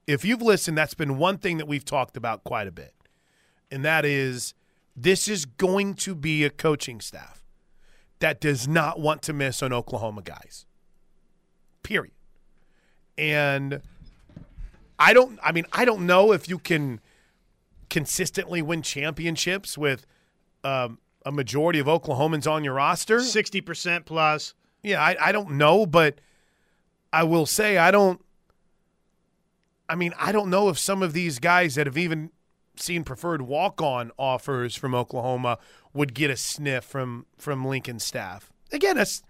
if 0.09 0.25
you've 0.25 0.43
listened, 0.43 0.77
that's 0.77 0.95
been 0.95 1.17
one 1.17 1.39
thing 1.39 1.59
that 1.59 1.69
we've 1.69 1.85
talked 1.85 2.17
about 2.17 2.43
quite 2.43 2.67
a 2.67 2.73
bit, 2.73 2.93
and 3.71 3.85
that 3.85 4.05
is 4.05 4.55
this 4.97 5.29
is 5.29 5.45
going 5.45 5.95
to 5.95 6.15
be 6.17 6.45
a 6.45 6.51
coaching 6.51 7.01
staff 7.01 7.45
that 8.19 8.41
does 8.41 8.67
not 8.67 8.99
want 8.99 9.23
to 9.23 9.33
miss 9.33 9.63
on 9.63 9.73
Oklahoma 9.73 10.23
guys. 10.23 10.67
Period. 11.85 12.15
And 13.17 13.81
I 14.99 15.13
don't. 15.13 15.39
I 15.43 15.53
mean, 15.53 15.67
I 15.73 15.85
don't 15.85 16.05
know 16.05 16.33
if 16.33 16.49
you 16.49 16.59
can 16.59 17.01
consistently 17.91 18.63
win 18.63 18.83
championships 18.83 19.77
with 19.77 20.07
um, 20.65 20.99
a 21.27 21.33
majority 21.33 21.79
of 21.79 21.87
Oklahomans 21.87 22.51
on 22.51 22.65
your 22.65 22.75
roster. 22.75 23.21
Sixty 23.21 23.61
percent 23.61 24.07
plus. 24.07 24.55
Yeah, 24.83 25.03
I, 25.03 25.17
I 25.21 25.33
don't 25.33 25.53
know, 25.53 25.85
but 25.85 26.21
I 27.13 27.25
will 27.25 27.47
say 27.47 27.77
I 27.77 27.91
don't. 27.91 28.25
I 29.89 29.97
mean, 29.97 30.15
I 30.19 30.33
don't 30.33 30.49
know 30.49 30.69
if 30.69 30.79
some 30.79 31.03
of 31.03 31.13
these 31.13 31.39
guys 31.41 31.75
that 31.75 31.87
have 31.87 31.99
even 31.99 32.31
seen 32.77 33.05
preferred 33.05 33.43
walk-on 33.43 34.13
offers 34.17 34.77
from 34.77 34.95
Oklahoma 34.95 35.59
would 35.93 36.15
get 36.15 36.31
a 36.31 36.37
sniff 36.37 36.85
from 36.85 37.27
from 37.37 37.65
Lincoln 37.65 37.99
staff. 37.99 38.51
Again, 38.73 38.97
that's 38.97 39.23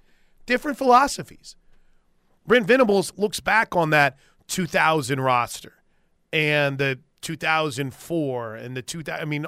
different 0.46 0.78
philosophies. 0.78 1.56
Brent 2.46 2.66
Venables 2.66 3.12
looks 3.16 3.40
back 3.40 3.74
on 3.74 3.90
that 3.90 4.18
2000 4.48 5.20
roster 5.20 5.74
and 6.32 6.78
the 6.78 6.98
2004 7.20 8.54
and 8.56 8.76
the 8.76 8.82
2000. 8.82 9.20
I 9.20 9.24
mean, 9.24 9.46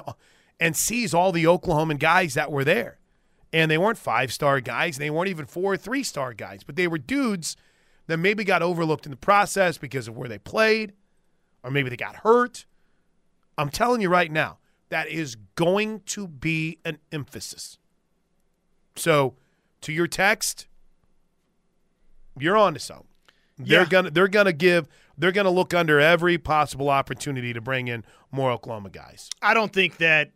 and 0.59 0.75
sees 0.75 1.13
all 1.13 1.31
the 1.31 1.43
Oklahoman 1.45 1.99
guys 1.99 2.33
that 2.35 2.51
were 2.51 2.63
there 2.63 2.99
and 3.51 3.69
they 3.69 3.77
weren't 3.77 3.97
five 3.97 4.31
star 4.33 4.59
guys. 4.61 4.97
They 4.97 5.09
weren't 5.09 5.29
even 5.29 5.45
four 5.45 5.73
or 5.73 5.77
three 5.77 6.03
star 6.03 6.33
guys, 6.33 6.63
but 6.63 6.75
they 6.75 6.87
were 6.87 6.97
dudes 6.97 7.55
that 8.07 8.17
maybe 8.17 8.43
got 8.43 8.61
overlooked 8.61 9.05
in 9.05 9.11
the 9.11 9.17
process 9.17 9.77
because 9.77 10.07
of 10.07 10.17
where 10.17 10.27
they 10.27 10.37
played, 10.39 10.93
or 11.63 11.71
maybe 11.71 11.89
they 11.89 11.95
got 11.95 12.17
hurt. 12.17 12.65
I'm 13.57 13.69
telling 13.69 14.01
you 14.01 14.09
right 14.09 14.31
now, 14.31 14.57
that 14.89 15.07
is 15.07 15.35
going 15.55 16.01
to 16.07 16.27
be 16.27 16.79
an 16.83 16.97
emphasis. 17.11 17.77
So, 18.95 19.35
to 19.81 19.91
your 19.93 20.07
text, 20.07 20.67
you're 22.37 22.57
on 22.57 22.73
to 22.73 22.79
something. 22.79 23.07
They're 23.57 23.81
Yeah. 23.83 23.89
gonna 23.89 24.11
they're 24.11 24.27
gonna 24.27 24.53
give 24.53 24.87
they're 25.17 25.31
gonna 25.31 25.49
look 25.51 25.73
under 25.73 25.99
every 25.99 26.37
possible 26.37 26.89
opportunity 26.89 27.53
to 27.53 27.61
bring 27.61 27.87
in 27.87 28.03
more 28.31 28.51
Oklahoma 28.51 28.89
guys. 28.89 29.29
I 29.41 29.53
don't 29.53 29.71
think 29.71 29.97
that 29.97 30.31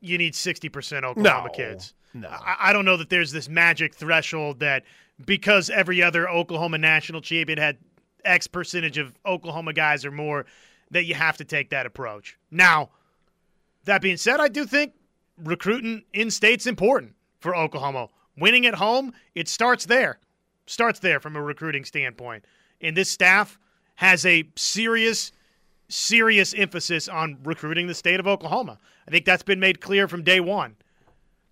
you 0.00 0.18
need 0.18 0.34
sixty 0.34 0.68
percent 0.68 1.04
Oklahoma 1.04 1.48
No, 1.48 1.52
kids. 1.54 1.94
no. 2.14 2.28
I, 2.28 2.56
I 2.60 2.72
don't 2.72 2.84
know 2.84 2.96
that 2.96 3.10
there's 3.10 3.32
this 3.32 3.48
magic 3.48 3.94
threshold 3.94 4.60
that 4.60 4.84
because 5.24 5.70
every 5.70 6.02
other 6.02 6.28
Oklahoma 6.28 6.78
national 6.78 7.20
champion 7.20 7.58
had 7.58 7.78
X 8.24 8.46
percentage 8.46 8.98
of 8.98 9.16
Oklahoma 9.24 9.72
guys 9.72 10.04
or 10.04 10.10
more, 10.10 10.46
that 10.90 11.04
you 11.04 11.14
have 11.14 11.36
to 11.38 11.44
take 11.44 11.70
that 11.70 11.86
approach. 11.86 12.36
Now, 12.50 12.90
that 13.84 14.02
being 14.02 14.16
said, 14.16 14.40
I 14.40 14.48
do 14.48 14.66
think 14.66 14.92
recruiting 15.42 16.02
in 16.12 16.30
state's 16.30 16.66
important 16.66 17.14
for 17.40 17.54
Oklahoma. 17.56 18.08
Winning 18.36 18.66
at 18.66 18.74
home, 18.74 19.12
it 19.34 19.48
starts 19.48 19.86
there. 19.86 20.18
Starts 20.66 20.98
there 20.98 21.20
from 21.20 21.36
a 21.36 21.42
recruiting 21.42 21.84
standpoint. 21.84 22.44
And 22.80 22.96
this 22.96 23.10
staff 23.10 23.58
has 23.96 24.24
a 24.24 24.44
serious, 24.56 25.32
serious 25.88 26.54
emphasis 26.54 27.08
on 27.08 27.38
recruiting 27.44 27.86
the 27.86 27.94
state 27.94 28.20
of 28.20 28.26
Oklahoma. 28.26 28.78
I 29.06 29.10
think 29.10 29.24
that's 29.24 29.42
been 29.42 29.60
made 29.60 29.80
clear 29.80 30.08
from 30.08 30.22
day 30.22 30.40
one. 30.40 30.76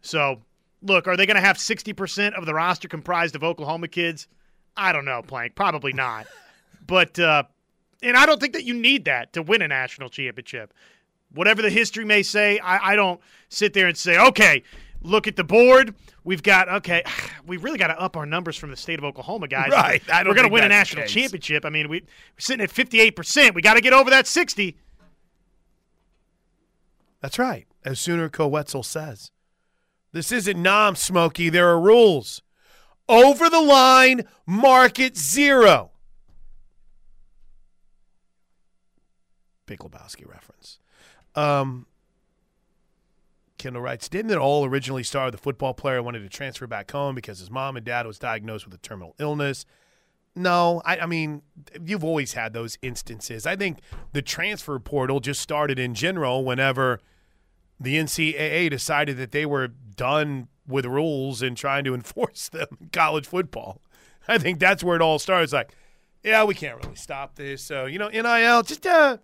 So, 0.00 0.42
look, 0.82 1.08
are 1.08 1.16
they 1.16 1.26
going 1.26 1.36
to 1.36 1.40
have 1.40 1.56
60% 1.56 2.34
of 2.34 2.46
the 2.46 2.54
roster 2.54 2.88
comprised 2.88 3.34
of 3.34 3.42
Oklahoma 3.42 3.88
kids? 3.88 4.28
I 4.76 4.92
don't 4.92 5.04
know, 5.04 5.22
Plank. 5.22 5.54
Probably 5.54 5.92
not. 5.92 6.26
but, 6.86 7.18
uh, 7.18 7.44
and 8.02 8.16
I 8.16 8.26
don't 8.26 8.40
think 8.40 8.52
that 8.52 8.64
you 8.64 8.74
need 8.74 9.06
that 9.06 9.32
to 9.32 9.42
win 9.42 9.62
a 9.62 9.68
national 9.68 10.10
championship. 10.10 10.74
Whatever 11.32 11.62
the 11.62 11.70
history 11.70 12.04
may 12.04 12.22
say, 12.22 12.58
I, 12.58 12.92
I 12.92 12.96
don't 12.96 13.20
sit 13.48 13.72
there 13.72 13.86
and 13.86 13.96
say, 13.96 14.18
okay, 14.18 14.62
look 15.02 15.26
at 15.26 15.36
the 15.36 15.44
board. 15.44 15.94
We've 16.24 16.42
got, 16.42 16.68
okay, 16.68 17.04
we 17.46 17.58
really 17.58 17.78
got 17.78 17.88
to 17.88 18.00
up 18.00 18.16
our 18.16 18.26
numbers 18.26 18.56
from 18.56 18.70
the 18.70 18.76
state 18.76 18.98
of 18.98 19.04
Oklahoma, 19.04 19.46
guys. 19.48 19.70
Right. 19.70 20.02
We're 20.08 20.34
going 20.34 20.48
to 20.48 20.52
win 20.52 20.64
a 20.64 20.68
national 20.68 21.06
championship. 21.06 21.64
I 21.64 21.70
mean, 21.70 21.88
we, 21.88 22.00
we're 22.00 22.06
sitting 22.38 22.64
at 22.64 22.70
58%. 22.70 23.54
We 23.54 23.62
got 23.62 23.74
to 23.74 23.80
get 23.80 23.92
over 23.92 24.10
that 24.10 24.26
60. 24.26 24.76
That's 27.20 27.38
right. 27.38 27.66
As 27.84 28.00
Sooner 28.00 28.28
Coetzel 28.28 28.84
says, 28.84 29.30
this 30.12 30.32
isn't 30.32 30.60
Nam 30.60 30.96
Smokey. 30.96 31.50
There 31.50 31.68
are 31.68 31.80
rules. 31.80 32.42
Over 33.08 33.50
the 33.50 33.60
line, 33.60 34.22
market 34.46 35.16
zero. 35.16 35.90
Big 39.66 39.80
Lebowski 39.80 40.28
reference. 40.28 40.78
Um, 41.34 41.86
Kendall 43.64 43.80
writes, 43.80 44.10
didn't 44.10 44.30
it 44.30 44.36
all 44.36 44.66
originally 44.66 45.02
start 45.02 45.28
with 45.32 45.40
a 45.40 45.42
football 45.42 45.72
player 45.72 46.02
wanted 46.02 46.20
to 46.20 46.28
transfer 46.28 46.66
back 46.66 46.90
home 46.90 47.14
because 47.14 47.38
his 47.38 47.50
mom 47.50 47.78
and 47.78 47.86
dad 47.86 48.06
was 48.06 48.18
diagnosed 48.18 48.66
with 48.66 48.74
a 48.74 48.78
terminal 48.78 49.14
illness? 49.18 49.64
No, 50.36 50.82
I, 50.84 50.98
I 50.98 51.06
mean, 51.06 51.40
you've 51.82 52.04
always 52.04 52.34
had 52.34 52.52
those 52.52 52.76
instances. 52.82 53.46
I 53.46 53.56
think 53.56 53.78
the 54.12 54.20
transfer 54.20 54.78
portal 54.78 55.18
just 55.18 55.40
started 55.40 55.78
in 55.78 55.94
general 55.94 56.44
whenever 56.44 57.00
the 57.80 57.96
NCAA 57.96 58.68
decided 58.68 59.16
that 59.16 59.32
they 59.32 59.46
were 59.46 59.68
done 59.68 60.48
with 60.68 60.84
rules 60.84 61.40
and 61.40 61.56
trying 61.56 61.84
to 61.84 61.94
enforce 61.94 62.50
them 62.50 62.68
in 62.78 62.90
college 62.90 63.26
football. 63.26 63.80
I 64.28 64.36
think 64.36 64.58
that's 64.58 64.84
where 64.84 64.96
it 64.96 65.02
all 65.02 65.18
starts. 65.18 65.54
Like, 65.54 65.74
yeah, 66.22 66.44
we 66.44 66.54
can't 66.54 66.82
really 66.84 66.96
stop 66.96 67.36
this. 67.36 67.62
So, 67.62 67.86
you 67.86 67.98
know, 67.98 68.08
NIL, 68.08 68.62
just 68.62 68.86
uh, 68.86 69.16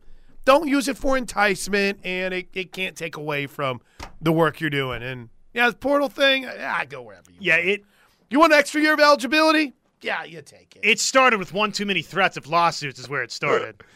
don't 0.45 0.68
use 0.68 0.88
it 0.88 0.97
for 0.99 1.16
enticement 1.16 2.01
and 2.05 2.32
it, 2.34 2.49
it 2.53 2.72
can't 2.72 2.97
take 2.97 3.16
away 3.16 3.47
from 3.47 3.80
the 4.20 4.32
work 4.32 4.61
you're 4.61 4.70
doing. 4.70 5.03
And 5.03 5.28
yeah, 5.55 5.70
the 5.70 5.76
portal 5.76 6.09
thing, 6.09 6.43
yeah, 6.45 6.84
go 6.84 7.03
wherever 7.03 7.30
you 7.30 7.36
Yeah, 7.41 7.57
want. 7.57 7.68
it 7.68 7.84
You 8.30 8.41
want 8.41 8.53
an 8.53 8.59
extra 8.59 8.80
year 8.80 8.95
of 8.95 9.01
eligibility? 9.01 9.74
Yeah, 10.03 10.24
you 10.24 10.41
take 10.43 10.76
it. 10.76 10.80
it 10.82 10.99
started 11.01 11.38
with 11.38 11.53
one 11.53 11.72
too 11.72 11.84
many 11.84 12.01
threats 12.03 12.36
of 12.36 12.47
lawsuits 12.47 12.99
is 12.99 13.09
where 13.09 13.22
it 13.22 13.30
started. 13.32 13.82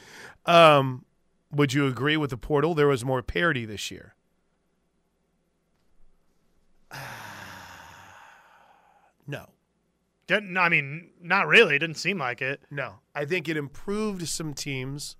Um, 0.46 1.06
would 1.50 1.72
you 1.72 1.86
agree 1.86 2.18
with 2.18 2.28
the 2.28 2.36
portal? 2.36 2.74
There 2.74 2.86
was 2.86 3.02
more 3.02 3.22
parity 3.22 3.64
this 3.64 3.90
year. 3.90 4.14
no. 9.26 9.46
Didn't, 10.26 10.56
I 10.56 10.68
mean, 10.68 11.10
not 11.22 11.46
really. 11.46 11.76
It 11.76 11.80
didn't 11.80 11.96
seem 11.96 12.18
like 12.18 12.40
it. 12.40 12.62
No, 12.70 12.94
I 13.14 13.24
think 13.26 13.48
it 13.48 13.56
improved 13.56 14.26
some 14.28 14.54
teams, 14.54 15.16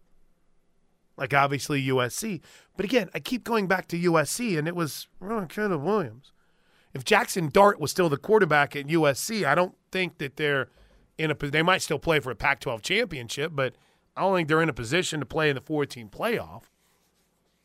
like 1.17 1.35
obviously 1.35 1.85
USC. 1.87 2.41
But 2.77 2.85
again, 2.85 3.11
I 3.15 3.21
keep 3.21 3.45
going 3.45 3.67
back 3.67 3.89
to 3.89 3.99
USC, 3.99 4.59
and 4.59 4.67
it 4.67 4.75
was 4.75 5.09
Ron 5.21 5.47
Kenneth 5.49 5.81
Williams. 5.81 6.33
If 6.93 7.05
Jackson 7.05 7.49
Dart 7.53 7.81
was 7.81 7.91
still 7.91 8.09
the 8.09 8.17
quarterback 8.17 8.77
at 8.77 8.87
USC, 8.87 9.45
I 9.45 9.55
don't 9.55 9.75
think 9.91 10.19
that 10.19 10.37
they're 10.37 10.69
in 11.19 11.31
a. 11.31 11.35
They 11.35 11.63
might 11.63 11.83
still 11.83 11.99
play 11.99 12.21
for 12.21 12.31
a 12.31 12.37
Pac-12 12.37 12.83
championship, 12.83 13.53
but 13.55 13.75
I 14.17 14.23
don't 14.23 14.37
think 14.37 14.49
they're 14.49 14.63
in 14.63 14.69
a 14.69 14.75
position 14.75 15.21
to 15.21 15.27
play 15.27 15.49
in 15.49 15.57
the 15.57 15.61
14 15.61 16.09
playoff. 16.09 16.63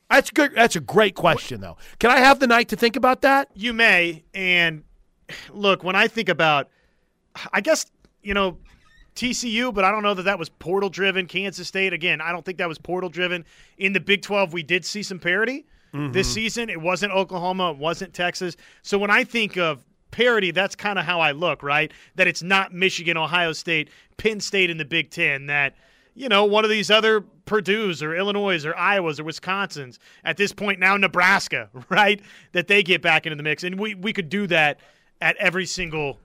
That's 0.09 0.31
good. 0.31 0.53
That's 0.55 0.75
a 0.75 0.79
great 0.79 1.13
question, 1.13 1.61
though. 1.61 1.77
Can 1.99 2.09
I 2.09 2.17
have 2.17 2.39
the 2.39 2.47
night 2.47 2.69
to 2.69 2.75
think 2.75 2.95
about 2.95 3.21
that? 3.21 3.49
You 3.53 3.73
may. 3.73 4.23
And 4.33 4.83
look, 5.51 5.83
when 5.83 5.95
I 5.95 6.07
think 6.07 6.29
about, 6.29 6.69
I 7.53 7.61
guess, 7.61 7.85
you 8.23 8.33
know, 8.33 8.57
TCU, 9.19 9.73
but 9.73 9.83
I 9.83 9.91
don't 9.91 10.01
know 10.01 10.13
that 10.13 10.23
that 10.23 10.39
was 10.39 10.47
portal 10.47 10.89
driven. 10.89 11.25
Kansas 11.25 11.67
State, 11.67 11.91
again, 11.91 12.21
I 12.21 12.31
don't 12.31 12.45
think 12.45 12.57
that 12.59 12.69
was 12.69 12.77
portal 12.77 13.09
driven. 13.09 13.43
In 13.77 13.91
the 13.91 13.99
Big 13.99 14.21
12, 14.21 14.53
we 14.53 14.63
did 14.63 14.85
see 14.85 15.03
some 15.03 15.19
parity 15.19 15.65
this 15.91 15.99
mm-hmm. 16.01 16.21
season. 16.21 16.69
It 16.69 16.79
wasn't 16.79 17.11
Oklahoma, 17.11 17.71
it 17.71 17.77
wasn't 17.77 18.13
Texas. 18.13 18.55
So 18.81 18.97
when 18.97 19.11
I 19.11 19.25
think 19.25 19.57
of 19.57 19.83
parity, 20.11 20.51
that's 20.51 20.75
kind 20.75 20.97
of 20.97 21.05
how 21.05 21.19
I 21.19 21.31
look, 21.33 21.63
right? 21.63 21.91
That 22.15 22.27
it's 22.27 22.41
not 22.41 22.73
Michigan, 22.73 23.17
Ohio 23.17 23.51
State, 23.51 23.89
Penn 24.17 24.39
State 24.39 24.69
in 24.69 24.77
the 24.77 24.85
Big 24.85 25.11
Ten, 25.11 25.47
that. 25.47 25.75
you 26.15 26.29
know, 26.29 26.45
one 26.45 26.63
of 26.63 26.69
these 26.69 26.89
other 26.89 27.21
Purdue's 27.45 28.03
or 28.03 28.15
Illinois 28.15 28.65
or 28.65 28.75
Iowa's 28.75 29.19
or 29.19 29.23
Wisconsin's. 29.23 29.99
At 30.23 30.37
this 30.37 30.53
point 30.53 30.79
now, 30.79 30.95
Nebraska, 30.97 31.69
right? 31.89 32.21
That 32.51 32.67
they 32.67 32.83
get 32.83 33.01
back 33.01 33.25
into 33.25 33.35
the 33.35 33.43
mix, 33.43 33.63
and 33.63 33.79
we 33.79 33.95
we 33.95 34.13
could 34.13 34.29
do 34.29 34.47
that 34.47 34.79
at 35.21 35.35
every 35.37 35.65
single 35.65 36.19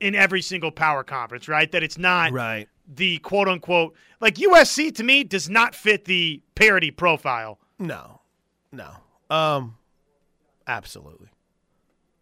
in 0.00 0.14
every 0.14 0.42
single 0.42 0.70
power 0.70 1.02
conference, 1.04 1.48
right? 1.48 1.70
That 1.72 1.82
it's 1.82 1.98
not 1.98 2.32
Right. 2.32 2.68
the 2.86 3.18
quote 3.18 3.48
unquote 3.48 3.94
like 4.20 4.36
USC 4.38 4.90
to 4.96 5.02
me 5.04 5.24
does 5.24 5.48
not 5.50 5.74
fit 5.74 6.04
the 6.04 6.42
parity 6.54 6.90
profile. 6.90 7.58
No, 7.78 8.20
no. 8.72 8.90
Um, 9.30 9.76
absolutely. 10.66 11.28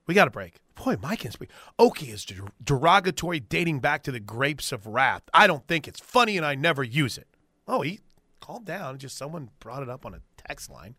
We 0.07 0.15
got 0.15 0.29
a 0.29 0.31
break. 0.31 0.61
Boy, 0.75 0.97
Mike 1.01 1.21
can 1.21 1.31
speak. 1.31 1.49
Okie 1.79 2.13
is 2.13 2.25
der- 2.25 2.49
derogatory 2.63 3.41
dating 3.41 3.81
back 3.81 4.03
to 4.05 4.13
the 4.13 4.21
grapes 4.21 4.73
of 4.73 4.87
wrath. 4.87 5.23
I 5.33 5.47
don't 5.47 5.67
think 5.67 5.89
it's 5.89 6.01
funny 6.01 6.37
and 6.37 6.45
I 6.45 6.55
never 6.55 6.83
use 6.85 7.17
it. 7.19 7.27
Oh, 7.67 7.81
he 7.81 8.01
calm 8.41 8.63
down. 8.65 8.99
Just 8.99 9.17
someone 9.17 9.51
brought 9.59 9.83
it 9.83 9.89
up 9.89 10.05
on 10.05 10.15
a 10.15 10.21
text 10.37 10.71
line. 10.71 10.95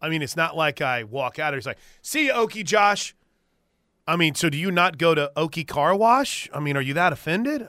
I 0.00 0.08
mean, 0.08 0.20
it's 0.22 0.36
not 0.36 0.56
like 0.56 0.80
I 0.80 1.04
walk 1.04 1.38
out 1.38 1.54
and 1.54 1.58
it's 1.58 1.66
like, 1.66 1.78
see 2.02 2.26
you, 2.26 2.32
Okie 2.32 2.64
Josh. 2.64 3.14
I 4.06 4.16
mean, 4.16 4.34
so 4.34 4.50
do 4.50 4.58
you 4.58 4.70
not 4.70 4.98
go 4.98 5.14
to 5.14 5.30
Okie 5.36 5.66
Car 5.66 5.94
Wash? 5.94 6.48
I 6.52 6.60
mean, 6.60 6.76
are 6.76 6.82
you 6.82 6.94
that 6.94 7.12
offended? 7.12 7.66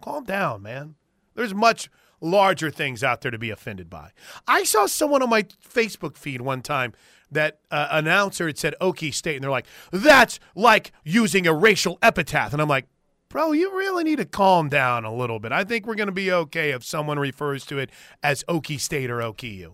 Calm 0.00 0.24
down, 0.24 0.62
man. 0.62 0.94
There's 1.34 1.54
much 1.54 1.90
larger 2.20 2.70
things 2.70 3.04
out 3.04 3.20
there 3.20 3.30
to 3.30 3.38
be 3.38 3.50
offended 3.50 3.90
by. 3.90 4.10
I 4.48 4.64
saw 4.64 4.86
someone 4.86 5.22
on 5.22 5.28
my 5.28 5.42
Facebook 5.42 6.16
feed 6.16 6.40
one 6.40 6.62
time 6.62 6.94
that 7.30 7.58
uh, 7.70 7.88
announcer 7.90 8.46
had 8.46 8.58
said 8.58 8.74
Okie 8.80 9.12
State, 9.12 9.36
and 9.36 9.44
they're 9.44 9.50
like, 9.50 9.66
"That's 9.90 10.40
like 10.54 10.92
using 11.04 11.46
a 11.46 11.54
racial 11.54 11.98
epithet," 12.02 12.52
and 12.52 12.60
I'm 12.60 12.68
like. 12.68 12.86
Bro, 13.30 13.50
you 13.50 13.76
really 13.76 14.04
need 14.04 14.18
to 14.18 14.24
calm 14.24 14.68
down 14.68 15.04
a 15.04 15.12
little 15.12 15.40
bit. 15.40 15.50
I 15.50 15.64
think 15.64 15.88
we're 15.88 15.96
going 15.96 16.06
to 16.06 16.12
be 16.12 16.30
okay 16.30 16.70
if 16.70 16.84
someone 16.84 17.18
refers 17.18 17.66
to 17.66 17.78
it 17.78 17.90
as 18.22 18.44
Okie 18.44 18.78
State 18.78 19.10
or 19.10 19.18
Okie 19.18 19.66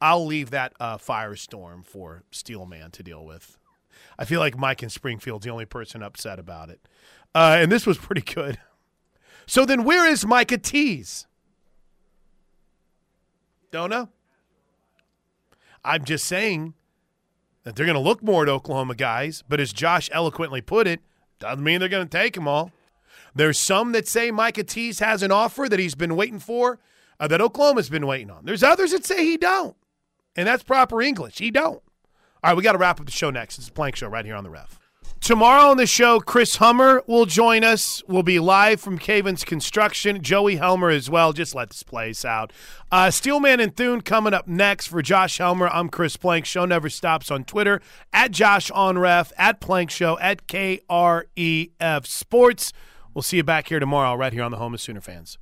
I'll 0.00 0.24
leave 0.24 0.48
that 0.50 0.72
uh, 0.80 0.96
firestorm 0.96 1.84
for 1.84 2.22
Steelman 2.30 2.90
to 2.92 3.02
deal 3.02 3.26
with. 3.26 3.58
I 4.20 4.26
feel 4.26 4.38
like 4.38 4.58
Mike 4.58 4.82
in 4.82 4.90
Springfield's 4.90 5.46
the 5.46 5.50
only 5.50 5.64
person 5.64 6.02
upset 6.02 6.38
about 6.38 6.68
it. 6.68 6.86
Uh, 7.34 7.56
and 7.58 7.72
this 7.72 7.86
was 7.86 7.96
pretty 7.96 8.20
good. 8.20 8.58
So 9.46 9.64
then 9.64 9.82
where 9.82 10.06
is 10.06 10.26
Micah 10.26 10.58
Tease? 10.58 11.26
Don't 13.70 13.88
know. 13.88 14.10
I'm 15.82 16.04
just 16.04 16.26
saying 16.26 16.74
that 17.64 17.74
they're 17.74 17.86
going 17.86 17.94
to 17.94 18.00
look 18.00 18.22
more 18.22 18.42
at 18.42 18.48
Oklahoma 18.50 18.94
guys, 18.94 19.42
but 19.48 19.58
as 19.58 19.72
Josh 19.72 20.10
eloquently 20.12 20.60
put 20.60 20.86
it, 20.86 21.00
doesn't 21.38 21.64
mean 21.64 21.80
they're 21.80 21.88
going 21.88 22.06
to 22.06 22.18
take 22.18 22.34
them 22.34 22.46
all. 22.46 22.72
There's 23.34 23.58
some 23.58 23.92
that 23.92 24.06
say 24.06 24.30
Micah 24.30 24.64
Tease 24.64 24.98
has 24.98 25.22
an 25.22 25.32
offer 25.32 25.66
that 25.66 25.78
he's 25.78 25.94
been 25.94 26.14
waiting 26.14 26.40
for, 26.40 26.78
uh, 27.18 27.26
that 27.28 27.40
Oklahoma's 27.40 27.88
been 27.88 28.06
waiting 28.06 28.30
on. 28.30 28.44
There's 28.44 28.62
others 28.62 28.90
that 28.90 29.06
say 29.06 29.24
he 29.24 29.38
don't, 29.38 29.76
and 30.36 30.46
that's 30.46 30.62
proper 30.62 31.00
English. 31.00 31.38
He 31.38 31.50
don't. 31.50 31.82
All 32.42 32.50
right, 32.50 32.56
we 32.56 32.62
got 32.62 32.72
to 32.72 32.78
wrap 32.78 32.98
up 32.98 33.06
the 33.06 33.12
show 33.12 33.30
next. 33.30 33.58
It's 33.58 33.68
a 33.68 33.72
Plank 33.72 33.96
Show 33.96 34.08
right 34.08 34.24
here 34.24 34.34
on 34.34 34.44
the 34.44 34.50
Ref. 34.50 34.78
Tomorrow 35.20 35.70
on 35.70 35.76
the 35.76 35.86
show, 35.86 36.18
Chris 36.18 36.56
Hummer 36.56 37.02
will 37.06 37.26
join 37.26 37.62
us. 37.62 38.02
We'll 38.08 38.22
be 38.22 38.38
live 38.38 38.80
from 38.80 38.96
Caven's 38.96 39.44
Construction. 39.44 40.22
Joey 40.22 40.56
Helmer 40.56 40.88
as 40.88 41.10
well. 41.10 41.34
Just 41.34 41.54
let 41.54 41.68
this 41.68 41.82
place 41.82 42.24
out. 42.24 42.54
Uh, 42.90 43.10
Steelman 43.10 43.60
and 43.60 43.76
Thune 43.76 44.00
coming 44.00 44.32
up 44.32 44.48
next 44.48 44.86
for 44.86 45.02
Josh 45.02 45.36
Helmer. 45.36 45.68
I'm 45.68 45.90
Chris 45.90 46.16
Plank. 46.16 46.46
Show 46.46 46.64
never 46.64 46.88
stops 46.88 47.30
on 47.30 47.44
Twitter 47.44 47.82
at 48.14 48.30
Josh 48.30 48.70
on 48.70 48.96
Ref, 48.96 49.30
at 49.36 49.60
Plank 49.60 49.90
Show, 49.90 50.18
at 50.20 50.46
KREF 50.46 52.06
Sports. 52.06 52.72
We'll 53.12 53.22
see 53.22 53.36
you 53.36 53.44
back 53.44 53.68
here 53.68 53.80
tomorrow, 53.80 54.14
right 54.14 54.32
here 54.32 54.42
on 54.42 54.50
the 54.50 54.56
home 54.56 54.72
of 54.72 54.80
Sooner 54.80 55.02
fans. 55.02 55.36